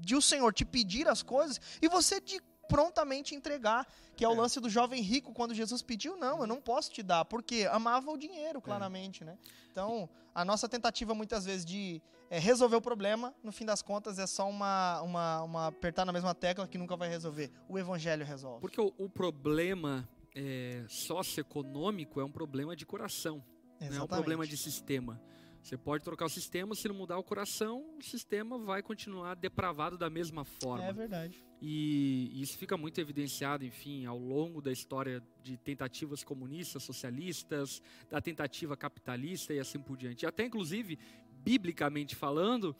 de 0.01 0.15
o 0.15 0.21
Senhor 0.21 0.53
te 0.53 0.63
pedir 0.63 1.07
as 1.07 1.23
coisas 1.23 1.59
e 1.81 1.89
você 1.89 2.21
de 2.21 2.39
prontamente 2.69 3.35
entregar, 3.35 3.85
que 4.15 4.23
é 4.23 4.29
o 4.29 4.33
é. 4.33 4.37
lance 4.37 4.59
do 4.61 4.69
jovem 4.69 5.01
rico 5.01 5.33
quando 5.33 5.53
Jesus 5.53 5.81
pediu, 5.81 6.15
não, 6.15 6.41
eu 6.41 6.47
não 6.47 6.61
posso 6.61 6.91
te 6.91 7.03
dar, 7.03 7.25
porque 7.25 7.67
amava 7.69 8.09
o 8.11 8.17
dinheiro, 8.17 8.59
é. 8.59 8.61
claramente, 8.61 9.23
é. 9.23 9.25
né? 9.25 9.37
Então, 9.71 10.07
a 10.33 10.45
nossa 10.45 10.69
tentativa 10.69 11.13
muitas 11.13 11.45
vezes 11.45 11.65
de 11.65 12.01
é, 12.29 12.37
resolver 12.37 12.75
o 12.75 12.81
problema, 12.81 13.33
no 13.43 13.51
fim 13.51 13.65
das 13.65 13.81
contas, 13.81 14.19
é 14.19 14.27
só 14.27 14.47
uma, 14.47 15.01
uma, 15.01 15.43
uma, 15.43 15.67
apertar 15.67 16.05
na 16.05 16.13
mesma 16.13 16.35
tecla 16.35 16.67
que 16.67 16.77
nunca 16.77 16.95
vai 16.95 17.09
resolver. 17.09 17.51
O 17.67 17.77
evangelho 17.77 18.23
resolve. 18.23 18.61
Porque 18.61 18.79
o, 18.79 18.93
o 18.97 19.09
problema 19.09 20.07
é, 20.35 20.85
socioeconômico 20.87 22.21
é 22.21 22.23
um 22.23 22.31
problema 22.31 22.75
de 22.75 22.85
coração, 22.85 23.43
não 23.81 23.97
é 23.97 24.01
um 24.03 24.07
problema 24.07 24.45
de 24.45 24.55
sistema. 24.55 25.19
Você 25.61 25.77
pode 25.77 26.03
trocar 26.03 26.25
o 26.25 26.29
sistema, 26.29 26.73
se 26.73 26.87
não 26.87 26.95
mudar 26.95 27.17
o 27.17 27.23
coração, 27.23 27.85
o 27.99 28.03
sistema 28.03 28.57
vai 28.57 28.81
continuar 28.81 29.35
depravado 29.35 29.97
da 29.97 30.09
mesma 30.09 30.43
forma. 30.43 30.85
É 30.85 30.93
verdade. 30.93 31.43
E, 31.61 32.31
isso 32.41 32.57
fica 32.57 32.77
muito 32.77 32.99
evidenciado, 32.99 33.65
enfim, 33.65 34.05
ao 34.05 34.17
longo 34.17 34.61
da 34.61 34.71
história 34.71 35.21
de 35.43 35.57
tentativas 35.57 36.23
comunistas, 36.23 36.83
socialistas, 36.83 37.81
da 38.09 38.21
tentativa 38.21 38.77
capitalista 38.77 39.53
e 39.53 39.59
assim 39.59 39.79
por 39.79 39.97
diante. 39.97 40.23
E 40.23 40.25
até, 40.25 40.45
inclusive, 40.45 40.97
biblicamente 41.43 42.15
falando, 42.15 42.75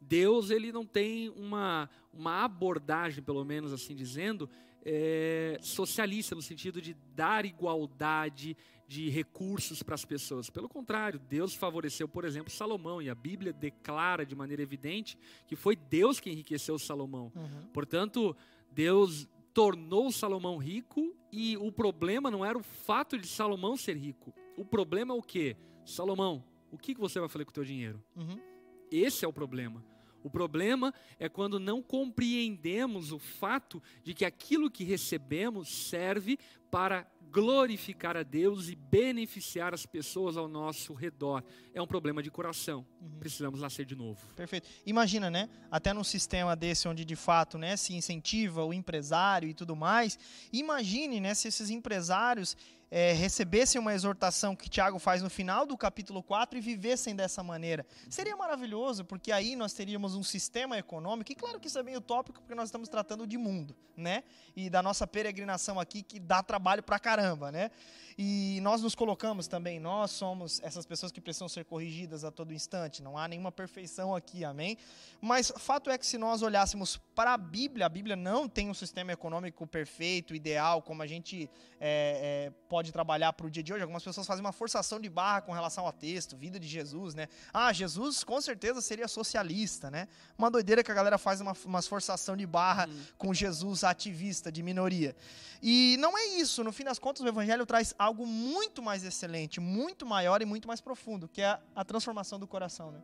Deus 0.00 0.50
ele 0.50 0.72
não 0.72 0.86
tem 0.86 1.28
uma, 1.30 1.88
uma 2.12 2.44
abordagem, 2.44 3.22
pelo 3.22 3.44
menos 3.44 3.72
assim 3.72 3.94
dizendo, 3.94 4.48
é, 4.84 5.58
socialista, 5.60 6.34
no 6.34 6.42
sentido 6.42 6.80
de 6.80 6.94
dar 7.14 7.44
igualdade 7.44 8.56
de 8.92 9.08
recursos 9.08 9.82
para 9.82 9.94
as 9.94 10.04
pessoas. 10.04 10.50
Pelo 10.50 10.68
contrário, 10.68 11.18
Deus 11.18 11.54
favoreceu, 11.54 12.06
por 12.06 12.26
exemplo, 12.26 12.52
Salomão, 12.52 13.00
e 13.00 13.08
a 13.08 13.14
Bíblia 13.14 13.50
declara 13.50 14.26
de 14.26 14.36
maneira 14.36 14.62
evidente 14.62 15.16
que 15.46 15.56
foi 15.56 15.74
Deus 15.74 16.20
que 16.20 16.28
enriqueceu 16.28 16.78
Salomão. 16.78 17.32
Uhum. 17.34 17.68
Portanto, 17.72 18.36
Deus 18.70 19.26
tornou 19.54 20.12
Salomão 20.12 20.58
rico 20.58 21.16
e 21.32 21.56
o 21.56 21.72
problema 21.72 22.30
não 22.30 22.44
era 22.44 22.58
o 22.58 22.62
fato 22.62 23.16
de 23.16 23.26
Salomão 23.26 23.78
ser 23.78 23.96
rico. 23.96 24.30
O 24.58 24.64
problema 24.64 25.14
é 25.14 25.16
o 25.16 25.22
quê? 25.22 25.56
Salomão, 25.86 26.44
o 26.70 26.76
que 26.76 26.94
você 26.94 27.18
vai 27.18 27.30
fazer 27.30 27.46
com 27.46 27.50
o 27.50 27.54
teu 27.54 27.64
dinheiro? 27.64 27.98
Uhum. 28.14 28.38
Esse 28.90 29.24
é 29.24 29.28
o 29.28 29.32
problema. 29.32 29.82
O 30.22 30.30
problema 30.30 30.92
é 31.18 31.28
quando 31.28 31.58
não 31.58 31.82
compreendemos 31.82 33.12
o 33.12 33.18
fato 33.18 33.82
de 34.02 34.14
que 34.14 34.24
aquilo 34.24 34.70
que 34.70 34.84
recebemos 34.84 35.68
serve 35.68 36.38
para 36.70 37.06
glorificar 37.32 38.14
a 38.14 38.22
Deus 38.22 38.68
e 38.68 38.76
beneficiar 38.76 39.72
as 39.72 39.86
pessoas 39.86 40.36
ao 40.36 40.46
nosso 40.46 40.92
redor. 40.92 41.42
É 41.72 41.80
um 41.80 41.86
problema 41.86 42.22
de 42.22 42.30
coração. 42.30 42.84
Uhum. 43.00 43.18
Precisamos 43.18 43.60
nascer 43.60 43.86
de 43.86 43.96
novo. 43.96 44.20
Perfeito. 44.36 44.68
Imagina, 44.84 45.30
né? 45.30 45.48
Até 45.70 45.94
num 45.94 46.04
sistema 46.04 46.54
desse 46.54 46.86
onde 46.86 47.06
de 47.06 47.16
fato, 47.16 47.56
né, 47.56 47.74
se 47.76 47.94
incentiva 47.94 48.62
o 48.64 48.72
empresário 48.74 49.48
e 49.48 49.54
tudo 49.54 49.74
mais. 49.74 50.18
Imagine, 50.52 51.20
né, 51.20 51.32
se 51.32 51.48
esses 51.48 51.70
empresários 51.70 52.54
é, 52.94 53.12
recebessem 53.14 53.80
uma 53.80 53.94
exortação 53.94 54.54
que 54.54 54.68
Tiago 54.68 54.98
faz 54.98 55.22
no 55.22 55.30
final 55.30 55.64
do 55.64 55.78
capítulo 55.78 56.22
4 56.22 56.58
e 56.58 56.60
vivessem 56.60 57.16
dessa 57.16 57.42
maneira. 57.42 57.86
Seria 58.10 58.36
maravilhoso, 58.36 59.02
porque 59.02 59.32
aí 59.32 59.56
nós 59.56 59.72
teríamos 59.72 60.14
um 60.14 60.22
sistema 60.22 60.76
econômico, 60.76 61.32
e 61.32 61.34
claro 61.34 61.58
que 61.58 61.68
isso 61.68 61.78
é 61.78 61.82
bem 61.82 61.96
utópico, 61.96 62.40
porque 62.40 62.54
nós 62.54 62.68
estamos 62.68 62.90
tratando 62.90 63.26
de 63.26 63.38
mundo, 63.38 63.74
né? 63.96 64.22
E 64.54 64.68
da 64.68 64.82
nossa 64.82 65.06
peregrinação 65.06 65.80
aqui, 65.80 66.02
que 66.02 66.20
dá 66.20 66.42
trabalho 66.42 66.82
pra 66.82 66.98
caramba, 66.98 67.50
né? 67.50 67.70
E 68.18 68.58
nós 68.60 68.82
nos 68.82 68.94
colocamos 68.94 69.46
também, 69.46 69.80
nós 69.80 70.10
somos 70.10 70.60
essas 70.62 70.84
pessoas 70.84 71.10
que 71.10 71.20
precisam 71.20 71.48
ser 71.48 71.64
corrigidas 71.64 72.24
a 72.24 72.30
todo 72.30 72.52
instante, 72.52 73.02
não 73.02 73.16
há 73.16 73.26
nenhuma 73.26 73.50
perfeição 73.50 74.14
aqui, 74.14 74.44
amém? 74.44 74.76
Mas 75.20 75.50
fato 75.56 75.88
é 75.88 75.96
que 75.96 76.06
se 76.06 76.18
nós 76.18 76.42
olhássemos 76.42 76.98
para 77.14 77.32
a 77.32 77.38
Bíblia, 77.38 77.86
a 77.86 77.88
Bíblia 77.88 78.16
não 78.16 78.48
tem 78.48 78.68
um 78.68 78.74
sistema 78.74 79.12
econômico 79.12 79.66
perfeito, 79.66 80.34
ideal, 80.34 80.82
como 80.82 81.02
a 81.02 81.06
gente 81.06 81.48
é, 81.80 82.48
é, 82.48 82.52
pode 82.68 82.81
trabalhar 82.90 83.32
para 83.34 83.46
o 83.46 83.50
dia 83.50 83.62
de 83.62 83.72
hoje. 83.72 83.82
Algumas 83.82 84.02
pessoas 84.02 84.26
fazem 84.26 84.44
uma 84.44 84.52
forçação 84.52 84.98
de 84.98 85.08
barra 85.08 85.42
com 85.42 85.52
relação 85.52 85.86
ao 85.86 85.92
texto, 85.92 86.36
vida 86.36 86.58
de 86.58 86.66
Jesus, 86.66 87.14
né? 87.14 87.28
Ah, 87.52 87.72
Jesus 87.72 88.24
com 88.24 88.40
certeza 88.40 88.80
seria 88.80 89.06
socialista, 89.06 89.90
né? 89.90 90.08
Uma 90.36 90.50
doideira 90.50 90.82
que 90.82 90.90
a 90.90 90.94
galera 90.94 91.18
faz 91.18 91.40
uma, 91.40 91.54
uma 91.64 91.82
forçação 91.82 92.36
de 92.36 92.46
barra 92.46 92.88
hum. 92.88 93.02
com 93.18 93.34
Jesus 93.34 93.84
ativista, 93.84 94.50
de 94.50 94.62
minoria. 94.62 95.14
E 95.62 95.96
não 96.00 96.18
é 96.18 96.24
isso, 96.38 96.64
no 96.64 96.72
fim 96.72 96.82
das 96.82 96.98
contas, 96.98 97.22
o 97.22 97.28
Evangelho 97.28 97.64
traz 97.64 97.94
algo 97.96 98.26
muito 98.26 98.82
mais 98.82 99.04
excelente, 99.04 99.60
muito 99.60 100.04
maior 100.04 100.42
e 100.42 100.44
muito 100.44 100.66
mais 100.66 100.80
profundo, 100.80 101.28
que 101.28 101.40
é 101.40 101.58
a 101.74 101.84
transformação 101.84 102.38
do 102.38 102.48
coração, 102.48 102.90
né? 102.90 103.00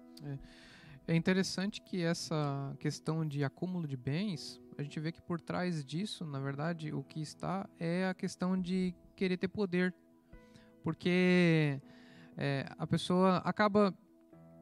É. 1.06 1.12
é 1.12 1.16
interessante 1.16 1.80
que 1.80 2.02
essa 2.02 2.74
questão 2.80 3.26
de 3.26 3.44
acúmulo 3.44 3.86
de 3.86 3.96
bens, 3.96 4.60
a 4.76 4.82
gente 4.82 4.98
vê 4.98 5.12
que 5.12 5.22
por 5.22 5.40
trás 5.40 5.84
disso, 5.84 6.24
na 6.24 6.40
verdade, 6.40 6.92
o 6.92 7.04
que 7.04 7.20
está 7.20 7.68
é 7.78 8.06
a 8.06 8.14
questão 8.14 8.60
de 8.60 8.94
querer 9.18 9.36
ter 9.36 9.48
poder. 9.48 9.92
Porque 10.82 11.80
é, 12.36 12.64
a 12.78 12.86
pessoa 12.86 13.38
acaba 13.38 13.92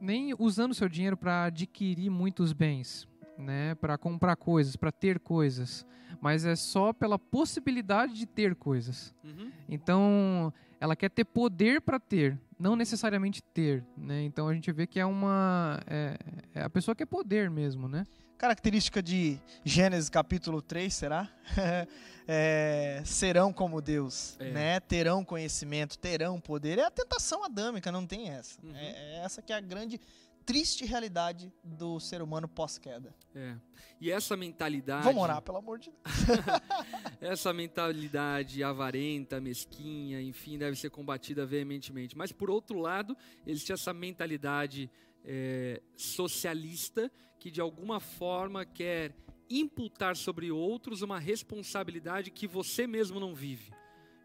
nem 0.01 0.33
usando 0.37 0.73
seu 0.73 0.89
dinheiro 0.89 1.15
para 1.15 1.45
adquirir 1.45 2.09
muitos 2.09 2.51
bens, 2.51 3.07
né, 3.37 3.75
para 3.75 3.97
comprar 3.97 4.35
coisas, 4.35 4.75
para 4.75 4.91
ter 4.91 5.19
coisas, 5.19 5.85
mas 6.21 6.45
é 6.45 6.55
só 6.55 6.91
pela 6.93 7.19
possibilidade 7.19 8.13
de 8.13 8.25
ter 8.25 8.55
coisas. 8.55 9.13
Uhum. 9.23 9.51
Então, 9.69 10.53
ela 10.79 10.95
quer 10.95 11.09
ter 11.09 11.25
poder 11.25 11.81
para 11.81 11.99
ter, 11.99 12.39
não 12.59 12.75
necessariamente 12.75 13.41
ter, 13.41 13.83
né? 13.95 14.21
Então 14.23 14.47
a 14.47 14.53
gente 14.53 14.71
vê 14.71 14.85
que 14.87 14.99
é 14.99 15.05
uma 15.05 15.79
é, 15.87 16.17
é 16.53 16.61
a 16.63 16.69
pessoa 16.69 16.95
quer 16.95 17.05
poder 17.05 17.49
mesmo, 17.49 17.87
né? 17.87 18.05
Característica 18.37 19.01
de 19.01 19.39
Gênesis 19.65 20.09
capítulo 20.09 20.61
3, 20.61 20.93
será? 20.93 21.27
é, 22.27 23.01
serão 23.03 23.51
como 23.51 23.81
Deus, 23.81 24.37
é. 24.39 24.51
né? 24.51 24.79
Terão 24.79 25.25
conhecimento, 25.25 25.97
terão 25.97 26.39
poder. 26.39 26.77
É 26.77 26.85
a 26.85 26.91
tentação 26.91 27.43
adâmica, 27.43 27.91
não 27.91 28.05
tem 28.05 28.29
essa. 28.29 28.59
Uhum. 28.63 28.75
É, 28.75 28.89
é 28.89 29.21
essa 29.25 29.41
que 29.41 29.51
é 29.51 29.55
a 29.55 29.61
grande 29.61 29.99
triste 30.47 30.85
realidade 30.85 31.51
do 31.61 31.99
ser 31.99 32.21
humano 32.21 32.47
pós-queda. 32.47 33.13
É. 33.35 33.57
E 33.99 34.09
essa 34.09 34.37
mentalidade. 34.37 35.03
Vamos 35.03 35.21
orar, 35.21 35.41
pelo 35.41 35.57
amor 35.57 35.77
de 35.77 35.91
Deus. 35.91 36.39
essa 37.19 37.51
mentalidade 37.51 38.63
avarenta, 38.63 39.41
mesquinha, 39.41 40.21
enfim, 40.21 40.57
deve 40.57 40.77
ser 40.77 40.89
combatida 40.89 41.45
veementemente. 41.45 42.17
Mas, 42.17 42.31
por 42.31 42.49
outro 42.49 42.79
lado, 42.79 43.15
existe 43.45 43.73
essa 43.73 43.93
mentalidade 43.93 44.89
é, 45.25 45.81
socialista 45.97 47.11
que, 47.37 47.51
de 47.51 47.59
alguma 47.59 47.99
forma, 47.99 48.65
quer 48.65 49.13
imputar 49.49 50.15
sobre 50.15 50.49
outros 50.49 51.01
uma 51.01 51.19
responsabilidade 51.19 52.31
que 52.31 52.47
você 52.47 52.87
mesmo 52.87 53.19
não 53.19 53.35
vive. 53.35 53.73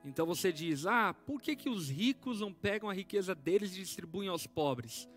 Então 0.05 0.25
você 0.25 0.53
diz: 0.53 0.87
ah, 0.87 1.13
por 1.13 1.43
que, 1.43 1.57
que 1.57 1.69
os 1.69 1.91
ricos 1.91 2.41
não 2.41 2.53
pegam 2.53 2.89
a 2.89 2.95
riqueza 2.95 3.35
deles 3.35 3.73
e 3.73 3.81
distribuem 3.81 4.29
aos 4.29 4.47
pobres? 4.47 5.09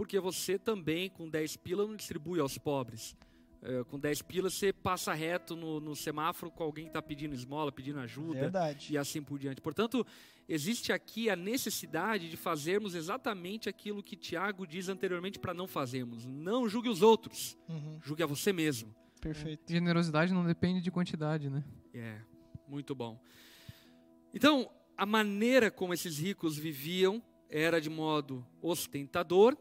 Porque 0.00 0.18
você 0.18 0.58
também, 0.58 1.10
com 1.10 1.28
10 1.28 1.58
pilas, 1.58 1.86
não 1.86 1.94
distribui 1.94 2.40
aos 2.40 2.56
pobres. 2.56 3.14
É, 3.60 3.84
com 3.84 3.98
10 3.98 4.22
pilas, 4.22 4.54
você 4.54 4.72
passa 4.72 5.12
reto 5.12 5.54
no, 5.54 5.78
no 5.78 5.94
semáforo 5.94 6.50
com 6.50 6.62
alguém 6.62 6.84
que 6.84 6.88
está 6.88 7.02
pedindo 7.02 7.34
esmola, 7.34 7.70
pedindo 7.70 8.00
ajuda. 8.00 8.40
Verdade. 8.40 8.94
E 8.94 8.96
assim 8.96 9.22
por 9.22 9.38
diante. 9.38 9.60
Portanto, 9.60 10.06
existe 10.48 10.90
aqui 10.90 11.28
a 11.28 11.36
necessidade 11.36 12.30
de 12.30 12.36
fazermos 12.38 12.94
exatamente 12.94 13.68
aquilo 13.68 14.02
que 14.02 14.16
Tiago 14.16 14.66
diz 14.66 14.88
anteriormente 14.88 15.38
para 15.38 15.52
não 15.52 15.66
fazermos. 15.66 16.24
Não 16.24 16.66
julgue 16.66 16.88
os 16.88 17.02
outros, 17.02 17.58
uhum. 17.68 17.98
julgue 18.02 18.22
a 18.22 18.26
você 18.26 18.54
mesmo. 18.54 18.96
Perfeito. 19.20 19.70
É. 19.70 19.74
Generosidade 19.74 20.32
não 20.32 20.46
depende 20.46 20.80
de 20.80 20.90
quantidade, 20.90 21.50
né? 21.50 21.62
É, 21.92 22.22
muito 22.66 22.94
bom. 22.94 23.22
Então, 24.32 24.70
a 24.96 25.04
maneira 25.04 25.70
como 25.70 25.92
esses 25.92 26.16
ricos 26.16 26.56
viviam 26.56 27.22
era 27.50 27.80
de 27.80 27.90
modo 27.90 28.46
ostentador, 28.62 29.56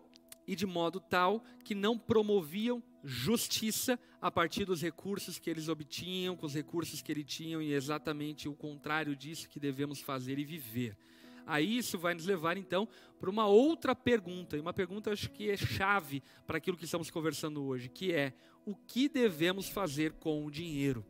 e 0.50 0.56
de 0.56 0.66
modo 0.66 1.00
tal 1.00 1.44
que 1.64 1.76
não 1.76 1.96
promoviam 1.96 2.82
justiça 3.04 4.00
a 4.20 4.32
partir 4.32 4.66
dos 4.66 4.82
recursos 4.82 5.38
que 5.38 5.48
eles 5.48 5.70
obtinham, 5.70 6.36
com 6.36 6.48
os 6.48 6.56
recursos 6.56 7.04
que 7.04 7.12
eles 7.12 7.26
tinham, 7.26 7.62
e 7.62 7.72
exatamente 7.72 8.50
o 8.50 8.56
contrário 8.56 9.16
disso 9.16 9.48
que 9.48 9.60
devemos 9.60 10.02
fazer 10.02 10.40
e 10.40 10.44
viver. 10.44 10.98
Aí 11.46 11.78
isso 11.78 12.00
vai 12.00 12.16
nos 12.16 12.26
levar 12.26 12.58
então 12.58 12.88
para 13.20 13.30
uma 13.30 13.46
outra 13.46 13.94
pergunta, 13.94 14.58
e 14.58 14.60
uma 14.60 14.74
pergunta 14.74 15.14
acho 15.14 15.30
que 15.30 15.52
é 15.52 15.56
chave 15.56 16.24
para 16.48 16.58
aquilo 16.58 16.76
que 16.76 16.86
estamos 16.86 17.12
conversando 17.12 17.64
hoje, 17.64 17.88
que 17.88 18.12
é 18.12 18.34
o 18.66 18.74
que 18.76 19.08
devemos 19.08 19.70
fazer 19.70 20.14
com 20.14 20.44
o 20.44 20.50
dinheiro? 20.50 21.06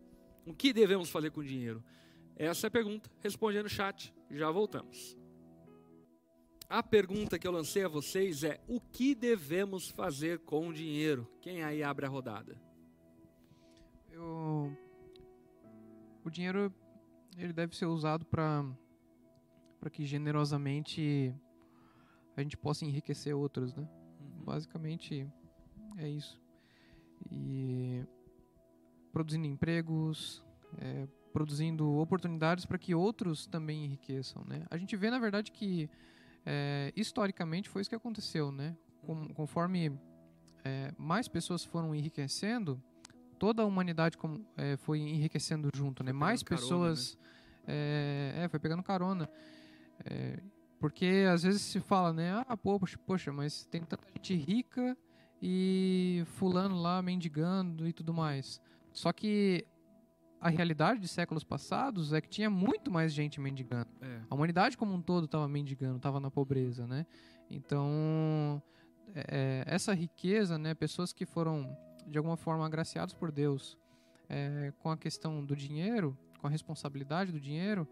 O 0.45 0.53
que 0.53 0.73
devemos 0.73 1.09
fazer 1.09 1.31
com 1.31 1.39
o 1.39 1.45
dinheiro? 1.45 1.81
Essa 2.35 2.67
é 2.67 2.69
a 2.69 2.71
pergunta, 2.71 3.09
responde 3.21 3.63
no 3.63 3.69
chat, 3.69 4.13
já 4.29 4.51
voltamos. 4.51 5.17
A 6.69 6.83
pergunta 6.83 7.39
que 7.39 7.47
eu 7.47 7.51
lancei 7.51 7.83
a 7.83 7.87
vocês 7.87 8.43
é: 8.43 8.61
o 8.67 8.79
que 8.79 9.15
devemos 9.15 9.89
fazer 9.89 10.37
com 10.39 10.67
o 10.67 10.73
dinheiro? 10.73 11.27
Quem 11.41 11.63
aí 11.63 11.81
abre 11.81 12.05
a 12.05 12.09
rodada? 12.09 12.55
Eu... 14.11 14.71
O 16.23 16.29
dinheiro 16.29 16.71
ele 17.35 17.53
deve 17.53 17.75
ser 17.75 17.87
usado 17.87 18.23
para 18.23 18.63
para 19.79 19.89
que 19.89 20.05
generosamente 20.05 21.33
a 22.35 22.43
gente 22.43 22.57
possa 22.57 22.85
enriquecer 22.85 23.33
outros, 23.33 23.73
né? 23.73 23.87
Uhum. 24.19 24.43
Basicamente 24.43 25.27
é 25.97 26.07
isso. 26.07 26.39
E 27.31 28.05
produzindo 29.11 29.47
empregos, 29.47 30.43
é, 30.77 31.07
produzindo 31.33 31.89
oportunidades 31.95 32.65
para 32.65 32.77
que 32.77 32.93
outros 32.93 33.47
também 33.47 33.85
enriqueçam, 33.85 34.43
né? 34.45 34.65
A 34.69 34.77
gente 34.77 34.95
vê 34.95 35.09
na 35.09 35.17
verdade 35.17 35.51
que 35.51 35.89
é, 36.45 36.91
historicamente 36.95 37.69
foi 37.69 37.81
isso 37.81 37.89
que 37.89 37.95
aconteceu, 37.95 38.51
né? 38.51 38.75
Com, 39.05 39.27
conforme 39.33 39.91
é, 40.63 40.91
mais 40.97 41.27
pessoas 41.27 41.63
foram 41.63 41.93
enriquecendo, 41.95 42.81
toda 43.37 43.63
a 43.63 43.65
humanidade 43.65 44.17
com, 44.17 44.43
é, 44.57 44.77
foi 44.77 44.99
enriquecendo 44.99 45.69
junto, 45.73 46.03
né? 46.03 46.11
Mais 46.11 46.43
pessoas 46.43 47.15
carona, 47.15 47.29
né? 47.33 47.39
É, 47.67 48.33
é, 48.43 48.49
foi 48.49 48.59
pegando 48.59 48.83
carona. 48.83 49.29
É, 50.05 50.39
porque 50.79 51.25
às 51.31 51.43
vezes 51.43 51.61
se 51.61 51.79
fala, 51.79 52.13
né? 52.13 52.43
Ah, 52.47 52.57
poxa, 52.57 52.97
poxa, 53.05 53.31
mas 53.31 53.65
tem 53.65 53.81
tanta 53.81 54.07
gente 54.13 54.33
rica 54.35 54.97
e 55.41 56.23
fulano 56.25 56.81
lá 56.81 57.01
mendigando 57.01 57.87
e 57.87 57.93
tudo 57.93 58.13
mais. 58.13 58.61
Só 58.91 59.11
que 59.11 59.65
a 60.41 60.49
realidade 60.49 60.99
de 60.99 61.07
séculos 61.07 61.43
passados 61.43 62.13
é 62.13 62.21
que 62.21 62.29
tinha 62.29 62.49
muito 62.49 62.89
mais 62.89 63.13
gente 63.13 63.39
mendigando. 63.41 63.89
É. 64.01 64.21
A 64.29 64.35
humanidade 64.35 64.77
como 64.77 64.93
um 64.93 65.01
todo 65.01 65.25
estava 65.25 65.47
mendigando, 65.47 65.97
estava 65.97 66.19
na 66.19 66.31
pobreza, 66.31 66.87
né? 66.87 67.05
Então, 67.49 68.61
é, 69.13 69.63
é, 69.67 69.73
essa 69.73 69.93
riqueza, 69.93 70.57
né? 70.57 70.73
Pessoas 70.73 71.11
que 71.11 71.25
foram, 71.25 71.75
de 72.07 72.17
alguma 72.17 72.37
forma, 72.37 72.65
agraciados 72.65 73.13
por 73.13 73.31
Deus 73.31 73.77
é, 74.29 74.71
com 74.79 74.89
a 74.89 74.97
questão 74.97 75.43
do 75.43 75.55
dinheiro, 75.55 76.17
com 76.39 76.47
a 76.47 76.49
responsabilidade 76.49 77.31
do 77.31 77.39
dinheiro, 77.39 77.87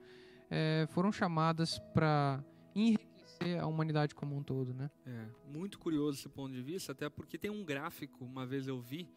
é, 0.49 0.87
foram 0.91 1.11
chamadas 1.11 1.79
para 1.93 2.43
enriquecer 2.73 3.59
a 3.59 3.67
humanidade 3.67 4.15
como 4.15 4.37
um 4.37 4.43
todo, 4.43 4.73
né? 4.73 4.89
É, 5.05 5.25
muito 5.45 5.77
curioso 5.79 6.19
esse 6.19 6.29
ponto 6.29 6.53
de 6.53 6.61
vista, 6.61 6.91
até 6.91 7.09
porque 7.09 7.37
tem 7.37 7.51
um 7.51 7.65
gráfico, 7.65 8.23
uma 8.23 8.45
vez 8.45 8.67
eu 8.67 8.79
vi, 8.79 9.09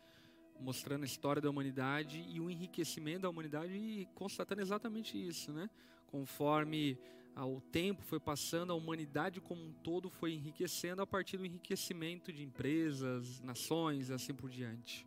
mostrando 0.61 1.03
a 1.03 1.07
história 1.07 1.41
da 1.41 1.51
humanidade 1.51 2.25
e 2.29 2.41
o 2.41 2.51
enriquecimento 2.51 3.23
da 3.23 3.31
humanidade 3.31 3.73
e 3.73 4.07
constatando 4.15 4.61
exatamente 4.61 5.17
isso, 5.17 5.53
né? 5.53 5.69
Conforme 6.07 6.99
o 7.37 7.61
tempo 7.61 8.03
foi 8.03 8.21
passando, 8.21 8.73
a 8.73 8.77
humanidade 8.77 9.41
como 9.41 9.63
um 9.63 9.73
todo 9.73 10.11
foi 10.11 10.33
enriquecendo 10.33 11.01
a 11.01 11.07
partir 11.07 11.37
do 11.37 11.47
enriquecimento 11.47 12.33
de 12.33 12.43
empresas, 12.43 13.41
nações, 13.41 14.11
assim 14.11 14.35
por 14.35 14.51
diante. 14.51 15.07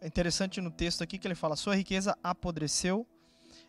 É 0.00 0.06
interessante 0.06 0.60
no 0.60 0.70
texto 0.70 1.02
aqui 1.02 1.18
que 1.18 1.26
ele 1.26 1.34
fala: 1.34 1.56
sua 1.56 1.76
riqueza 1.76 2.16
apodreceu. 2.22 3.06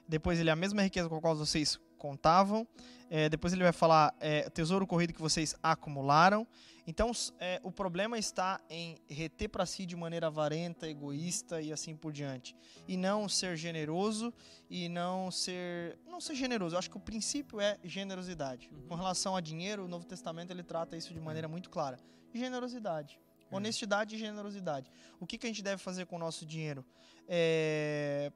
Depois 0.07 0.39
ele 0.39 0.49
a 0.49 0.55
mesma 0.55 0.82
riqueza 0.82 1.07
com 1.07 1.15
a 1.15 1.21
qual 1.21 1.36
vocês 1.36 1.79
contavam. 1.97 2.67
É, 3.09 3.29
depois 3.29 3.53
ele 3.53 3.63
vai 3.63 3.71
falar 3.71 4.15
é, 4.19 4.49
tesouro 4.49 4.88
corrido 4.88 5.13
que 5.13 5.21
vocês 5.21 5.55
acumularam. 5.61 6.47
Então 6.86 7.11
é, 7.39 7.59
o 7.63 7.71
problema 7.71 8.17
está 8.17 8.59
em 8.69 8.97
reter 9.07 9.49
para 9.49 9.65
si 9.65 9.86
de 9.86 9.95
maneira 9.95 10.27
avarenta, 10.27 10.88
egoísta 10.88 11.61
e 11.61 11.71
assim 11.71 11.95
por 11.95 12.11
diante, 12.11 12.55
e 12.88 12.97
não 12.97 13.29
ser 13.29 13.55
generoso 13.55 14.34
e 14.69 14.89
não 14.89 15.29
ser 15.29 15.99
não 16.07 16.19
ser 16.19 16.36
generoso. 16.36 16.75
Eu 16.75 16.79
acho 16.79 16.89
que 16.89 16.97
o 16.97 17.01
princípio 17.01 17.59
é 17.59 17.77
generosidade. 17.84 18.69
Uhum. 18.71 18.88
Com 18.88 18.95
relação 18.95 19.36
a 19.36 19.41
dinheiro, 19.41 19.86
o 19.86 19.88
Novo 19.88 20.05
Testamento 20.05 20.51
ele 20.51 20.63
trata 20.63 20.97
isso 20.97 21.13
de 21.13 21.19
maneira 21.19 21.47
muito 21.47 21.69
clara. 21.69 21.99
Generosidade. 22.34 23.19
Uhum. 23.51 23.57
Honestidade 23.57 24.15
e 24.15 24.17
generosidade. 24.19 24.91
O 25.19 25.27
que, 25.27 25.38
que 25.38 25.45
a 25.45 25.49
gente 25.49 25.61
deve 25.61 25.82
fazer 25.82 26.05
com 26.05 26.15
o 26.15 26.19
nosso 26.19 26.45
dinheiro? 26.45 26.86
É, 27.27 28.32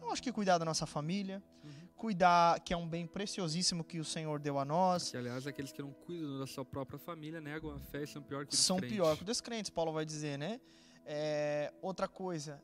eu 0.00 0.10
acho 0.10 0.22
que 0.22 0.32
cuidar 0.32 0.58
da 0.58 0.64
nossa 0.64 0.86
família, 0.86 1.42
uhum. 1.62 1.79
Cuidar, 2.00 2.58
que 2.60 2.72
é 2.72 2.76
um 2.76 2.88
bem 2.88 3.06
preciosíssimo 3.06 3.84
que 3.84 4.00
o 4.00 4.04
Senhor 4.04 4.40
deu 4.40 4.58
a 4.58 4.64
nós. 4.64 5.10
Que, 5.10 5.18
aliás, 5.18 5.46
aqueles 5.46 5.70
que 5.70 5.82
não 5.82 5.92
cuidam 5.92 6.38
da 6.38 6.46
sua 6.46 6.64
própria 6.64 6.98
família 6.98 7.42
negam 7.42 7.70
a 7.76 7.78
fé 7.78 8.04
e 8.04 8.06
são 8.06 8.22
pior 8.22 8.46
que 8.46 8.54
os 8.54 8.58
São 8.58 8.78
pior 8.78 9.14
que 9.16 9.22
os 9.22 9.26
descrentes, 9.26 9.70
Paulo 9.70 9.92
vai 9.92 10.06
dizer, 10.06 10.38
né? 10.38 10.58
É, 11.04 11.70
outra 11.82 12.08
coisa, 12.08 12.62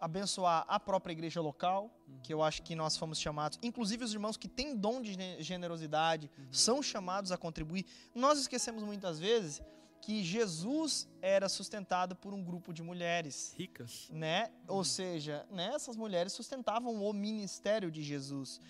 abençoar 0.00 0.64
a 0.66 0.80
própria 0.80 1.12
igreja 1.12 1.42
local, 1.42 1.94
uhum. 2.08 2.20
que 2.22 2.32
eu 2.32 2.42
acho 2.42 2.62
que 2.62 2.74
nós 2.74 2.96
fomos 2.96 3.20
chamados, 3.20 3.58
inclusive 3.62 4.02
os 4.02 4.14
irmãos 4.14 4.38
que 4.38 4.48
têm 4.48 4.74
dom 4.74 5.02
de 5.02 5.14
generosidade, 5.42 6.30
uhum. 6.38 6.46
são 6.50 6.82
chamados 6.82 7.32
a 7.32 7.36
contribuir. 7.36 7.84
Nós 8.14 8.38
esquecemos 8.38 8.82
muitas 8.82 9.18
vezes 9.18 9.62
que 10.04 10.22
Jesus 10.22 11.08
era 11.22 11.48
sustentado 11.48 12.14
por 12.14 12.34
um 12.34 12.44
grupo 12.44 12.74
de 12.74 12.82
mulheres 12.82 13.54
ricas, 13.56 14.10
né? 14.12 14.50
Ou 14.68 14.78
uhum. 14.78 14.84
seja, 14.84 15.46
né, 15.50 15.72
essas 15.74 15.96
mulheres 15.96 16.34
sustentavam 16.34 17.02
o 17.02 17.12
ministério 17.14 17.90
de 17.90 18.02
Jesus. 18.02 18.60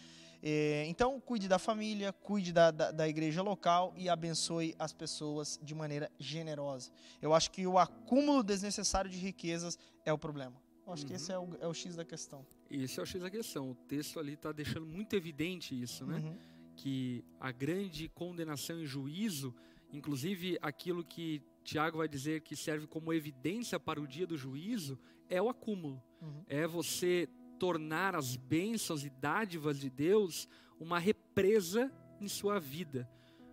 É, 0.40 0.84
então, 0.86 1.18
cuide 1.18 1.48
da 1.48 1.58
família, 1.58 2.12
cuide 2.12 2.52
da, 2.52 2.70
da, 2.70 2.92
da, 2.92 3.08
igreja 3.08 3.42
local 3.42 3.92
e 3.96 4.08
abençoe 4.08 4.76
as 4.78 4.92
pessoas 4.92 5.58
de 5.60 5.74
maneira 5.74 6.08
generosa. 6.20 6.92
Eu 7.20 7.34
acho 7.34 7.50
que 7.50 7.66
o 7.66 7.78
acúmulo 7.78 8.44
desnecessário 8.44 9.10
de 9.10 9.18
riquezas 9.18 9.76
é 10.04 10.12
o 10.12 10.18
problema. 10.18 10.54
Eu 10.86 10.92
acho 10.92 11.02
uhum. 11.02 11.08
que 11.08 11.14
esse 11.14 11.32
é 11.32 11.38
o, 11.38 11.48
é 11.60 11.66
o 11.66 11.74
X 11.74 11.96
da 11.96 12.04
questão. 12.04 12.46
Esse 12.70 13.00
é 13.00 13.02
o 13.02 13.06
X 13.06 13.20
da 13.20 13.30
questão. 13.30 13.72
O 13.72 13.74
texto 13.74 14.20
ali 14.20 14.34
está 14.34 14.52
deixando 14.52 14.86
muito 14.86 15.16
evidente 15.16 15.74
isso, 15.80 16.06
né? 16.06 16.18
Uhum. 16.18 16.38
Que 16.76 17.24
a 17.40 17.50
grande 17.50 18.08
condenação 18.08 18.78
e 18.78 18.86
juízo 18.86 19.52
Inclusive, 19.94 20.58
aquilo 20.60 21.04
que 21.04 21.40
Tiago 21.62 21.98
vai 21.98 22.08
dizer 22.08 22.40
que 22.40 22.56
serve 22.56 22.86
como 22.86 23.12
evidência 23.12 23.78
para 23.78 24.00
o 24.00 24.08
dia 24.08 24.26
do 24.26 24.36
juízo 24.36 24.98
é 25.28 25.40
o 25.40 25.48
acúmulo. 25.48 26.02
Uhum. 26.20 26.44
É 26.48 26.66
você 26.66 27.28
tornar 27.60 28.16
as 28.16 28.34
bênçãos 28.34 29.04
e 29.04 29.10
dádivas 29.10 29.78
de 29.78 29.88
Deus 29.88 30.48
uma 30.80 30.98
represa 30.98 31.92
em 32.20 32.26
sua 32.26 32.58
vida. 32.58 33.08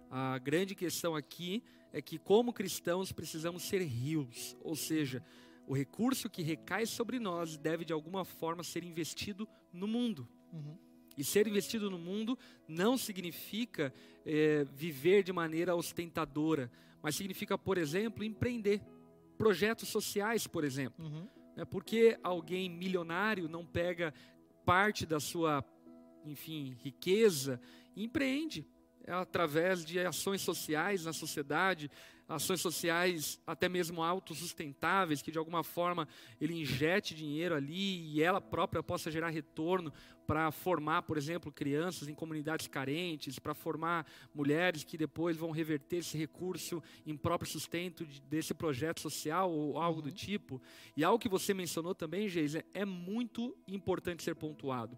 A 0.09 0.39
grande 0.39 0.73
questão 0.73 1.15
aqui 1.15 1.63
é 1.93 2.01
que, 2.01 2.17
como 2.17 2.51
cristãos, 2.51 3.11
precisamos 3.11 3.61
ser 3.63 3.83
rios, 3.83 4.57
ou 4.61 4.75
seja, 4.75 5.23
o 5.67 5.75
recurso 5.75 6.29
que 6.29 6.41
recai 6.41 6.87
sobre 6.87 7.19
nós 7.19 7.55
deve 7.55 7.85
de 7.85 7.93
alguma 7.93 8.25
forma 8.25 8.63
ser 8.63 8.83
investido 8.83 9.47
no 9.71 9.87
mundo. 9.87 10.27
Uhum. 10.51 10.77
E 11.17 11.23
ser 11.23 11.47
investido 11.47 11.89
no 11.89 11.97
mundo 11.97 12.37
não 12.67 12.97
significa 12.97 13.93
é, 14.25 14.65
viver 14.73 15.23
de 15.23 15.33
maneira 15.33 15.75
ostentadora, 15.75 16.71
mas 17.01 17.15
significa, 17.15 17.57
por 17.57 17.77
exemplo, 17.77 18.23
empreender. 18.23 18.81
Projetos 19.37 19.89
sociais, 19.89 20.45
por 20.45 20.63
exemplo. 20.63 21.03
Uhum. 21.03 21.27
É 21.57 21.65
porque 21.65 22.17
alguém 22.23 22.69
milionário 22.69 23.49
não 23.49 23.65
pega 23.65 24.13
parte 24.63 25.05
da 25.05 25.19
sua, 25.19 25.65
enfim, 26.23 26.77
riqueza 26.81 27.59
e 27.95 28.03
empreende 28.03 28.65
é 29.03 29.11
através 29.11 29.83
de 29.83 29.99
ações 29.99 30.41
sociais 30.41 31.05
na 31.05 31.13
sociedade, 31.13 31.89
ações 32.31 32.61
sociais 32.61 33.39
até 33.45 33.67
mesmo 33.67 34.01
autossustentáveis, 34.01 35.21
que 35.21 35.31
de 35.31 35.37
alguma 35.37 35.63
forma 35.63 36.07
ele 36.39 36.59
injete 36.59 37.13
dinheiro 37.13 37.55
ali 37.55 38.13
e 38.13 38.23
ela 38.23 38.39
própria 38.39 38.81
possa 38.81 39.11
gerar 39.11 39.29
retorno 39.29 39.91
para 40.25 40.49
formar, 40.49 41.01
por 41.01 41.17
exemplo, 41.17 41.51
crianças 41.51 42.07
em 42.07 42.13
comunidades 42.13 42.67
carentes, 42.67 43.37
para 43.37 43.53
formar 43.53 44.05
mulheres 44.33 44.83
que 44.83 44.97
depois 44.97 45.35
vão 45.35 45.51
reverter 45.51 45.97
esse 45.97 46.17
recurso 46.17 46.81
em 47.05 47.17
próprio 47.17 47.49
sustento 47.49 48.05
desse 48.29 48.53
projeto 48.53 49.01
social 49.01 49.51
ou 49.51 49.77
algo 49.77 49.99
uhum. 49.99 50.05
do 50.05 50.11
tipo. 50.11 50.61
E 50.95 51.03
algo 51.03 51.19
que 51.19 51.27
você 51.27 51.53
mencionou 51.53 51.93
também, 51.93 52.29
Geisa, 52.29 52.63
é 52.73 52.85
muito 52.85 53.55
importante 53.67 54.23
ser 54.23 54.35
pontuado, 54.35 54.97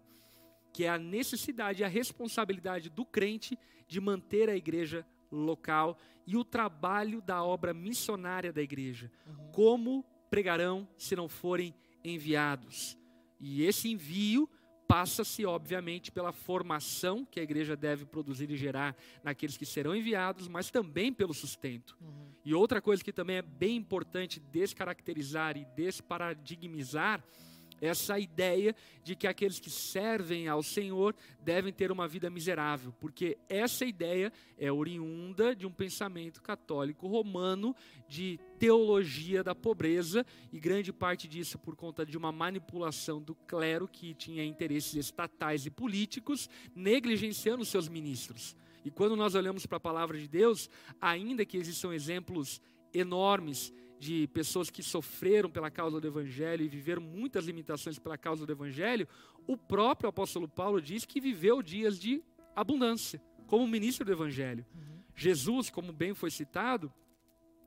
que 0.71 0.83
é 0.83 0.89
a 0.89 0.99
necessidade 0.99 1.81
e 1.81 1.83
a 1.83 1.87
responsabilidade 1.87 2.89
do 2.89 3.03
crente 3.03 3.57
de 3.87 3.99
manter 3.99 4.49
a 4.49 4.55
igreja 4.55 5.03
local 5.33 5.97
e 6.25 6.37
o 6.37 6.43
trabalho 6.43 7.21
da 7.21 7.43
obra 7.43 7.73
missionária 7.73 8.53
da 8.53 8.61
igreja. 8.61 9.11
Uhum. 9.27 9.51
Como 9.51 10.05
pregarão 10.29 10.87
se 10.97 11.15
não 11.15 11.27
forem 11.27 11.73
enviados? 12.03 12.97
E 13.39 13.63
esse 13.63 13.91
envio 13.91 14.49
passa-se, 14.87 15.45
obviamente, 15.45 16.11
pela 16.11 16.31
formação 16.31 17.25
que 17.25 17.39
a 17.39 17.43
igreja 17.43 17.75
deve 17.75 18.05
produzir 18.05 18.51
e 18.51 18.55
gerar 18.55 18.95
naqueles 19.23 19.57
que 19.57 19.65
serão 19.65 19.95
enviados, 19.95 20.47
mas 20.47 20.69
também 20.69 21.11
pelo 21.11 21.33
sustento. 21.33 21.97
Uhum. 21.99 22.31
E 22.45 22.53
outra 22.53 22.81
coisa 22.81 23.03
que 23.03 23.11
também 23.11 23.37
é 23.37 23.41
bem 23.41 23.75
importante 23.75 24.39
descaracterizar 24.39 25.57
e 25.57 25.65
desparadigmizar 25.75 27.23
essa 27.81 28.19
ideia 28.19 28.75
de 29.03 29.15
que 29.15 29.27
aqueles 29.27 29.59
que 29.59 29.69
servem 29.69 30.47
ao 30.47 30.63
Senhor 30.63 31.15
devem 31.41 31.73
ter 31.73 31.91
uma 31.91 32.07
vida 32.07 32.29
miserável, 32.29 32.93
porque 32.99 33.37
essa 33.49 33.85
ideia 33.85 34.31
é 34.57 34.71
oriunda 34.71 35.55
de 35.55 35.65
um 35.65 35.71
pensamento 35.71 36.41
católico 36.41 37.07
romano 37.07 37.75
de 38.07 38.39
teologia 38.57 39.43
da 39.43 39.53
pobreza 39.53 40.25
e 40.51 40.59
grande 40.59 40.93
parte 40.93 41.27
disso 41.27 41.57
por 41.57 41.75
conta 41.75 42.05
de 42.05 42.17
uma 42.17 42.31
manipulação 42.31 43.21
do 43.21 43.35
clero 43.35 43.87
que 43.87 44.13
tinha 44.13 44.43
interesses 44.43 44.93
estatais 44.93 45.65
e 45.65 45.69
políticos, 45.69 46.49
negligenciando 46.75 47.65
seus 47.65 47.87
ministros. 47.89 48.55
E 48.85 48.91
quando 48.91 49.15
nós 49.15 49.35
olhamos 49.35 49.65
para 49.65 49.77
a 49.77 49.81
palavra 49.81 50.17
de 50.17 50.27
Deus, 50.27 50.69
ainda 50.99 51.45
que 51.45 51.57
existam 51.57 51.93
exemplos 51.93 52.61
enormes 52.93 53.73
de 54.03 54.27
pessoas 54.27 54.69
que 54.69 54.83
sofreram 54.83 55.49
pela 55.49 55.71
causa 55.71 55.99
do 55.99 56.07
Evangelho 56.07 56.63
e 56.63 56.67
viveram 56.67 57.01
muitas 57.01 57.45
limitações 57.45 57.97
pela 57.97 58.17
causa 58.17 58.45
do 58.45 58.51
Evangelho, 58.51 59.07
o 59.47 59.57
próprio 59.57 60.09
apóstolo 60.09 60.47
Paulo 60.47 60.81
diz 60.81 61.05
que 61.05 61.21
viveu 61.21 61.61
dias 61.61 61.99
de 61.99 62.21
abundância, 62.55 63.21
como 63.47 63.67
ministro 63.67 64.05
do 64.05 64.11
Evangelho. 64.11 64.65
Uhum. 64.75 64.99
Jesus, 65.15 65.69
como 65.69 65.93
bem 65.93 66.13
foi 66.13 66.29
citado, 66.29 66.91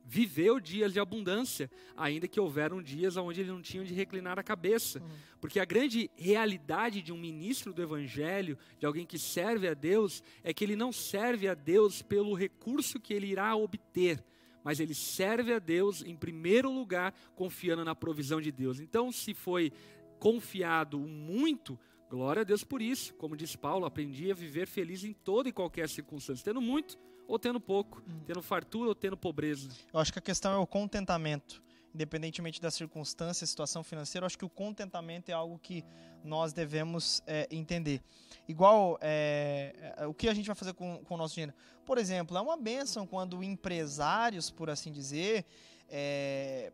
viveu 0.05 0.61
dias 0.61 0.93
de 0.93 1.01
abundância, 1.01 1.69
ainda 1.97 2.29
que 2.29 2.39
houveram 2.39 2.81
dias 2.81 3.17
onde 3.17 3.41
ele 3.41 3.51
não 3.51 3.61
tinha 3.61 3.85
de 3.85 3.93
reclinar 3.93 4.39
a 4.39 4.43
cabeça. 4.43 5.01
Uhum. 5.01 5.09
Porque 5.41 5.59
a 5.59 5.65
grande 5.65 6.09
realidade 6.17 7.03
de 7.03 7.13
um 7.13 7.19
ministro 7.19 7.73
do 7.73 7.83
Evangelho, 7.83 8.57
de 8.79 8.87
alguém 8.87 9.05
que 9.05 9.19
serve 9.19 9.67
a 9.67 9.75
Deus, 9.75 10.23
é 10.45 10.55
que 10.55 10.65
ele 10.65 10.77
não 10.77 10.93
serve 10.93 11.49
a 11.49 11.55
Deus 11.55 12.03
pelo 12.03 12.35
recurso 12.35 13.01
que 13.01 13.13
ele 13.13 13.27
irá 13.27 13.55
obter, 13.57 14.23
mas 14.67 14.81
ele 14.81 14.95
serve 14.97 15.53
a 15.53 15.61
Deus 15.61 16.03
em 16.03 16.17
primeiro 16.17 16.69
lugar, 16.73 17.15
confiando 17.37 17.85
na 17.85 17.95
provisão 17.95 18.41
de 18.41 18.51
Deus. 18.51 18.81
Então, 18.81 19.13
se 19.13 19.33
foi 19.33 19.73
confiado 20.19 20.99
muito, 20.99 21.79
glória 22.11 22.41
a 22.41 22.45
Deus 22.45 22.65
por 22.65 22.83
isso. 22.83 23.15
Como 23.15 23.37
diz 23.37 23.55
Paulo, 23.55 23.87
aprendi 23.87 24.29
a 24.29 24.35
viver 24.35 24.67
feliz 24.67 25.05
em 25.05 25.13
toda 25.13 25.49
e 25.49 25.53
qualquer 25.53 25.89
circunstância, 25.89 26.45
tendo 26.45 26.61
muito 26.61 26.99
ou 27.29 27.39
tendo 27.39 27.61
pouco, 27.61 28.03
hum. 28.09 28.23
tendo 28.27 28.43
fartura 28.43 28.89
ou 28.89 28.95
tendo 28.97 29.17
pobreza. 29.17 29.69
Eu 29.93 30.01
acho 30.01 30.13
que 30.13 30.19
a 30.19 30.23
questão 30.23 30.53
é 30.53 30.57
o 30.57 30.67
contentamento 30.67 31.63
independentemente 31.97 32.61
da 32.61 32.71
circunstância, 32.71 33.47
situação 33.47 33.83
financeira, 33.83 34.27
acho 34.27 34.37
que 34.37 34.45
o 34.45 34.51
contentamento 34.51 35.31
é 35.31 35.33
algo 35.33 35.59
que 35.59 35.83
nós 36.23 36.53
devemos 36.53 37.23
é, 37.27 37.49
entender. 37.51 38.03
Igual 38.47 38.99
é, 39.01 39.73
o 40.07 40.13
que 40.13 40.29
a 40.29 40.35
gente 40.35 40.47
vai 40.47 40.55
fazer 40.55 40.75
com, 40.75 40.99
com 41.05 41.15
o 41.15 41.17
nosso 41.17 41.35
dinheiro. 41.35 41.55
Por 41.87 41.97
exemplo, 41.97 42.37
é 42.37 42.41
uma 42.41 42.57
benção 42.57 43.07
quando 43.07 43.43
empresários, 43.43 44.51
por 44.51 44.69
assim 44.69 44.93
dizer, 44.93 45.47
é, 45.89 46.71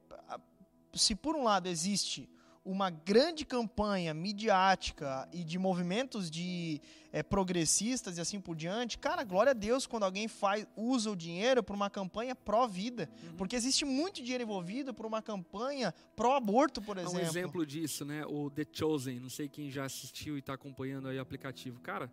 se 0.93 1.15
por 1.15 1.37
um 1.37 1.45
lado 1.45 1.69
existe 1.69 2.29
uma 2.65 2.91
grande 2.91 3.45
campanha 3.45 4.13
midiática 4.13 5.29
e 5.33 5.45
de 5.45 5.57
movimentos 5.57 6.31
de 6.31 6.81
é, 7.13 7.23
progressistas 7.23 8.17
e 8.17 8.21
assim 8.21 8.41
por 8.41 8.57
diante, 8.57 8.97
cara, 8.97 9.23
glória 9.23 9.51
a 9.51 9.55
Deus 9.55 9.87
quando 9.87 10.05
alguém 10.05 10.27
faz 10.27 10.67
usa 10.75 11.11
o 11.11 11.17
dinheiro 11.17 11.63
para 11.63 11.77
uma 11.77 11.91
campanha 11.91 12.35
pró-vida, 12.35 13.09
uhum. 13.23 13.37
porque 13.37 13.55
existe 13.55 13.85
muito 13.85 14.23
dinheiro 14.23 14.45
envolvido 14.45 14.95
por 14.95 15.05
uma 15.05 15.21
campanha 15.21 15.93
pró-aborto, 16.17 16.81
por 16.81 16.97
exemplo. 16.97 17.21
É 17.21 17.23
um 17.23 17.27
exemplo 17.27 17.67
disso, 17.67 18.05
né? 18.05 18.25
O 18.27 18.51
The 18.51 18.67
Chosen, 18.73 19.21
não 19.21 19.29
sei 19.29 19.49
quem 19.49 19.71
já 19.71 19.85
assistiu 19.85 20.37
e 20.37 20.39
está 20.39 20.55
acompanhando 20.55 21.09
aí 21.09 21.19
o 21.19 21.21
aplicativo, 21.21 21.81
cara, 21.81 22.11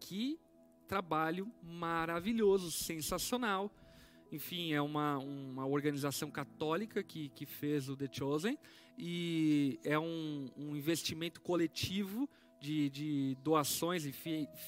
que 0.00 0.40
trabalho 0.88 1.52
maravilhoso, 1.62 2.70
sensacional. 2.70 3.70
Enfim, 4.32 4.72
é 4.72 4.80
uma, 4.80 5.18
uma 5.18 5.66
organização 5.66 6.30
católica 6.30 7.02
que, 7.02 7.28
que 7.30 7.44
fez 7.44 7.88
o 7.88 7.96
The 7.96 8.08
Chosen 8.10 8.58
e 8.96 9.78
é 9.84 9.98
um, 9.98 10.48
um 10.56 10.76
investimento 10.76 11.40
coletivo 11.40 12.28
de, 12.60 12.90
de 12.90 13.38
doações 13.42 14.04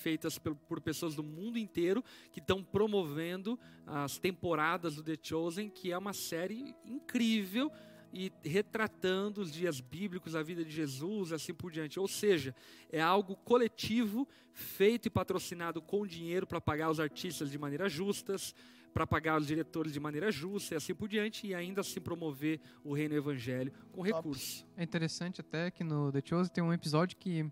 feitas 0.00 0.38
por, 0.38 0.54
por, 0.54 0.80
pessoas 0.80 1.14
do 1.14 1.22
mundo 1.22 1.58
inteiro 1.58 2.02
que 2.32 2.40
estão 2.40 2.64
promovendo 2.64 3.58
as 3.86 4.18
temporadas 4.18 4.96
do 4.96 5.02
The 5.02 5.18
Chosen, 5.22 5.68
que 5.68 5.92
é 5.92 5.98
uma 5.98 6.12
série 6.12 6.74
incrível 6.84 7.70
e 8.12 8.30
retratando 8.44 9.40
os 9.40 9.50
dias 9.50 9.80
bíblicos, 9.80 10.36
a 10.36 10.42
vida 10.42 10.64
de 10.64 10.70
Jesus, 10.70 11.32
assim 11.32 11.54
por 11.54 11.70
diante. 11.70 11.98
Ou 11.98 12.06
seja, 12.06 12.54
é 12.90 13.00
algo 13.00 13.36
coletivo, 13.36 14.28
feito 14.52 15.06
e 15.06 15.10
patrocinado 15.10 15.80
com 15.80 16.06
dinheiro 16.06 16.46
para 16.46 16.60
pagar 16.60 16.90
os 16.90 17.00
artistas 17.00 17.50
de 17.50 17.58
maneira 17.58 17.88
justas, 17.88 18.54
para 18.92 19.06
pagar 19.06 19.40
os 19.40 19.46
diretores 19.46 19.92
de 19.92 19.98
maneira 19.98 20.30
justa 20.30 20.74
e 20.74 20.76
assim 20.76 20.94
por 20.94 21.08
diante, 21.08 21.46
e 21.46 21.54
ainda 21.54 21.80
assim 21.80 22.00
promover 22.00 22.60
o 22.84 22.92
reino 22.92 23.14
evangelho 23.14 23.72
com 23.90 24.02
recursos. 24.02 24.66
É 24.76 24.82
interessante 24.82 25.40
até 25.40 25.70
que 25.70 25.82
no 25.82 26.12
The 26.12 26.22
Chosen 26.22 26.52
tem 26.52 26.62
um 26.62 26.72
episódio 26.72 27.16
que 27.16 27.50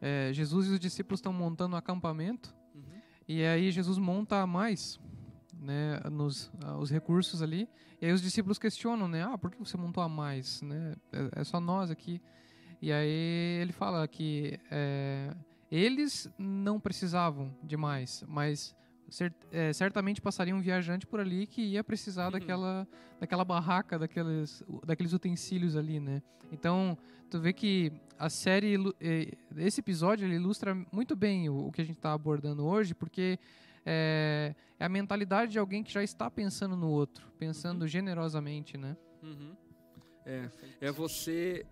é, 0.00 0.32
Jesus 0.32 0.68
e 0.68 0.70
os 0.70 0.80
discípulos 0.80 1.18
estão 1.18 1.32
montando 1.32 1.74
um 1.74 1.78
acampamento. 1.78 2.54
Uhum. 2.74 2.82
e 3.28 3.44
aí 3.44 3.70
Jesus 3.70 3.98
monta 3.98 4.44
mais 4.46 4.98
né, 5.64 6.00
nos 6.10 6.46
uh, 6.64 6.76
os 6.78 6.90
recursos 6.90 7.42
ali. 7.42 7.68
E 8.00 8.06
aí 8.06 8.12
os 8.12 8.20
discípulos 8.20 8.58
questionam, 8.58 9.08
né, 9.08 9.22
ah, 9.22 9.38
por 9.38 9.50
que 9.50 9.58
você 9.58 9.76
montou 9.76 10.02
a 10.02 10.08
mais, 10.08 10.60
né, 10.62 10.94
é, 11.12 11.40
é 11.40 11.44
só 11.44 11.58
nós 11.58 11.90
aqui. 11.90 12.20
E 12.82 12.92
aí 12.92 13.60
ele 13.62 13.72
fala 13.72 14.06
que 14.06 14.60
é, 14.70 15.34
eles 15.70 16.30
não 16.38 16.78
precisavam 16.78 17.56
de 17.62 17.76
mais, 17.76 18.22
mas 18.28 18.76
cert, 19.08 19.34
é, 19.50 19.72
certamente 19.72 20.20
passaria 20.20 20.54
um 20.54 20.60
viajante 20.60 21.06
por 21.06 21.20
ali 21.20 21.46
que 21.46 21.62
ia 21.62 21.84
precisar 21.84 22.26
uhum. 22.26 22.32
daquela, 22.32 22.88
daquela 23.20 23.44
barraca, 23.44 23.98
daqueles, 23.98 24.62
daqueles 24.84 25.12
utensílios 25.12 25.76
ali, 25.76 26.00
né? 26.00 26.22
Então, 26.52 26.96
tu 27.30 27.40
vê 27.40 27.52
que 27.52 27.92
a 28.18 28.28
série, 28.28 28.76
é, 29.00 29.32
esse 29.56 29.80
episódio, 29.80 30.26
ele 30.26 30.36
ilustra 30.36 30.74
muito 30.92 31.16
bem 31.16 31.48
o, 31.48 31.66
o 31.66 31.72
que 31.72 31.80
a 31.80 31.84
gente 31.84 31.96
está 31.96 32.12
abordando 32.12 32.64
hoje, 32.64 32.94
porque 32.94 33.38
é, 33.84 34.54
é, 34.78 34.84
a 34.84 34.88
mentalidade 34.88 35.52
de 35.52 35.58
alguém 35.58 35.82
que 35.82 35.92
já 35.92 36.02
está 36.02 36.30
pensando 36.30 36.76
no 36.76 36.88
outro, 36.88 37.30
pensando 37.38 37.82
uhum. 37.82 37.88
generosamente, 37.88 38.78
né? 38.78 38.96
Uhum. 39.22 39.54
É, 40.24 40.48
é 40.80 40.90
você, 40.90 41.66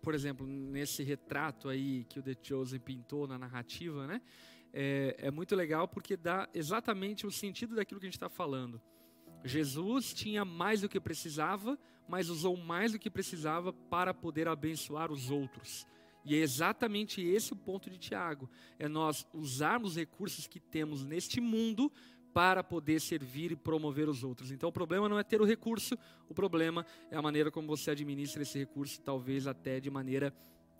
por 0.00 0.14
exemplo, 0.14 0.46
nesse 0.46 1.02
retrato 1.02 1.68
aí 1.68 2.04
que 2.08 2.18
o 2.18 2.22
The 2.22 2.36
Chosen 2.42 2.80
pintou 2.80 3.26
na 3.26 3.38
narrativa, 3.38 4.06
né? 4.06 4.20
É, 4.80 5.16
é 5.26 5.30
muito 5.32 5.56
legal 5.56 5.88
porque 5.88 6.16
dá 6.16 6.48
exatamente 6.54 7.26
o 7.26 7.32
sentido 7.32 7.74
daquilo 7.74 7.98
que 7.98 8.06
a 8.06 8.08
gente 8.08 8.14
está 8.14 8.28
falando. 8.28 8.80
Jesus 9.42 10.14
tinha 10.14 10.44
mais 10.44 10.82
do 10.82 10.88
que 10.88 11.00
precisava, 11.00 11.76
mas 12.06 12.28
usou 12.28 12.56
mais 12.56 12.92
do 12.92 12.98
que 12.98 13.10
precisava 13.10 13.72
para 13.72 14.14
poder 14.14 14.46
abençoar 14.46 15.10
os 15.10 15.32
outros. 15.32 15.84
E 16.24 16.36
é 16.36 16.38
exatamente 16.38 17.20
esse 17.20 17.52
o 17.52 17.56
ponto 17.56 17.90
de 17.90 17.98
Tiago: 17.98 18.48
é 18.78 18.86
nós 18.86 19.26
usarmos 19.34 19.90
os 19.90 19.96
recursos 19.96 20.46
que 20.46 20.60
temos 20.60 21.04
neste 21.04 21.40
mundo 21.40 21.90
para 22.32 22.62
poder 22.62 23.00
servir 23.00 23.50
e 23.50 23.56
promover 23.56 24.08
os 24.08 24.22
outros. 24.22 24.52
Então 24.52 24.68
o 24.68 24.72
problema 24.72 25.08
não 25.08 25.18
é 25.18 25.24
ter 25.24 25.40
o 25.40 25.44
recurso, 25.44 25.98
o 26.28 26.34
problema 26.34 26.86
é 27.10 27.16
a 27.16 27.22
maneira 27.22 27.50
como 27.50 27.66
você 27.66 27.90
administra 27.90 28.42
esse 28.42 28.56
recurso, 28.56 29.00
talvez 29.00 29.48
até 29.48 29.80
de 29.80 29.90
maneira 29.90 30.32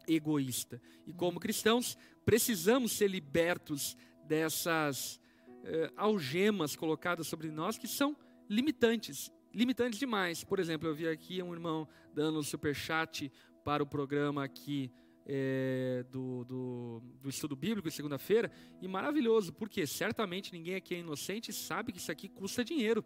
egoísta. 0.08 0.80
E 1.06 1.12
como 1.12 1.38
cristãos, 1.38 1.96
precisamos 2.28 2.92
ser 2.92 3.08
libertos 3.08 3.96
dessas 4.26 5.18
eh, 5.64 5.90
algemas 5.96 6.76
colocadas 6.76 7.26
sobre 7.26 7.50
nós 7.50 7.78
que 7.78 7.88
são 7.88 8.14
limitantes, 8.50 9.32
limitantes 9.50 9.98
demais. 9.98 10.44
Por 10.44 10.58
exemplo, 10.58 10.86
eu 10.86 10.94
vi 10.94 11.08
aqui 11.08 11.42
um 11.42 11.54
irmão 11.54 11.88
dando 12.12 12.38
um 12.38 12.42
super 12.42 12.74
chat 12.74 13.32
para 13.64 13.82
o 13.82 13.86
programa 13.86 14.44
aqui 14.44 14.92
é, 15.24 16.04
do, 16.10 16.44
do, 16.44 17.02
do, 17.22 17.30
estudo 17.30 17.56
bíblico, 17.56 17.90
segunda-feira, 17.90 18.52
e 18.82 18.86
maravilhoso, 18.86 19.50
porque 19.50 19.86
certamente 19.86 20.52
ninguém 20.52 20.74
aqui 20.74 20.96
é 20.96 20.98
inocente 20.98 21.50
e 21.50 21.54
sabe 21.54 21.92
que 21.92 21.98
isso 21.98 22.12
aqui 22.12 22.28
custa 22.28 22.62
dinheiro. 22.62 23.02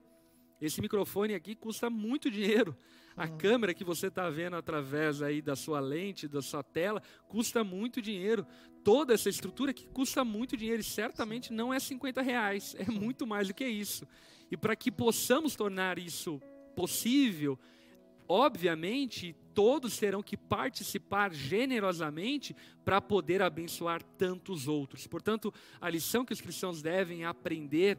Esse 0.60 0.80
microfone 0.80 1.32
aqui 1.32 1.54
custa 1.54 1.88
muito 1.88 2.28
dinheiro. 2.28 2.76
A 3.16 3.26
uhum. 3.26 3.38
câmera 3.38 3.74
que 3.74 3.84
você 3.84 4.06
está 4.06 4.28
vendo 4.30 4.56
através 4.56 5.22
aí 5.22 5.42
da 5.42 5.54
sua 5.54 5.80
lente, 5.80 6.28
da 6.28 6.42
sua 6.42 6.62
tela, 6.62 7.02
custa 7.28 7.62
muito 7.62 8.00
dinheiro. 8.00 8.46
Toda 8.82 9.14
essa 9.14 9.28
estrutura 9.28 9.72
que 9.72 9.86
custa 9.86 10.24
muito 10.24 10.56
dinheiro 10.56 10.80
e 10.80 10.84
certamente 10.84 11.52
não 11.52 11.72
é 11.72 11.78
50 11.78 12.22
reais, 12.22 12.74
é 12.78 12.90
muito 12.90 13.26
mais 13.26 13.48
do 13.48 13.54
que 13.54 13.66
isso. 13.66 14.06
E 14.50 14.56
para 14.56 14.76
que 14.76 14.90
possamos 14.90 15.54
tornar 15.54 15.98
isso 15.98 16.40
possível, 16.74 17.58
obviamente, 18.28 19.36
todos 19.54 19.98
terão 19.98 20.22
que 20.22 20.36
participar 20.36 21.32
generosamente 21.32 22.56
para 22.84 23.00
poder 23.00 23.42
abençoar 23.42 24.02
tantos 24.02 24.66
outros. 24.68 25.06
Portanto, 25.06 25.52
a 25.80 25.88
lição 25.88 26.24
que 26.24 26.32
os 26.32 26.40
cristãos 26.40 26.82
devem 26.82 27.24
aprender 27.24 27.98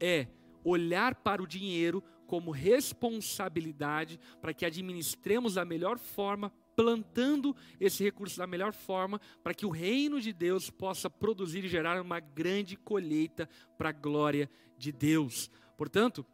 é 0.00 0.26
olhar 0.64 1.14
para 1.14 1.42
o 1.42 1.46
dinheiro 1.46 2.02
como 2.34 2.50
responsabilidade 2.50 4.18
para 4.40 4.52
que 4.52 4.66
administremos 4.66 5.54
da 5.54 5.64
melhor 5.64 6.00
forma, 6.00 6.52
plantando 6.74 7.54
esse 7.78 8.02
recurso 8.02 8.38
da 8.38 8.44
melhor 8.44 8.72
forma, 8.72 9.20
para 9.40 9.54
que 9.54 9.64
o 9.64 9.70
reino 9.70 10.20
de 10.20 10.32
Deus 10.32 10.68
possa 10.68 11.08
produzir 11.08 11.64
e 11.64 11.68
gerar 11.68 12.02
uma 12.02 12.18
grande 12.18 12.74
colheita 12.74 13.48
para 13.78 13.90
a 13.90 13.92
glória 13.92 14.50
de 14.76 14.90
Deus. 14.90 15.48
Portanto, 15.78 16.26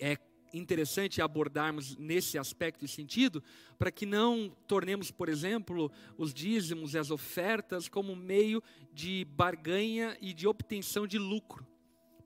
é 0.00 0.18
interessante 0.52 1.22
abordarmos 1.22 1.96
nesse 1.96 2.36
aspecto 2.36 2.84
e 2.84 2.88
sentido, 2.88 3.40
para 3.78 3.92
que 3.92 4.04
não 4.04 4.50
tornemos, 4.66 5.12
por 5.12 5.28
exemplo, 5.28 5.92
os 6.18 6.34
dízimos 6.34 6.94
e 6.94 6.98
as 6.98 7.12
ofertas 7.12 7.88
como 7.88 8.16
meio 8.16 8.60
de 8.92 9.24
barganha 9.26 10.18
e 10.20 10.34
de 10.34 10.48
obtenção 10.48 11.06
de 11.06 11.20
lucro. 11.20 11.69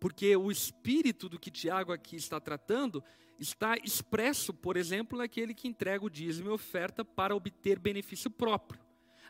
Porque 0.05 0.37
o 0.37 0.51
espírito 0.51 1.31
do 1.31 1.39
que 1.39 1.51
Tiago 1.51 1.91
aqui 1.91 2.17
está 2.17 2.39
tratando 2.39 3.03
está 3.39 3.75
expresso, 3.83 4.53
por 4.53 4.77
exemplo, 4.77 5.17
naquele 5.17 5.55
que 5.55 5.67
entrega 5.67 6.05
o 6.05 6.11
dízimo 6.11 6.51
e 6.51 6.53
oferta 6.53 7.03
para 7.03 7.35
obter 7.35 7.79
benefício 7.79 8.31
próprio. 8.31 8.79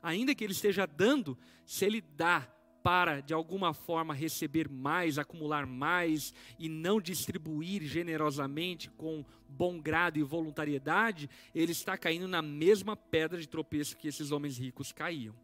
Ainda 0.03 0.35
que 0.35 0.43
ele 0.43 0.53
esteja 0.53 0.85
dando, 0.85 1.39
se 1.64 1.85
ele 1.85 2.01
dá 2.01 2.41
para 2.83 3.20
de 3.20 3.33
alguma 3.33 3.72
forma 3.72 4.12
receber 4.12 4.68
mais, 4.68 5.16
acumular 5.16 5.64
mais 5.64 6.35
e 6.59 6.68
não 6.68 7.01
distribuir 7.01 7.85
generosamente 7.85 8.91
com 8.91 9.25
bom 9.49 9.81
grado 9.81 10.18
e 10.18 10.25
voluntariedade, 10.25 11.31
ele 11.55 11.70
está 11.70 11.97
caindo 11.97 12.27
na 12.27 12.43
mesma 12.43 12.97
pedra 12.97 13.41
de 13.41 13.49
tropeço 13.49 13.97
que 13.97 14.09
esses 14.09 14.33
homens 14.33 14.59
ricos 14.59 14.91
caíam. 14.91 15.37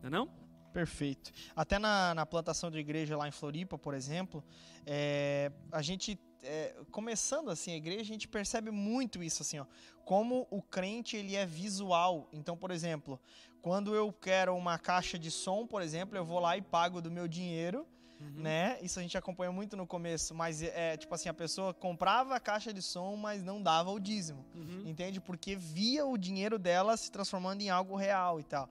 Não 0.00 0.06
é 0.06 0.10
não? 0.10 0.47
Perfeito. 0.72 1.32
Até 1.56 1.78
na, 1.78 2.14
na 2.14 2.26
plantação 2.26 2.70
de 2.70 2.78
igreja 2.78 3.16
lá 3.16 3.26
em 3.26 3.32
Floripa, 3.32 3.78
por 3.78 3.94
exemplo, 3.94 4.44
é, 4.86 5.50
a 5.72 5.82
gente 5.82 6.18
é, 6.42 6.74
começando 6.90 7.50
assim 7.50 7.72
a 7.72 7.76
igreja, 7.76 8.02
a 8.02 8.04
gente 8.04 8.28
percebe 8.28 8.70
muito 8.70 9.22
isso 9.22 9.42
assim, 9.42 9.58
ó, 9.58 9.66
como 10.04 10.46
o 10.50 10.62
crente 10.62 11.16
ele 11.16 11.34
é 11.36 11.44
visual. 11.44 12.28
Então, 12.32 12.56
por 12.56 12.70
exemplo, 12.70 13.20
quando 13.60 13.94
eu 13.94 14.12
quero 14.12 14.54
uma 14.56 14.78
caixa 14.78 15.18
de 15.18 15.30
som, 15.30 15.66
por 15.66 15.82
exemplo, 15.82 16.16
eu 16.16 16.24
vou 16.24 16.38
lá 16.38 16.56
e 16.56 16.62
pago 16.62 17.00
do 17.00 17.10
meu 17.10 17.28
dinheiro. 17.28 17.86
Uhum. 18.20 18.42
Né? 18.42 18.78
Isso 18.82 18.98
a 18.98 19.02
gente 19.02 19.16
acompanha 19.16 19.52
muito 19.52 19.76
no 19.76 19.86
começo, 19.86 20.34
mas 20.34 20.60
é 20.60 20.96
tipo 20.96 21.14
assim, 21.14 21.28
a 21.28 21.34
pessoa 21.34 21.72
comprava 21.72 22.34
a 22.34 22.40
caixa 22.40 22.72
de 22.72 22.82
som, 22.82 23.14
mas 23.14 23.44
não 23.44 23.62
dava 23.62 23.90
o 23.90 24.00
dízimo. 24.00 24.44
Uhum. 24.54 24.82
Entende? 24.86 25.20
Porque 25.20 25.54
via 25.54 26.04
o 26.04 26.18
dinheiro 26.18 26.58
dela 26.58 26.96
se 26.96 27.12
transformando 27.12 27.60
em 27.62 27.70
algo 27.70 27.94
real 27.94 28.40
e 28.40 28.42
tal. 28.42 28.68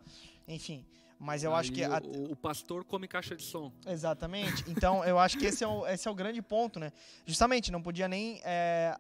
Enfim, 0.48 0.86
mas 1.20 1.44
eu 1.44 1.54
Aí 1.54 1.60
acho 1.60 1.72
que. 1.72 1.84
A... 1.84 2.02
O, 2.04 2.32
o, 2.34 2.36
pastor 2.36 2.84
come 2.84 3.08
caixa 3.08 3.36
de 3.36 3.44
som. 3.44 3.72
Exatamente. 3.86 4.64
Então, 4.68 5.04
eu 5.04 5.18
acho 5.18 5.38
que 5.38 5.46
esse 5.46 5.64
é, 5.64 5.68
o, 5.68 5.86
esse 5.88 6.08
é 6.08 6.12
o 6.12 6.16
grande 6.16 6.42
ponto, 6.42 6.80
né? 6.80 6.92
Justamente, 7.26 7.72
não 7.72 7.82
podia 7.82 8.08
nem 8.08 8.40
é, 8.44 8.96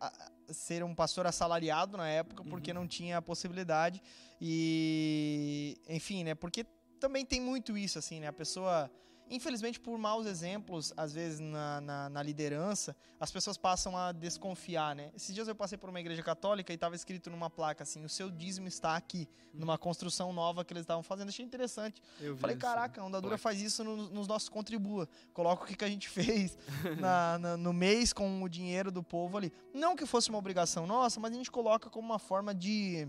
ser 0.50 0.84
um 0.84 0.96
pastor 0.96 1.28
assalariado 1.28 1.98
na 1.98 2.08
época, 2.08 2.44
porque 2.44 2.72
uhum. 2.72 2.80
não 2.80 2.88
tinha 2.88 3.18
a 3.18 3.22
possibilidade. 3.22 4.02
E. 4.42 5.78
Enfim, 5.88 6.24
né? 6.24 6.36
Porque 6.36 6.66
também 7.00 7.26
tem 7.26 7.40
muito 7.40 7.78
isso, 7.78 8.00
assim, 8.00 8.20
né? 8.20 8.28
A 8.28 8.34
pessoa 8.34 8.90
infelizmente, 9.30 9.80
por 9.80 9.98
maus 9.98 10.26
exemplos, 10.26 10.94
às 10.96 11.14
vezes 11.14 11.40
na, 11.40 11.82
na, 11.82 12.10
na, 12.10 12.24
liderança, 12.24 12.96
as 13.20 13.32
pessoas 13.32 13.58
passam 13.58 13.98
a 13.98 14.12
desconfiar, 14.12 14.96
né? 14.96 15.12
Esses 15.16 15.34
dias 15.34 15.48
eu 15.48 15.56
passei 15.56 15.78
por 15.78 15.90
uma 15.90 16.00
igreja 16.00 16.24
católica 16.24 16.72
e 16.72 16.76
estava 16.76 16.96
escrito 16.96 17.30
numa 17.30 17.50
placa 17.50 17.84
assim: 17.84 18.04
o 18.04 18.10
seu 18.10 18.30
dízimo 18.30 18.68
está 18.68 18.96
aqui, 18.96 19.28
hum. 19.54 19.60
numa 19.60 19.78
construção 19.78 20.32
nova 20.34 20.64
que 20.64 20.74
eles 20.74 20.84
estavam 20.84 21.04
fazendo. 21.04 21.30
Achei 21.30 21.46
interessante. 21.46 22.02
Eu 22.20 22.38
Falei, 22.38 22.56
caraca, 22.56 23.02
a 23.02 23.06
Ondadura 23.06 23.38
faz 23.38 23.62
isso 23.62 23.84
no, 23.84 24.10
nos 24.10 24.28
nossos 24.28 24.50
contribua. 24.50 25.08
Coloca 25.34 25.64
o 25.64 25.68
que, 25.68 25.76
que 25.76 25.86
a 25.86 25.90
gente 25.90 26.10
fez 26.10 26.58
na, 27.00 27.38
na, 27.38 27.58
no 27.58 27.74
mês 27.74 28.14
com 28.14 28.42
o 28.42 28.50
dinheiro 28.50 28.92
do 28.92 29.04
povo 29.04 29.38
ali. 29.38 29.52
Não 29.74 29.96
que 29.96 30.06
fosse 30.06 30.30
uma 30.30 30.40
obrigação 30.40 30.88
nossa, 30.88 31.20
mas 31.20 31.32
a 31.32 31.36
gente 31.36 31.52
coloca 31.52 31.90
como 31.90 32.08
uma 32.08 32.20
forma 32.20 32.54
de 32.54 33.08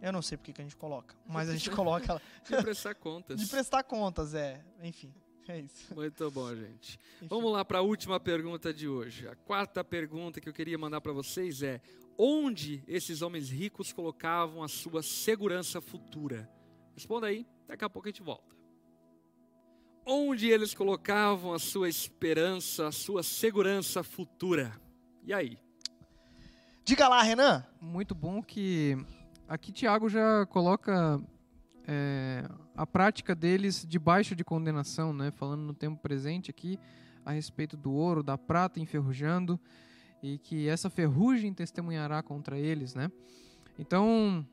eu 0.00 0.12
não 0.12 0.22
sei 0.22 0.38
porque 0.38 0.52
que 0.52 0.60
a 0.60 0.64
gente 0.64 0.76
coloca, 0.76 1.16
mas 1.26 1.48
a 1.48 1.52
gente 1.52 1.70
coloca 1.72 2.12
ela. 2.12 2.22
De 2.44 2.62
prestar 2.62 2.94
contas. 2.94 3.40
De 3.40 3.46
prestar 3.46 3.82
contas, 3.82 4.34
é. 4.34 4.64
Enfim. 4.82 5.12
É 5.48 5.58
isso. 5.60 5.94
Muito 5.94 6.30
bom, 6.30 6.54
gente. 6.54 6.98
Enfim. 7.16 7.26
Vamos 7.28 7.50
lá 7.50 7.64
para 7.64 7.78
a 7.78 7.82
última 7.82 8.20
pergunta 8.20 8.72
de 8.72 8.86
hoje. 8.86 9.26
A 9.26 9.34
quarta 9.34 9.82
pergunta 9.82 10.42
que 10.42 10.48
eu 10.48 10.52
queria 10.52 10.76
mandar 10.76 11.00
para 11.00 11.12
vocês 11.12 11.62
é: 11.62 11.80
onde 12.18 12.84
esses 12.86 13.22
homens 13.22 13.48
ricos 13.48 13.90
colocavam 13.90 14.62
a 14.62 14.68
sua 14.68 15.02
segurança 15.02 15.80
futura? 15.80 16.48
Responda 16.94 17.28
aí, 17.28 17.46
daqui 17.66 17.84
a 17.84 17.88
pouco 17.88 18.08
a 18.08 18.10
gente 18.10 18.22
volta. 18.22 18.54
Onde 20.04 20.48
eles 20.48 20.74
colocavam 20.74 21.54
a 21.54 21.58
sua 21.58 21.88
esperança, 21.88 22.88
a 22.88 22.92
sua 22.92 23.22
segurança 23.22 24.02
futura? 24.02 24.78
E 25.24 25.32
aí? 25.32 25.58
Diga 26.84 27.08
lá, 27.08 27.22
Renan. 27.22 27.64
Muito 27.80 28.14
bom 28.14 28.42
que 28.42 28.96
aqui 29.48 29.72
Tiago 29.72 30.08
já 30.08 30.46
coloca 30.46 31.20
é, 31.86 32.44
a 32.76 32.86
prática 32.86 33.34
deles 33.34 33.84
debaixo 33.88 34.36
de 34.36 34.44
condenação, 34.44 35.12
né? 35.12 35.30
Falando 35.30 35.62
no 35.62 35.74
tempo 35.74 36.00
presente 36.00 36.50
aqui 36.50 36.78
a 37.24 37.32
respeito 37.32 37.76
do 37.76 37.92
ouro, 37.92 38.22
da 38.22 38.36
prata 38.36 38.78
enferrujando 38.78 39.58
e 40.22 40.38
que 40.38 40.68
essa 40.68 40.90
ferrugem 40.90 41.52
testemunhará 41.54 42.22
contra 42.22 42.58
eles, 42.58 42.94
né? 42.94 43.10
Então, 43.78 44.46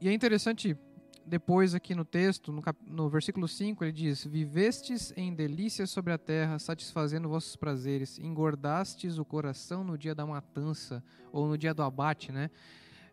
e 0.00 0.08
é 0.08 0.12
interessante 0.12 0.76
depois 1.24 1.74
aqui 1.74 1.94
no 1.94 2.04
texto, 2.04 2.50
no, 2.50 2.60
cap, 2.60 2.76
no 2.84 3.08
versículo 3.08 3.46
5, 3.46 3.84
ele 3.84 3.92
diz: 3.92 4.24
Vivestes 4.24 5.12
em 5.16 5.32
delícias 5.32 5.90
sobre 5.90 6.12
a 6.12 6.18
terra, 6.18 6.58
satisfazendo 6.58 7.28
vossos 7.28 7.54
prazeres, 7.54 8.18
engordastes 8.18 9.18
o 9.18 9.24
coração 9.24 9.84
no 9.84 9.96
dia 9.96 10.14
da 10.14 10.26
matança, 10.26 11.02
ou 11.30 11.46
no 11.46 11.56
dia 11.56 11.72
do 11.72 11.82
abate, 11.82 12.32
né? 12.32 12.50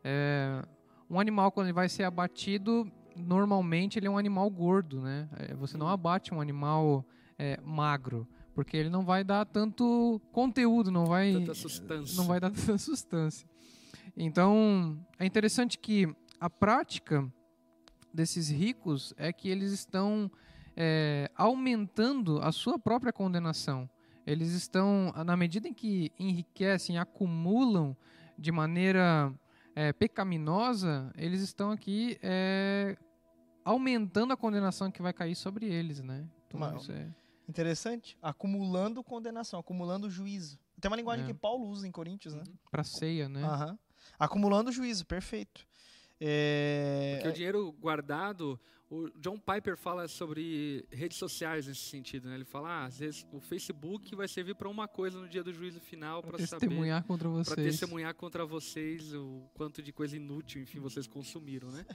É, 0.03 0.63
um 1.09 1.19
animal, 1.19 1.51
quando 1.51 1.67
ele 1.67 1.73
vai 1.73 1.89
ser 1.89 2.03
abatido, 2.03 2.89
normalmente 3.15 3.97
ele 3.97 4.07
é 4.07 4.09
um 4.09 4.17
animal 4.17 4.49
gordo, 4.49 5.01
né? 5.01 5.27
É, 5.37 5.55
você 5.55 5.77
não 5.77 5.87
abate 5.87 6.33
um 6.33 6.39
animal 6.39 7.05
é, 7.37 7.59
magro, 7.63 8.27
porque 8.53 8.77
ele 8.77 8.89
não 8.89 9.03
vai 9.03 9.23
dar 9.23 9.45
tanto 9.45 10.21
conteúdo, 10.31 10.91
não 10.91 11.05
vai, 11.05 11.33
tanta 11.33 11.53
sustância. 11.53 12.17
não 12.17 12.25
vai 12.25 12.39
dar 12.39 12.51
tanta 12.51 12.77
sustância. 12.77 13.47
Então, 14.15 14.99
é 15.17 15.25
interessante 15.25 15.79
que 15.79 16.13
a 16.39 16.49
prática 16.49 17.31
desses 18.13 18.49
ricos 18.49 19.13
é 19.17 19.31
que 19.31 19.49
eles 19.49 19.71
estão 19.71 20.29
é, 20.75 21.31
aumentando 21.35 22.39
a 22.41 22.51
sua 22.51 22.77
própria 22.77 23.13
condenação. 23.13 23.89
Eles 24.25 24.51
estão, 24.51 25.11
na 25.25 25.35
medida 25.35 25.67
em 25.67 25.73
que 25.73 26.11
enriquecem, 26.19 26.97
acumulam 26.97 27.97
de 28.37 28.51
maneira 28.51 29.33
é, 29.79 29.93
pecaminosa, 29.93 31.09
eles 31.15 31.39
estão 31.39 31.71
aqui 31.71 32.19
é, 32.21 32.97
aumentando 33.63 34.33
a 34.33 34.37
condenação 34.37 34.91
que 34.91 35.01
vai 35.01 35.13
cair 35.13 35.35
sobre 35.35 35.67
eles, 35.67 36.01
né? 36.01 36.27
Então, 36.47 36.75
isso 36.75 36.91
é 36.91 37.07
interessante. 37.47 38.17
Acumulando 38.21 39.01
condenação, 39.01 39.57
acumulando 39.57 40.09
juízo. 40.09 40.59
Tem 40.81 40.91
uma 40.91 40.97
linguagem 40.97 41.23
é. 41.23 41.27
que 41.29 41.33
Paulo 41.33 41.65
usa 41.65 41.87
em 41.87 41.91
Coríntios, 41.93 42.35
né? 42.35 42.43
Para 42.69 42.83
ceia, 42.83 43.29
né? 43.29 43.41
Uhum. 43.41 43.77
Acumulando 44.19 44.69
juízo, 44.69 45.05
perfeito. 45.05 45.65
É... 46.19 47.13
Porque 47.15 47.29
o 47.29 47.33
dinheiro 47.33 47.71
guardado, 47.71 48.59
o 48.89 49.09
John 49.19 49.37
Piper 49.37 49.77
fala 49.77 50.07
sobre 50.07 50.83
redes 50.89 51.17
sociais 51.17 51.67
nesse 51.67 51.81
sentido, 51.81 52.27
né? 52.27 52.35
Ele 52.35 52.43
fala, 52.43 52.69
ah, 52.69 52.85
às 52.85 52.97
vezes 52.97 53.25
o 53.31 53.39
Facebook 53.39 54.15
vai 54.15 54.27
servir 54.27 54.55
para 54.55 54.67
uma 54.67 54.87
coisa 54.87 55.19
no 55.19 55.29
dia 55.29 55.43
do 55.43 55.53
juízo 55.53 55.79
final 55.79 56.23
para 56.23 56.39
saber 56.39 56.67
testemunhar 56.67 57.03
contra 57.03 57.29
vocês, 57.29 57.53
para 57.53 57.63
testemunhar 57.63 58.13
contra 58.15 58.45
vocês 58.45 59.13
o 59.13 59.47
quanto 59.53 59.83
de 59.83 59.93
coisa 59.93 60.15
inútil, 60.15 60.61
enfim, 60.61 60.79
vocês 60.79 61.05
consumiram, 61.05 61.71
né? 61.71 61.85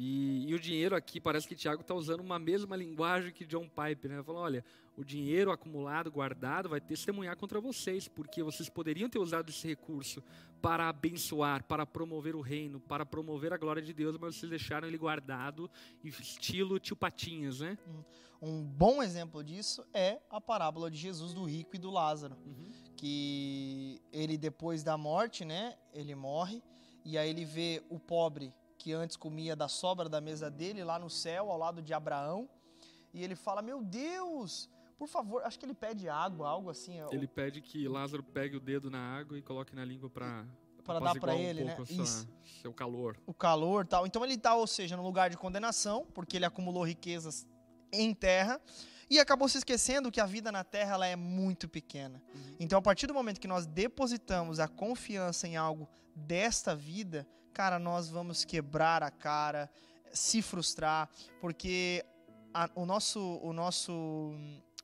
E, 0.00 0.48
e, 0.48 0.54
o 0.54 0.60
dinheiro 0.60 0.94
aqui, 0.94 1.20
parece 1.20 1.48
que 1.48 1.56
Tiago 1.56 1.80
está 1.80 1.92
usando 1.92 2.20
uma 2.20 2.38
mesma 2.38 2.76
linguagem 2.76 3.32
que 3.32 3.44
John 3.44 3.68
Piper, 3.68 4.08
né? 4.08 4.22
Falou, 4.22 4.42
olha, 4.42 4.64
o 4.96 5.02
dinheiro 5.02 5.50
acumulado, 5.50 6.08
guardado, 6.08 6.68
vai 6.68 6.80
testemunhar 6.80 7.36
contra 7.36 7.60
vocês, 7.60 8.06
porque 8.06 8.40
vocês 8.40 8.68
poderiam 8.68 9.10
ter 9.10 9.18
usado 9.18 9.50
esse 9.50 9.66
recurso 9.66 10.22
para 10.62 10.88
abençoar, 10.88 11.64
para 11.64 11.84
promover 11.84 12.36
o 12.36 12.40
reino, 12.40 12.78
para 12.78 13.04
promover 13.04 13.52
a 13.52 13.56
glória 13.56 13.82
de 13.82 13.92
Deus, 13.92 14.16
mas 14.16 14.36
vocês 14.36 14.48
deixaram 14.48 14.86
ele 14.86 14.96
guardado, 14.96 15.68
estilo 16.04 16.78
tio 16.78 16.94
Patinhas, 16.94 17.58
né? 17.58 17.76
Um 18.40 18.62
bom 18.62 19.02
exemplo 19.02 19.42
disso 19.42 19.84
é 19.92 20.20
a 20.30 20.40
parábola 20.40 20.88
de 20.88 20.96
Jesus 20.96 21.34
do 21.34 21.42
rico 21.42 21.74
e 21.74 21.78
do 21.78 21.90
Lázaro, 21.90 22.36
uhum. 22.46 22.70
que 22.96 24.00
ele 24.12 24.38
depois 24.38 24.84
da 24.84 24.96
morte, 24.96 25.44
né, 25.44 25.76
ele 25.92 26.14
morre, 26.14 26.62
e 27.04 27.18
aí 27.18 27.28
ele 27.30 27.44
vê 27.44 27.82
o 27.90 27.98
pobre 27.98 28.54
que 28.78 28.92
antes 28.92 29.16
comia 29.16 29.56
da 29.56 29.68
sobra 29.68 30.08
da 30.08 30.20
mesa 30.20 30.50
dele 30.50 30.84
lá 30.84 30.98
no 30.98 31.10
céu, 31.10 31.50
ao 31.50 31.58
lado 31.58 31.82
de 31.82 31.92
Abraão. 31.92 32.48
E 33.12 33.22
ele 33.22 33.34
fala: 33.34 33.60
Meu 33.60 33.82
Deus, 33.82 34.70
por 34.96 35.08
favor, 35.08 35.42
acho 35.42 35.58
que 35.58 35.66
ele 35.66 35.74
pede 35.74 36.08
água, 36.08 36.48
algo 36.48 36.70
assim. 36.70 36.98
Ele 37.10 37.26
pede 37.26 37.60
que 37.60 37.86
Lázaro 37.88 38.22
pegue 38.22 38.56
o 38.56 38.60
dedo 38.60 38.90
na 38.90 39.00
água 39.00 39.36
e 39.36 39.42
coloque 39.42 39.74
na 39.74 39.84
língua 39.84 40.08
para 40.08 40.46
para 40.84 41.00
dar 41.00 41.20
para 41.20 41.36
ele, 41.36 41.64
um 41.64 41.66
né? 41.66 41.76
Isso. 41.90 42.26
Seu 42.62 42.72
calor. 42.72 43.20
O 43.26 43.34
calor, 43.34 43.86
tal. 43.86 44.06
Então 44.06 44.24
ele 44.24 44.34
está, 44.34 44.54
ou 44.54 44.66
seja, 44.66 44.96
no 44.96 45.02
lugar 45.02 45.28
de 45.28 45.36
condenação, 45.36 46.06
porque 46.14 46.36
ele 46.36 46.46
acumulou 46.46 46.82
riquezas 46.82 47.46
em 47.92 48.14
terra 48.14 48.58
e 49.10 49.18
acabou 49.18 49.48
se 49.48 49.58
esquecendo 49.58 50.10
que 50.10 50.20
a 50.20 50.26
vida 50.26 50.50
na 50.50 50.64
terra 50.64 50.94
ela 50.94 51.06
é 51.06 51.14
muito 51.14 51.68
pequena. 51.68 52.22
Uhum. 52.34 52.56
Então, 52.58 52.78
a 52.78 52.82
partir 52.82 53.06
do 53.06 53.12
momento 53.12 53.38
que 53.38 53.48
nós 53.48 53.66
depositamos 53.66 54.58
a 54.58 54.66
confiança 54.66 55.46
em 55.46 55.56
algo 55.56 55.86
desta 56.14 56.74
vida, 56.74 57.26
cara, 57.58 57.76
nós 57.76 58.08
vamos 58.08 58.44
quebrar 58.44 59.02
a 59.02 59.10
cara, 59.10 59.68
se 60.12 60.40
frustrar, 60.40 61.10
porque 61.40 62.04
a, 62.54 62.70
o 62.76 62.86
nosso 62.86 63.20
o 63.42 63.52
nosso 63.52 64.32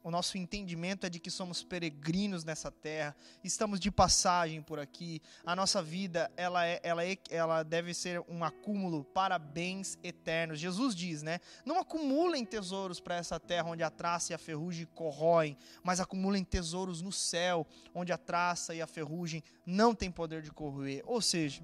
o 0.03 0.11
nosso 0.11 0.37
entendimento 0.37 1.07
é 1.07 1.09
de 1.09 1.21
que 1.21 1.31
somos 1.31 1.63
peregrinos 1.63 2.45
nessa 2.45 2.73
terra, 2.73 3.15
estamos 3.45 3.79
de 3.79 3.93
passagem 3.93 4.61
por 4.61 4.81
aqui. 4.81 5.23
A 5.47 5.55
nossa 5.55 5.81
vida, 5.81 6.29
ela 6.37 6.67
é, 6.67 6.81
ela 6.83 7.07
é, 7.07 7.17
ela 7.31 7.63
deve 7.63 7.95
ser 7.95 8.21
um 8.29 8.43
acúmulo 8.43 9.05
para 9.05 9.39
bens 9.39 9.97
eternos. 10.03 10.59
Jesus 10.59 10.97
diz, 10.97 11.23
né? 11.23 11.39
Não 11.65 11.79
acumulem 11.79 12.45
tesouros 12.45 12.99
para 12.99 13.15
essa 13.15 13.39
terra 13.39 13.71
onde 13.71 13.85
a 13.85 13.89
traça 13.89 14.33
e 14.33 14.35
a 14.35 14.39
ferrugem 14.39 14.85
corroem, 14.95 15.57
mas 15.83 16.01
acumulem 16.01 16.43
tesouros 16.43 17.01
no 17.01 17.13
céu, 17.13 17.65
onde 17.95 18.13
a 18.13 18.19
traça 18.19 18.75
e 18.75 18.83
a 18.83 18.87
ferrugem 18.87 19.45
não 19.65 19.95
têm 19.95 20.11
poder 20.11 20.43
de 20.43 20.51
corroer. 20.51 21.03
Ou 21.07 21.23
seja, 21.23 21.63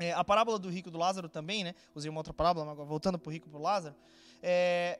é, 0.00 0.12
a 0.12 0.24
parábola 0.24 0.58
do 0.58 0.68
rico 0.68 0.88
e 0.88 0.92
do 0.92 0.98
Lázaro 0.98 1.28
também, 1.28 1.62
né? 1.62 1.74
Usei 1.94 2.10
uma 2.10 2.20
outra 2.20 2.32
parábola, 2.32 2.64
mas 2.64 2.72
agora 2.72 2.88
voltando 2.88 3.18
para 3.18 3.28
o 3.28 3.32
rico 3.32 3.46
e 3.46 3.50
para 3.50 3.58
o 3.58 3.62
Lázaro. 3.62 3.94
É, 4.42 4.98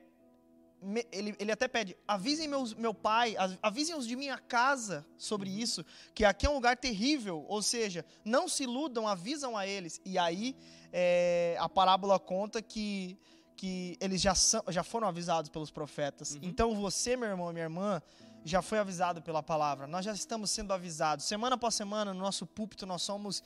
ele, 1.13 1.35
ele 1.39 1.53
até 1.53 1.69
pede: 1.69 1.97
avisem 2.07 2.49
meus, 2.49 2.75
meu 2.75 2.95
pai, 2.95 3.35
avisem 3.63 3.97
os 3.97 4.07
de 4.07 4.17
minha 4.17 4.39
casa 4.39 5.07
sobre 5.19 5.51
uhum. 5.51 5.59
isso, 5.59 5.85
que 6.15 6.25
aqui 6.25 6.47
é 6.47 6.51
um 6.51 6.55
lugar 6.55 6.77
terrível. 6.77 7.45
Ou 7.49 7.63
seja, 7.63 8.05
não 8.25 8.49
se 8.49 8.65
iludam, 8.65 9.07
avisam 9.07 9.57
a 9.57 9.67
eles. 9.67 10.01
E 10.05 10.19
aí 10.19 10.57
é, 10.93 11.57
a 11.59 11.69
parábola 11.69 12.19
conta 12.19 12.63
que, 12.63 13.19
que 13.57 13.97
eles 14.01 14.21
já, 14.21 14.35
são, 14.35 14.63
já 14.69 14.83
foram 14.83 15.09
avisados 15.09 15.51
pelos 15.51 15.71
profetas. 15.71 16.35
Uhum. 16.35 16.41
Então 16.43 16.75
você, 16.75 17.17
meu 17.17 17.29
irmão 17.29 17.51
e 17.51 17.55
minha 17.55 17.65
irmã, 17.65 18.03
já 18.45 18.63
foi 18.63 18.79
avisado 18.79 19.21
pela 19.23 19.43
palavra. 19.43 19.87
Nós 19.87 20.05
já 20.05 20.13
estamos 20.13 20.51
sendo 20.51 20.73
avisados. 20.73 21.27
Semana 21.27 21.57
após 21.57 21.75
semana, 21.75 22.15
no 22.15 22.21
nosso 22.21 22.47
púlpito, 22.47 22.87
nós 22.87 23.03
somos 23.03 23.43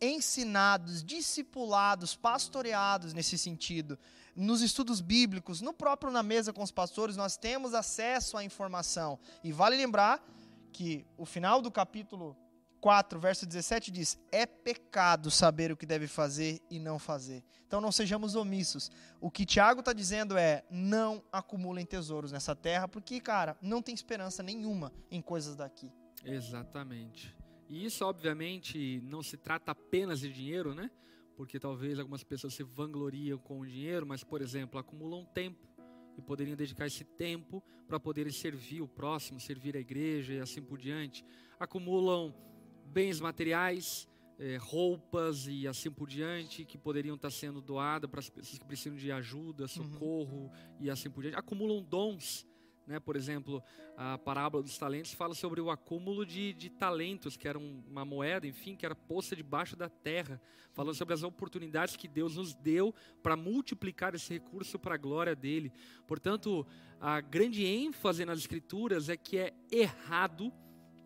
ensinados, 0.00 1.02
discipulados, 1.02 2.14
pastoreados 2.14 3.12
nesse 3.12 3.36
sentido. 3.36 3.98
Nos 4.34 4.60
estudos 4.62 5.00
bíblicos, 5.00 5.60
no 5.60 5.72
próprio 5.72 6.12
na 6.12 6.22
mesa 6.22 6.52
com 6.52 6.62
os 6.62 6.70
pastores, 6.70 7.16
nós 7.16 7.36
temos 7.36 7.74
acesso 7.74 8.36
à 8.36 8.44
informação. 8.44 9.18
E 9.42 9.52
vale 9.52 9.76
lembrar 9.76 10.24
que 10.72 11.04
o 11.16 11.24
final 11.24 11.60
do 11.60 11.70
capítulo 11.70 12.36
4, 12.80 13.18
verso 13.18 13.46
17 13.46 13.90
diz: 13.90 14.18
É 14.30 14.46
pecado 14.46 15.30
saber 15.30 15.72
o 15.72 15.76
que 15.76 15.86
deve 15.86 16.06
fazer 16.06 16.62
e 16.70 16.78
não 16.78 16.98
fazer. 16.98 17.44
Então 17.66 17.80
não 17.80 17.92
sejamos 17.92 18.34
omissos. 18.34 18.90
O 19.20 19.30
que 19.30 19.44
Tiago 19.44 19.80
está 19.80 19.92
dizendo 19.92 20.36
é: 20.36 20.64
não 20.70 21.22
acumulem 21.32 21.84
tesouros 21.84 22.32
nessa 22.32 22.54
terra, 22.54 22.86
porque, 22.88 23.20
cara, 23.20 23.56
não 23.60 23.82
tem 23.82 23.94
esperança 23.94 24.42
nenhuma 24.42 24.92
em 25.10 25.20
coisas 25.20 25.56
daqui. 25.56 25.90
Exatamente. 26.24 27.36
E 27.68 27.84
isso, 27.84 28.04
obviamente, 28.04 29.00
não 29.04 29.22
se 29.22 29.36
trata 29.36 29.72
apenas 29.72 30.20
de 30.20 30.32
dinheiro, 30.32 30.74
né? 30.74 30.90
Porque 31.36 31.60
talvez 31.60 31.98
algumas 31.98 32.24
pessoas 32.24 32.54
se 32.54 32.62
vangloriam 32.62 33.38
com 33.38 33.60
o 33.60 33.66
dinheiro, 33.66 34.06
mas, 34.06 34.24
por 34.24 34.40
exemplo, 34.40 34.80
acumulam 34.80 35.24
tempo 35.26 35.68
e 36.16 36.22
poderiam 36.22 36.56
dedicar 36.56 36.86
esse 36.86 37.04
tempo 37.04 37.62
para 37.86 38.00
poderem 38.00 38.32
servir 38.32 38.80
o 38.80 38.88
próximo, 38.88 39.38
servir 39.38 39.76
a 39.76 39.80
igreja 39.80 40.32
e 40.32 40.40
assim 40.40 40.62
por 40.62 40.78
diante. 40.78 41.24
Acumulam 41.60 42.34
bens 42.86 43.20
materiais, 43.20 44.08
eh, 44.38 44.56
roupas 44.56 45.46
e 45.46 45.68
assim 45.68 45.90
por 45.90 46.08
diante, 46.08 46.64
que 46.64 46.78
poderiam 46.78 47.16
estar 47.16 47.30
sendo 47.30 47.60
doadas 47.60 48.10
para 48.10 48.20
as 48.20 48.30
pessoas 48.30 48.58
que 48.58 48.64
precisam 48.64 48.96
de 48.96 49.12
ajuda, 49.12 49.64
uhum. 49.64 49.68
socorro 49.68 50.36
uhum. 50.36 50.50
e 50.80 50.90
assim 50.90 51.10
por 51.10 51.20
diante. 51.20 51.36
Acumulam 51.36 51.82
dons 51.82 52.47
Né? 52.88 52.98
Por 52.98 53.16
exemplo, 53.16 53.62
a 53.94 54.16
parábola 54.16 54.62
dos 54.62 54.78
talentos 54.78 55.12
fala 55.12 55.34
sobre 55.34 55.60
o 55.60 55.70
acúmulo 55.70 56.24
de, 56.24 56.54
de 56.54 56.70
talentos, 56.70 57.36
que 57.36 57.46
era 57.46 57.58
uma 57.58 58.02
moeda, 58.02 58.46
enfim, 58.46 58.74
que 58.74 58.86
era 58.86 58.94
posta 58.94 59.36
debaixo 59.36 59.76
da 59.76 59.90
terra, 59.90 60.40
falando 60.72 60.94
sobre 60.94 61.12
as 61.12 61.22
oportunidades 61.22 61.96
que 61.96 62.08
Deus 62.08 62.36
nos 62.36 62.54
deu 62.54 62.94
para 63.22 63.36
multiplicar 63.36 64.14
esse 64.14 64.32
recurso 64.32 64.78
para 64.78 64.94
a 64.94 64.98
glória 64.98 65.36
dele. 65.36 65.70
Portanto, 66.06 66.66
a 66.98 67.20
grande 67.20 67.66
ênfase 67.66 68.24
nas 68.24 68.38
Escrituras 68.38 69.10
é 69.10 69.18
que 69.18 69.36
é 69.36 69.52
errado 69.70 70.50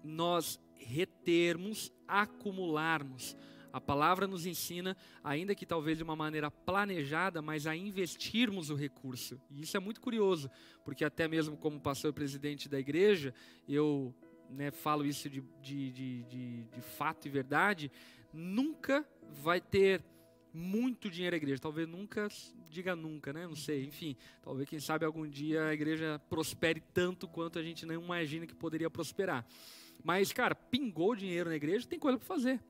nós 0.05 0.61
retermos, 0.76 1.93
acumularmos. 2.07 3.37
A 3.72 3.80
palavra 3.80 4.26
nos 4.26 4.44
ensina, 4.44 4.96
ainda 5.24 5.54
que 5.54 5.64
talvez 5.64 5.98
de 5.98 6.04
uma 6.04 6.14
maneira 6.14 6.50
planejada, 6.50 7.40
mas 7.40 7.66
a 7.66 7.74
investirmos 7.74 8.70
o 8.70 8.74
recurso. 8.74 9.40
E 9.50 9.62
isso 9.62 9.76
é 9.76 9.80
muito 9.80 10.00
curioso, 10.00 10.50
porque 10.84 11.04
até 11.04 11.26
mesmo 11.26 11.56
como 11.56 11.80
pastor 11.80 12.12
presidente 12.12 12.68
da 12.68 12.78
igreja, 12.78 13.34
eu 13.68 14.14
né, 14.50 14.70
falo 14.70 15.06
isso 15.06 15.30
de, 15.30 15.42
de, 15.62 15.90
de, 15.90 16.22
de, 16.24 16.62
de 16.64 16.80
fato 16.80 17.26
e 17.26 17.30
verdade, 17.30 17.90
nunca 18.32 19.06
vai 19.30 19.60
ter 19.60 20.04
muito 20.52 21.10
dinheiro 21.10 21.34
a 21.34 21.38
igreja. 21.38 21.60
Talvez 21.60 21.88
nunca, 21.88 22.28
diga 22.68 22.94
nunca, 22.94 23.32
né? 23.32 23.46
Não 23.46 23.56
sei. 23.56 23.86
Enfim, 23.86 24.16
talvez, 24.42 24.68
quem 24.68 24.78
sabe, 24.80 25.04
algum 25.04 25.26
dia 25.26 25.64
a 25.64 25.74
igreja 25.74 26.20
prospere 26.28 26.82
tanto 26.92 27.26
quanto 27.26 27.58
a 27.58 27.62
gente 27.62 27.86
não 27.86 27.94
imagina 27.94 28.46
que 28.46 28.54
poderia 28.54 28.90
prosperar. 28.90 29.46
Mas, 30.04 30.32
cara, 30.32 30.54
pingou 30.54 31.14
dinheiro 31.14 31.48
na 31.48 31.56
igreja, 31.56 31.86
tem 31.86 31.98
coisa 31.98 32.18
para 32.18 32.26
fazer. 32.26 32.60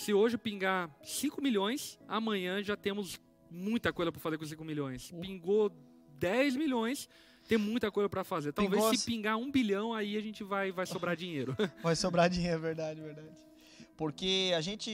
Se 0.00 0.14
hoje 0.14 0.38
pingar 0.38 0.90
5 1.02 1.42
milhões, 1.42 1.98
amanhã 2.08 2.62
já 2.62 2.74
temos 2.74 3.20
muita 3.50 3.92
coisa 3.92 4.10
para 4.10 4.18
fazer 4.18 4.38
com 4.38 4.46
5 4.46 4.64
milhões. 4.64 5.12
Pingou 5.20 5.70
10 6.18 6.56
milhões, 6.56 7.06
tem 7.46 7.58
muita 7.58 7.90
coisa 7.90 8.08
para 8.08 8.24
fazer. 8.24 8.50
Talvez 8.50 8.82
Pingou... 8.82 8.96
se 8.96 9.04
pingar 9.04 9.36
um 9.36 9.50
bilhão, 9.50 9.92
aí 9.92 10.16
a 10.16 10.20
gente 10.22 10.42
vai, 10.42 10.72
vai 10.72 10.86
sobrar 10.86 11.14
dinheiro. 11.14 11.54
Vai 11.82 11.94
sobrar 11.94 12.30
dinheiro, 12.30 12.56
é 12.56 12.58
verdade, 12.58 12.98
verdade. 12.98 13.28
Porque 13.94 14.54
a 14.56 14.62
gente 14.62 14.90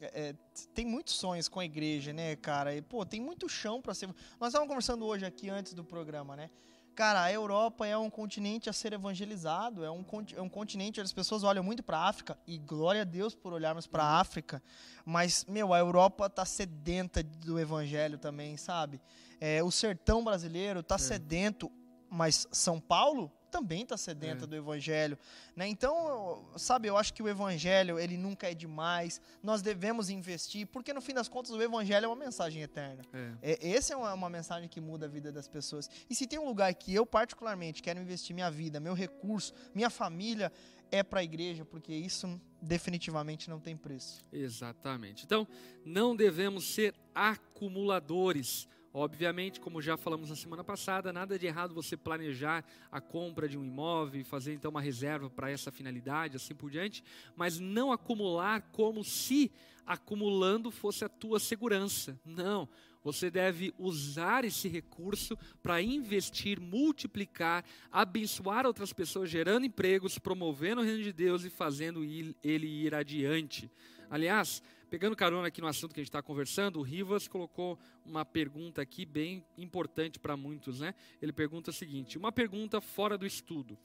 é, 0.00 0.32
tem 0.72 0.86
muitos 0.86 1.14
sonhos 1.14 1.48
com 1.48 1.58
a 1.58 1.64
igreja, 1.64 2.12
né, 2.12 2.36
cara? 2.36 2.76
E, 2.76 2.80
pô, 2.80 3.04
tem 3.04 3.20
muito 3.20 3.48
chão 3.48 3.82
para 3.82 3.94
ser. 3.94 4.06
Nós 4.38 4.50
estávamos 4.50 4.68
conversando 4.68 5.04
hoje 5.06 5.26
aqui 5.26 5.50
antes 5.50 5.74
do 5.74 5.82
programa, 5.82 6.36
né? 6.36 6.50
Cara, 6.98 7.22
a 7.22 7.32
Europa 7.32 7.86
é 7.86 7.96
um 7.96 8.10
continente 8.10 8.68
a 8.68 8.72
ser 8.72 8.92
evangelizado, 8.92 9.84
é 9.84 9.90
um, 9.90 10.04
é 10.36 10.42
um 10.42 10.48
continente 10.48 10.98
onde 10.98 11.06
as 11.06 11.12
pessoas 11.12 11.44
olham 11.44 11.62
muito 11.62 11.80
para 11.80 11.96
a 11.96 12.08
África, 12.08 12.36
e 12.44 12.58
glória 12.58 13.02
a 13.02 13.04
Deus 13.04 13.36
por 13.36 13.52
olharmos 13.52 13.86
para 13.86 14.02
a 14.02 14.18
África, 14.18 14.60
mas, 15.04 15.46
meu, 15.48 15.72
a 15.72 15.78
Europa 15.78 16.28
tá 16.28 16.44
sedenta 16.44 17.22
do 17.22 17.56
evangelho 17.56 18.18
também, 18.18 18.56
sabe? 18.56 19.00
É, 19.40 19.62
o 19.62 19.70
sertão 19.70 20.24
brasileiro 20.24 20.82
tá 20.82 20.96
é. 20.96 20.98
sedento, 20.98 21.70
mas 22.10 22.48
São 22.50 22.80
Paulo 22.80 23.30
também 23.48 23.82
está 23.82 23.96
sedenta 23.96 24.44
é. 24.44 24.46
do 24.46 24.54
evangelho, 24.54 25.18
né? 25.56 25.66
Então, 25.66 26.44
sabe, 26.56 26.88
eu 26.88 26.96
acho 26.96 27.12
que 27.12 27.22
o 27.22 27.28
evangelho, 27.28 27.98
ele 27.98 28.16
nunca 28.16 28.50
é 28.50 28.54
demais. 28.54 29.20
Nós 29.42 29.62
devemos 29.62 30.10
investir, 30.10 30.66
porque 30.66 30.92
no 30.92 31.00
fim 31.00 31.14
das 31.14 31.28
contas 31.28 31.50
o 31.52 31.62
evangelho 31.62 32.04
é 32.04 32.08
uma 32.08 32.16
mensagem 32.16 32.62
eterna. 32.62 33.02
É. 33.12 33.52
é 33.52 33.70
essa 33.70 33.94
é 33.94 33.96
uma, 33.96 34.12
uma, 34.14 34.30
mensagem 34.30 34.68
que 34.68 34.80
muda 34.80 35.06
a 35.06 35.08
vida 35.08 35.32
das 35.32 35.48
pessoas. 35.48 35.88
E 36.08 36.14
se 36.14 36.26
tem 36.26 36.38
um 36.38 36.46
lugar 36.46 36.72
que 36.74 36.94
eu 36.94 37.04
particularmente 37.04 37.82
quero 37.82 38.00
investir 38.00 38.34
minha 38.34 38.50
vida, 38.50 38.78
meu 38.78 38.94
recurso, 38.94 39.52
minha 39.74 39.90
família, 39.90 40.52
é 40.90 41.02
para 41.02 41.20
a 41.20 41.24
igreja, 41.24 41.64
porque 41.64 41.92
isso 41.92 42.40
definitivamente 42.60 43.48
não 43.48 43.60
tem 43.60 43.76
preço. 43.76 44.24
Exatamente. 44.32 45.24
Então, 45.24 45.46
não 45.84 46.16
devemos 46.16 46.74
ser 46.74 46.94
acumuladores 47.14 48.68
Obviamente, 48.92 49.60
como 49.60 49.82
já 49.82 49.96
falamos 49.96 50.30
na 50.30 50.36
semana 50.36 50.64
passada, 50.64 51.12
nada 51.12 51.38
de 51.38 51.46
errado 51.46 51.74
você 51.74 51.96
planejar 51.96 52.64
a 52.90 53.00
compra 53.00 53.48
de 53.48 53.58
um 53.58 53.64
imóvel 53.64 54.24
fazer 54.24 54.54
então 54.54 54.70
uma 54.70 54.80
reserva 54.80 55.28
para 55.28 55.50
essa 55.50 55.70
finalidade, 55.70 56.36
assim 56.36 56.54
por 56.54 56.70
diante, 56.70 57.04
mas 57.36 57.58
não 57.58 57.92
acumular 57.92 58.62
como 58.72 59.04
se 59.04 59.52
acumulando 59.86 60.70
fosse 60.70 61.04
a 61.04 61.08
tua 61.08 61.38
segurança. 61.38 62.18
Não, 62.24 62.68
você 63.02 63.30
deve 63.30 63.72
usar 63.78 64.44
esse 64.44 64.68
recurso 64.68 65.36
para 65.62 65.80
investir, 65.80 66.60
multiplicar, 66.60 67.64
abençoar 67.90 68.66
outras 68.66 68.92
pessoas, 68.92 69.30
gerando 69.30 69.64
empregos, 69.64 70.18
promovendo 70.18 70.80
o 70.80 70.84
reino 70.84 71.02
de 71.02 71.12
Deus 71.12 71.44
e 71.44 71.50
fazendo 71.50 72.04
ele 72.04 72.66
ir 72.66 72.94
adiante. 72.94 73.70
Aliás, 74.10 74.62
Pegando 74.90 75.14
carona 75.14 75.48
aqui 75.48 75.60
no 75.60 75.66
assunto 75.66 75.92
que 75.92 76.00
a 76.00 76.02
gente 76.02 76.08
está 76.08 76.22
conversando, 76.22 76.78
o 76.78 76.82
Rivas 76.82 77.28
colocou 77.28 77.78
uma 78.06 78.24
pergunta 78.24 78.80
aqui 78.80 79.04
bem 79.04 79.44
importante 79.58 80.18
para 80.18 80.34
muitos, 80.34 80.80
né? 80.80 80.94
Ele 81.20 81.30
pergunta 81.30 81.70
o 81.70 81.74
seguinte: 81.74 82.16
uma 82.16 82.32
pergunta 82.32 82.80
fora 82.80 83.18
do 83.18 83.26
estudo. 83.26 83.78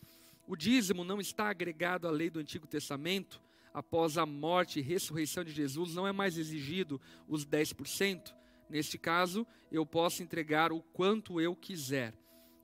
O 0.47 0.55
dízimo 0.55 1.03
não 1.03 1.19
está 1.19 1.49
agregado 1.49 2.07
à 2.07 2.11
lei 2.11 2.29
do 2.29 2.39
Antigo 2.39 2.65
Testamento? 2.65 3.41
Após 3.73 4.17
a 4.17 4.25
morte 4.25 4.79
e 4.79 4.81
ressurreição 4.81 5.43
de 5.43 5.51
Jesus, 5.51 5.93
não 5.93 6.07
é 6.07 6.13
mais 6.13 6.37
exigido 6.37 7.01
os 7.27 7.45
10%? 7.45 8.33
Neste 8.69 8.97
caso, 8.97 9.45
eu 9.71 9.85
posso 9.85 10.23
entregar 10.23 10.71
o 10.71 10.81
quanto 10.81 11.41
eu 11.41 11.53
quiser. 11.53 12.13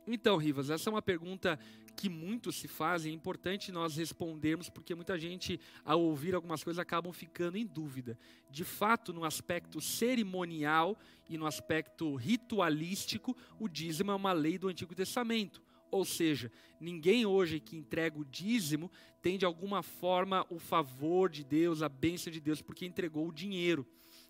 Então, 0.08 0.38
Rivas, 0.38 0.70
essa 0.70 0.90
é 0.90 0.92
uma 0.92 1.02
pergunta 1.02 1.60
que 2.00 2.08
muito 2.08 2.50
se 2.50 2.66
faz, 2.66 3.06
é 3.06 3.10
importante 3.10 3.74
nós 3.74 3.98
respondermos, 3.98 4.70
porque 4.70 4.96
muita 4.96 5.20
gente, 5.20 5.60
ao 5.84 6.02
ouvir 6.02 6.34
algumas 6.34 6.64
coisas, 6.64 6.80
acabam 6.80 7.12
ficando 7.12 7.58
em 7.58 7.66
dúvida. 7.66 8.18
De 8.50 8.64
fato, 8.64 9.12
no 9.12 9.26
aspecto 9.26 9.82
cerimonial 9.82 10.98
e 11.28 11.38
no 11.38 11.46
aspecto 11.46 12.16
ritualístico, 12.16 13.36
o 13.60 13.68
dízimo 13.68 14.12
é 14.12 14.16
uma 14.16 14.32
lei 14.32 14.58
do 14.58 14.70
Antigo 14.70 14.96
Testamento. 14.96 15.62
Ou 15.92 16.06
seja, 16.06 16.50
ninguém 16.80 17.26
hoje 17.26 17.60
que 17.60 17.76
entrega 17.76 18.18
o 18.18 18.24
dízimo 18.24 18.90
tem 19.22 19.38
de 19.38 19.44
alguma 19.44 19.84
forma 19.84 20.46
o 20.50 20.58
favor 20.58 21.30
de 21.30 21.44
Deus, 21.44 21.82
a 21.82 21.90
bênção 21.90 22.32
de 22.32 22.40
Deus, 22.40 22.62
porque 22.62 22.86
entregou 22.86 23.28
o 23.28 23.34
dinheiro. 23.34 23.86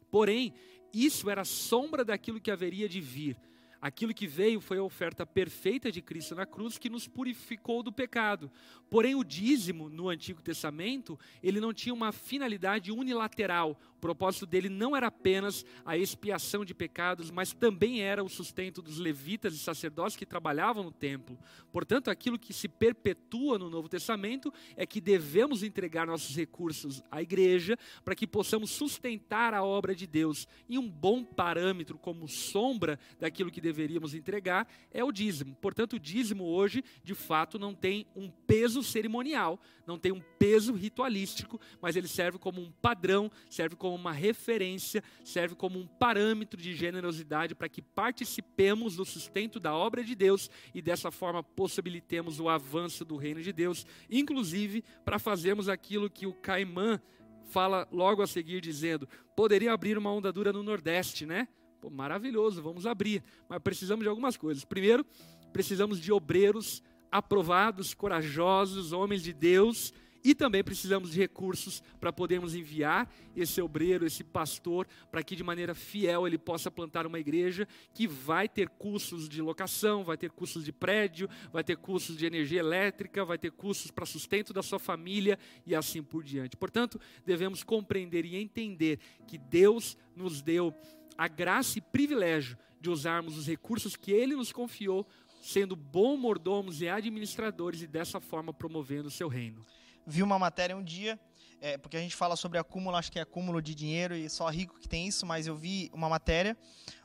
Porém, 0.10 0.56
isso 0.92 1.30
era 1.30 1.46
sombra 1.46 2.04
daquilo 2.04 2.42
que 2.42 2.50
haveria 2.50 2.90
de 2.90 3.00
vir. 3.00 3.38
Aquilo 3.82 4.14
que 4.14 4.28
veio 4.28 4.60
foi 4.60 4.78
a 4.78 4.84
oferta 4.84 5.26
perfeita 5.26 5.90
de 5.90 6.02
Cristo 6.02 6.36
na 6.36 6.46
cruz 6.46 6.78
que 6.78 6.90
nos 6.90 7.08
purificou 7.08 7.82
do 7.82 7.94
pecado. 7.94 8.52
Porém, 8.90 9.16
o 9.16 9.24
dízimo 9.24 9.90
no 9.90 10.10
Antigo 10.10 10.42
Testamento, 10.42 11.18
ele 11.42 11.62
não 11.62 11.74
tinha 11.74 11.94
uma 11.94 12.12
finalidade 12.12 12.92
unilateral. 12.92 13.80
O 13.96 14.00
propósito 14.00 14.46
dele 14.46 14.68
não 14.68 14.96
era 14.96 15.08
apenas 15.08 15.66
a 15.86 15.98
expiação 15.98 16.66
de 16.66 16.74
pecados, 16.74 17.32
mas 17.32 17.54
também 17.54 18.02
era 18.02 18.24
o 18.24 18.30
sustento 18.30 18.82
dos 18.82 18.98
levitas 18.98 19.54
e 19.54 19.60
sacerdotes 19.60 20.16
que 20.16 20.26
trabalhavam 20.26 20.84
no 20.84 20.92
templo. 20.92 21.38
Portanto, 21.72 22.10
aquilo 22.10 22.40
que 22.40 22.54
se 22.54 22.68
perpetua 22.68 23.58
no 23.58 23.70
Novo 23.70 23.88
Testamento 23.88 24.54
é 24.76 24.86
que 24.86 25.00
devemos 25.00 25.64
entregar 25.64 26.08
nossos 26.08 26.36
recursos 26.36 27.02
à 27.12 27.22
igreja 27.22 27.78
para 28.04 28.16
que 28.16 28.28
possamos 28.28 28.72
sustentar 28.72 29.54
a 29.54 29.64
obra 29.64 29.96
de 29.96 30.08
Deus. 30.08 30.48
E 30.68 30.78
um 30.78 30.90
bom 30.90 31.24
parâmetro 31.24 31.98
como 31.98 32.28
sombra 32.28 33.00
daquilo 33.20 33.52
que 33.52 33.62
deveríamos 33.70 34.14
entregar 34.14 34.68
é 34.92 35.04
o 35.04 35.12
dízimo. 35.12 35.56
Portanto, 35.56 35.94
o 35.94 36.00
dízimo 36.00 36.44
hoje, 36.44 36.84
de 37.04 37.14
fato, 37.14 37.60
não 37.60 37.74
tem 37.74 38.08
um 38.16 38.30
peso 38.30 38.82
cerimonial, 38.82 39.60
não 39.86 39.98
tem 39.98 40.12
um 40.12 40.22
peso 40.40 40.74
ritualístico, 40.74 41.60
mas 41.82 41.96
ele 41.96 42.08
serve 42.08 42.38
como 42.38 42.60
um 42.60 42.72
padrão, 42.72 43.32
serve 43.50 43.76
como 43.76 43.96
uma 43.96 44.12
referência, 44.12 45.04
serve 45.24 45.56
como 45.56 45.80
um 45.80 45.86
parâmetro 45.86 46.60
de 46.60 46.74
generosidade 46.74 47.54
para 47.54 47.70
que 47.70 47.82
participemos 47.82 48.96
do 48.96 49.06
sustento 49.06 49.60
da 49.60 49.76
obra 49.76 50.04
de 50.04 50.16
Deus 50.16 50.50
e 50.74 50.82
dessa 50.82 51.12
forma 51.12 51.44
possibilitemos 51.44 52.40
o 52.40 52.50
avanço 52.50 53.06
do 53.06 53.16
reino 53.16 53.42
de 53.42 53.54
Deus, 53.54 53.86
inclusive 54.10 54.84
para 55.06 55.20
fazermos 55.20 55.70
aquilo 55.70 56.10
que 56.10 56.26
o 56.26 56.34
Caimã 56.34 57.00
fala 57.50 57.88
logo 57.92 58.22
a 58.22 58.28
seguir 58.28 58.62
dizendo: 58.62 59.08
poderia 59.36 59.74
abrir 59.74 59.98
uma 59.98 60.12
onda 60.12 60.32
dura 60.32 60.54
no 60.54 60.64
Nordeste, 60.64 61.26
né? 61.26 61.48
Pô, 61.80 61.90
maravilhoso, 61.90 62.62
vamos 62.62 62.86
abrir, 62.86 63.24
mas 63.48 63.60
precisamos 63.60 64.04
de 64.04 64.10
algumas 64.10 64.36
coisas. 64.36 64.66
Primeiro, 64.66 65.06
precisamos 65.54 66.00
de 66.00 66.12
obreiros 66.12 66.84
aprovados, 67.12 67.94
corajosos, 67.94 68.92
homens 68.92 69.24
de 69.24 69.34
Deus, 69.34 69.94
e 70.24 70.36
também 70.36 70.64
precisamos 70.64 71.12
de 71.12 71.20
recursos 71.20 71.82
para 72.00 72.12
podermos 72.12 72.54
enviar 72.54 73.10
esse 73.36 73.62
obreiro, 73.62 74.06
esse 74.06 74.24
pastor, 74.24 74.86
para 75.10 75.24
que 75.24 75.36
de 75.36 75.44
maneira 75.44 75.74
fiel 75.74 76.28
ele 76.28 76.38
possa 76.38 76.70
plantar 76.70 77.08
uma 77.08 77.20
igreja 77.20 77.68
que 77.94 78.06
vai 78.06 78.50
ter 78.50 78.68
custos 78.68 79.30
de 79.30 79.42
locação, 79.42 80.04
vai 80.04 80.18
ter 80.18 80.30
custos 80.30 80.66
de 80.66 80.74
prédio, 80.74 81.30
vai 81.54 81.64
ter 81.64 81.78
custos 81.78 82.18
de 82.18 82.26
energia 82.26 82.60
elétrica, 82.60 83.24
vai 83.24 83.38
ter 83.38 83.52
custos 83.52 83.92
para 83.92 84.06
sustento 84.06 84.52
da 84.52 84.62
sua 84.62 84.80
família 84.80 85.40
e 85.66 85.74
assim 85.74 86.04
por 86.04 86.22
diante. 86.22 86.58
Portanto, 86.58 87.00
devemos 87.26 87.64
compreender 87.64 88.26
e 88.26 88.36
entender 88.36 89.00
que 89.26 89.38
Deus 89.38 89.98
nos 90.16 90.42
deu 90.42 90.76
a 91.20 91.28
graça 91.28 91.78
e 91.78 91.82
privilégio 91.82 92.58
de 92.80 92.90
usarmos 92.90 93.38
os 93.38 93.46
recursos 93.46 93.98
que 93.98 94.10
Ele 94.10 94.38
nos 94.38 94.54
confiou 94.54 95.06
sendo 95.42 95.76
bons 95.76 96.18
mordomos 96.18 96.82
e 96.82 96.88
administradores 96.88 97.82
e 97.82 97.88
dessa 97.88 98.22
forma 98.22 98.54
promovendo 98.54 99.10
o 99.10 99.12
seu 99.12 99.28
reino. 99.28 99.66
Vi 100.08 100.24
uma 100.24 100.40
matéria 100.40 100.78
um 100.78 100.84
dia, 100.84 101.20
é, 101.60 101.78
porque 101.78 101.98
a 101.98 102.00
gente 102.00 102.16
fala 102.16 102.38
sobre 102.38 102.58
acúmulo, 102.58 102.96
acho 102.96 103.12
que 103.12 103.20
é 103.20 103.22
acúmulo 103.22 103.62
de 103.62 103.76
dinheiro 103.76 104.16
e 104.16 104.30
só 104.30 104.48
rico 104.48 104.80
que 104.80 104.88
tem 104.88 105.10
isso, 105.10 105.26
mas 105.26 105.46
eu 105.46 105.58
vi 105.58 105.92
uma 105.94 106.08
matéria 106.08 106.58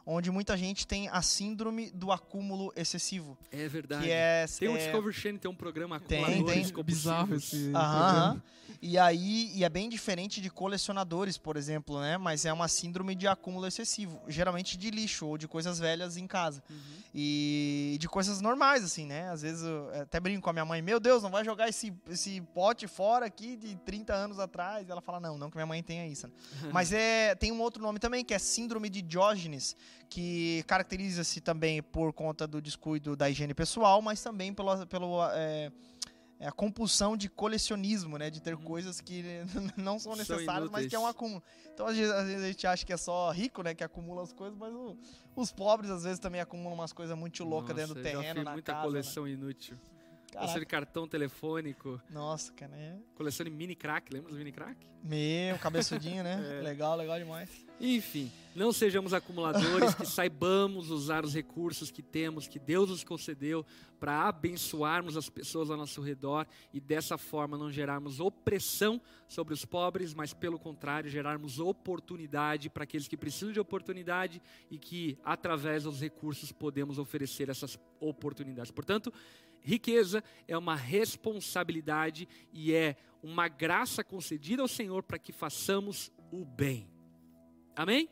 onde 0.06 0.30
muita 0.30 0.56
gente 0.56 0.86
tem 0.86 1.08
a 1.08 1.22
síndrome 1.22 1.90
do 1.90 2.12
acúmulo 2.12 2.72
excessivo. 2.76 3.38
É 3.50 3.68
verdade. 3.68 4.04
Que 4.04 4.10
é, 4.10 4.46
tem 4.58 4.68
um 4.68 4.76
é, 4.76 4.78
Discovery 4.78 5.14
Channel, 5.14 5.38
tem 5.38 5.50
um 5.50 5.54
programa 5.54 6.00
Tem, 6.00 6.22
acumuladores 6.22 6.70
tem. 6.70 6.84
Bizarro 6.84 7.26
compulsivos. 7.28 7.66
esse 7.66 7.76
Aham. 7.76 8.42
E 8.80 8.98
aí, 8.98 9.50
e 9.54 9.64
é 9.64 9.68
bem 9.68 9.88
diferente 9.88 10.40
de 10.40 10.50
colecionadores, 10.50 11.38
por 11.38 11.56
exemplo, 11.56 12.00
né? 12.00 12.18
Mas 12.18 12.44
é 12.44 12.52
uma 12.52 12.68
síndrome 12.68 13.14
de 13.14 13.26
acúmulo 13.26 13.66
excessivo, 13.66 14.20
geralmente 14.28 14.76
de 14.76 14.90
lixo 14.90 15.26
ou 15.26 15.38
de 15.38 15.48
coisas 15.48 15.78
velhas 15.78 16.16
em 16.16 16.26
casa. 16.26 16.62
Uhum. 16.68 16.76
E 17.14 17.96
de 17.98 18.08
coisas 18.08 18.40
normais, 18.40 18.84
assim, 18.84 19.06
né? 19.06 19.30
Às 19.30 19.42
vezes 19.42 19.62
eu 19.62 19.88
até 20.02 20.20
brinco 20.20 20.42
com 20.42 20.50
a 20.50 20.52
minha 20.52 20.64
mãe, 20.64 20.82
meu 20.82 21.00
Deus, 21.00 21.22
não 21.22 21.30
vai 21.30 21.44
jogar 21.44 21.68
esse, 21.68 21.94
esse 22.10 22.40
pote 22.52 22.86
fora 22.86 23.24
aqui 23.24 23.56
de 23.56 23.74
30 23.76 24.12
anos 24.12 24.38
atrás. 24.38 24.86
E 24.86 24.90
ela 24.90 25.00
fala, 25.00 25.18
não, 25.20 25.38
não 25.38 25.50
que 25.50 25.56
minha 25.56 25.66
mãe 25.66 25.82
tenha 25.82 26.06
isso. 26.06 26.26
né? 26.26 26.32
Mas 26.72 26.92
é, 26.92 27.34
tem 27.34 27.52
um 27.52 27.60
outro 27.60 27.82
nome 27.82 27.98
também, 27.98 28.24
que 28.24 28.34
é 28.34 28.38
síndrome 28.38 28.90
de 28.90 29.00
Diógenes, 29.00 29.76
que 30.08 30.62
caracteriza-se 30.66 31.40
também 31.40 31.82
por 31.82 32.12
conta 32.12 32.46
do 32.46 32.60
descuido 32.60 33.16
da 33.16 33.28
higiene 33.30 33.54
pessoal, 33.54 34.00
mas 34.02 34.22
também 34.22 34.52
pelo, 34.54 34.86
pelo 34.86 35.24
é, 35.32 35.70
é 36.38 36.46
a 36.48 36.52
compulsão 36.52 37.16
de 37.16 37.28
colecionismo, 37.28 38.16
né? 38.18 38.30
De 38.30 38.40
ter 38.40 38.56
coisas 38.56 39.00
que 39.00 39.22
não 39.76 39.98
são 39.98 40.14
São 40.14 40.16
necessárias, 40.16 40.70
mas 40.70 40.86
que 40.86 40.94
é 40.94 40.98
um 40.98 41.06
acúmulo. 41.06 41.42
Então, 41.72 41.86
às 41.86 41.96
vezes, 41.96 42.12
às 42.12 42.26
vezes 42.26 42.44
a 42.44 42.46
gente 42.48 42.66
acha 42.66 42.86
que 42.86 42.92
é 42.92 42.96
só 42.96 43.30
rico, 43.32 43.62
né? 43.62 43.74
Que 43.74 43.82
acumula 43.82 44.22
as 44.22 44.32
coisas, 44.32 44.56
mas 44.58 44.72
o- 44.72 44.96
os 45.34 45.52
pobres, 45.52 45.90
às 45.90 46.04
vezes, 46.04 46.18
também 46.20 46.40
acumulam 46.40 46.74
umas 46.74 46.92
coisas 46.92 47.16
muito 47.16 47.42
loucas 47.44 47.74
dentro 47.74 47.94
do 47.94 48.02
terreno, 48.02 48.44
na 48.44 48.52
muita 48.52 48.72
casa. 48.72 48.84
coleção 48.86 49.26
inútil. 49.26 49.74
Né? 49.74 49.80
Coleção 49.80 49.93
de 50.40 50.46
Caraca. 50.46 50.66
cartão 50.66 51.06
telefônico, 51.06 52.00
Nossa, 52.10 52.52
cara, 52.52 52.74
é... 52.76 52.96
coleção 53.14 53.44
de 53.44 53.50
mini 53.50 53.74
crack, 53.74 54.12
lembra 54.12 54.30
dos 54.30 54.38
mini 54.38 54.52
crack? 54.52 54.86
Meu, 55.02 55.58
cabeçudinho, 55.58 56.24
né? 56.24 56.42
É. 56.60 56.62
Legal, 56.62 56.96
legal 56.96 57.18
demais. 57.18 57.50
Enfim, 57.80 58.30
não 58.54 58.72
sejamos 58.72 59.12
acumuladores, 59.12 59.94
que 59.94 60.06
saibamos 60.06 60.90
usar 60.90 61.24
os 61.24 61.34
recursos 61.34 61.90
que 61.90 62.02
temos, 62.02 62.46
que 62.46 62.58
Deus 62.58 62.88
nos 62.88 63.04
concedeu, 63.04 63.66
para 63.98 64.28
abençoarmos 64.28 65.16
as 65.16 65.28
pessoas 65.28 65.70
ao 65.70 65.76
nosso 65.76 66.00
redor 66.02 66.46
e 66.72 66.80
dessa 66.80 67.16
forma 67.16 67.56
não 67.56 67.70
gerarmos 67.70 68.20
opressão 68.20 69.00
sobre 69.26 69.54
os 69.54 69.64
pobres, 69.64 70.14
mas 70.14 70.32
pelo 70.32 70.58
contrário, 70.58 71.10
gerarmos 71.10 71.58
oportunidade 71.58 72.68
para 72.68 72.84
aqueles 72.84 73.08
que 73.08 73.16
precisam 73.16 73.52
de 73.52 73.60
oportunidade 73.60 74.42
e 74.70 74.78
que 74.78 75.18
através 75.24 75.84
dos 75.84 76.00
recursos 76.00 76.52
podemos 76.52 76.98
oferecer 76.98 77.48
essas 77.48 77.78
oportunidades. 77.98 78.70
Portanto, 78.70 79.12
riqueza 79.64 80.22
é 80.46 80.56
uma 80.56 80.76
responsabilidade 80.76 82.28
e 82.52 82.72
é 82.72 82.96
uma 83.22 83.48
graça 83.48 84.04
concedida 84.04 84.60
ao 84.60 84.68
Senhor 84.68 85.02
para 85.02 85.18
que 85.18 85.32
façamos 85.32 86.12
o 86.30 86.44
bem. 86.44 86.88
Amém? 87.74 88.08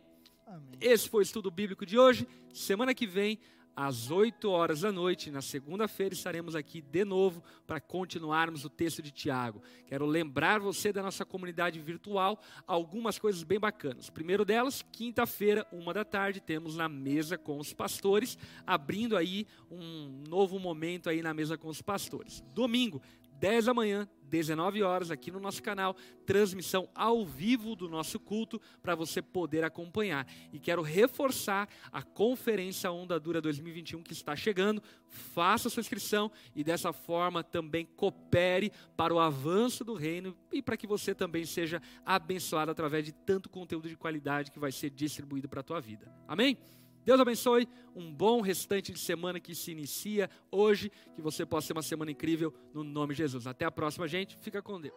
Amém. 0.47 0.79
Esse 0.81 1.09
foi 1.09 1.21
o 1.21 1.23
estudo 1.23 1.51
bíblico 1.51 1.85
de 1.85 1.99
hoje. 1.99 2.27
Semana 2.53 2.95
que 2.95 3.07
vem, 3.07 3.39
às 3.75 4.11
8 4.11 4.51
horas 4.51 4.83
da 4.83 4.93
noite, 4.93 5.31
na 5.31 5.41
segunda-feira, 5.41 6.15
estaremos 6.15 6.55
aqui 6.55 6.81
de 6.81 7.05
novo 7.05 7.43
para 7.67 7.81
continuarmos 7.81 8.65
o 8.65 8.71
texto 8.71 9.03
de 9.03 9.11
Tiago. 9.11 9.63
Quero 9.87 10.05
lembrar 10.07 10.61
você 10.61 10.93
da 10.93 11.03
nossa 11.03 11.25
comunidade 11.25 11.81
virtual 11.81 12.41
algumas 12.67 13.19
coisas 13.19 13.43
bem 13.43 13.59
bacanas. 13.59 14.11
Primeiro 14.11 14.45
delas, 14.45 14.85
quinta-feira, 14.93 15.67
uma 15.73 15.95
da 15.95 16.05
tarde, 16.05 16.41
temos 16.41 16.77
na 16.77 16.89
mesa 16.89 17.39
com 17.39 17.59
os 17.59 17.73
pastores, 17.73 18.37
abrindo 18.67 19.17
aí 19.17 19.47
um 19.71 20.23
novo 20.29 20.59
momento 20.59 21.09
aí 21.09 21.23
na 21.23 21.33
mesa 21.33 21.57
com 21.57 21.69
os 21.69 21.81
pastores. 21.81 22.43
Domingo, 22.55 23.01
10 23.43 23.65
da 23.65 23.75
manhã, 23.75 24.09
19 24.23 24.85
horas, 24.85 25.11
aqui 25.11 25.33
no 25.33 25.41
nosso 25.41 25.61
canal, 25.61 25.97
transmissão 26.25 26.89
ao 26.95 27.27
vivo 27.27 27.75
do 27.75 27.89
nosso 27.89 28.21
culto 28.21 28.61
para 28.81 28.95
você 28.95 29.21
poder 29.21 29.65
acompanhar. 29.65 30.29
E 30.53 30.61
quero 30.61 30.81
reforçar 30.81 31.69
a 31.91 32.05
Conferência 32.05 32.93
Onda 32.93 33.19
Dura 33.19 33.41
2021 33.41 34.01
que 34.01 34.13
está 34.13 34.37
chegando. 34.37 34.81
Faça 35.09 35.69
sua 35.69 35.81
inscrição 35.81 36.31
e 36.55 36.63
dessa 36.63 36.93
forma 36.93 37.43
também 37.43 37.85
coopere 37.85 38.71
para 38.97 39.13
o 39.13 39.19
avanço 39.19 39.85
do 39.85 39.95
reino 39.95 40.37
e 40.53 40.63
para 40.63 40.77
que 40.77 40.87
você 40.87 41.13
também 41.13 41.45
seja 41.45 41.83
abençoado 42.07 42.71
através 42.71 43.05
de 43.05 43.11
tanto 43.11 43.49
conteúdo 43.49 43.89
de 43.89 43.97
qualidade 43.97 44.53
que 44.53 44.61
vai 44.61 44.71
ser 44.71 44.89
distribuído 44.89 45.49
para 45.49 45.63
a 45.63 45.65
tua 45.65 45.81
vida. 45.81 46.15
Amém? 46.29 46.57
Deus 47.05 47.21
abençoe, 47.21 47.69
um 47.95 48.13
bom 48.13 48.41
restante 48.41 48.93
de 48.93 48.99
semana 48.99 49.41
que 49.41 49.55
se 49.55 49.73
inicia 49.73 50.31
hoje, 50.51 50.91
que 51.15 51.21
você 51.21 51.45
possa 51.45 51.69
ter 51.69 51.73
uma 51.73 51.83
semana 51.83 52.11
incrível 52.11 52.55
no 52.73 52.85
nome 52.85 53.15
de 53.15 53.19
Jesus. 53.19 53.47
Até 53.47 53.65
a 53.65 53.71
próxima, 53.71 54.07
gente. 54.07 54.37
Fica 54.41 54.63
com 54.63 54.81
Deus. 54.81 54.95